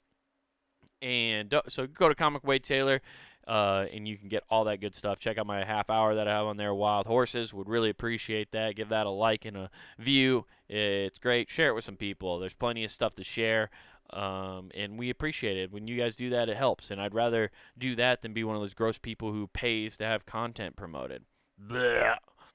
And 1.03 1.55
so 1.69 1.87
go 1.87 2.09
to 2.09 2.15
Comic 2.15 2.45
Wade 2.45 2.65
Taylor. 2.65 3.01
Uh, 3.47 3.87
and 3.95 4.09
you 4.09 4.19
can 4.19 4.29
get 4.29 4.43
all 4.51 4.65
that 4.65 4.81
good 4.81 4.93
stuff. 4.93 5.21
Check 5.21 5.39
out 5.39 5.47
my 5.47 5.65
half 5.65 5.89
hour 5.89 6.17
that 6.17 6.27
I 6.27 6.33
have 6.33 6.47
on 6.47 6.57
there, 6.57 6.75
Wild 6.75 7.07
Horses. 7.07 7.55
Would 7.55 7.69
really 7.69 7.91
appreciate 7.91 8.51
that. 8.51 8.75
Give 8.75 8.89
that 8.89 9.07
a 9.07 9.11
like 9.11 9.45
and 9.45 9.57
a 9.57 9.71
view. 10.01 10.47
It's 10.69 11.21
great. 11.21 11.49
Share 11.49 11.69
it 11.69 11.75
with 11.75 11.85
some 11.85 11.97
people. 11.97 12.41
There's 12.41 12.55
plenty 12.55 12.83
of 12.83 12.91
stuff 12.91 13.15
to 13.15 13.23
share. 13.23 13.71
Um, 14.11 14.71
and 14.75 14.99
we 14.99 15.11
appreciate 15.11 15.57
it. 15.57 15.73
When 15.73 15.89
you 15.89 15.97
guys 15.97 16.17
do 16.17 16.31
that, 16.31 16.49
it 16.49 16.57
helps. 16.57 16.91
And 16.91 17.01
I'd 17.01 17.15
rather 17.15 17.51
do 17.77 17.97
that 17.97 18.23
than 18.23 18.33
be 18.33 18.45
one 18.45 18.57
of 18.57 18.63
those 18.63 18.75
gross 18.75 18.99
people 18.99 19.33
who 19.33 19.49
pays 19.49 19.99
to 19.99 20.05
have 20.05 20.27
content 20.27 20.77
promoted. 20.77 21.25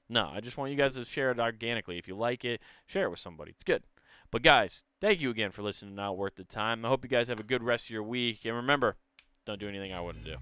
No, 0.08 0.30
I 0.32 0.40
just 0.40 0.56
want 0.56 0.70
you 0.70 0.76
guys 0.76 0.94
to 0.94 1.04
share 1.04 1.30
it 1.30 1.38
organically. 1.38 1.98
If 1.98 2.06
you 2.08 2.16
like 2.16 2.44
it, 2.44 2.60
share 2.86 3.06
it 3.06 3.10
with 3.10 3.18
somebody. 3.18 3.52
It's 3.52 3.64
good. 3.64 3.82
But 4.30 4.42
guys, 4.42 4.84
thank 5.00 5.20
you 5.20 5.30
again 5.30 5.50
for 5.50 5.62
listening 5.62 5.94
Not 5.94 6.16
Worth 6.16 6.36
the 6.36 6.44
Time. 6.44 6.84
I 6.84 6.88
hope 6.88 7.04
you 7.04 7.10
guys 7.10 7.28
have 7.28 7.40
a 7.40 7.44
good 7.44 7.62
rest 7.62 7.86
of 7.86 7.90
your 7.90 8.02
week. 8.02 8.44
And 8.44 8.56
remember, 8.56 8.96
don't 9.44 9.60
do 9.60 9.68
anything 9.68 9.92
I 9.92 10.00
wouldn't 10.00 10.24
do. 10.24 10.36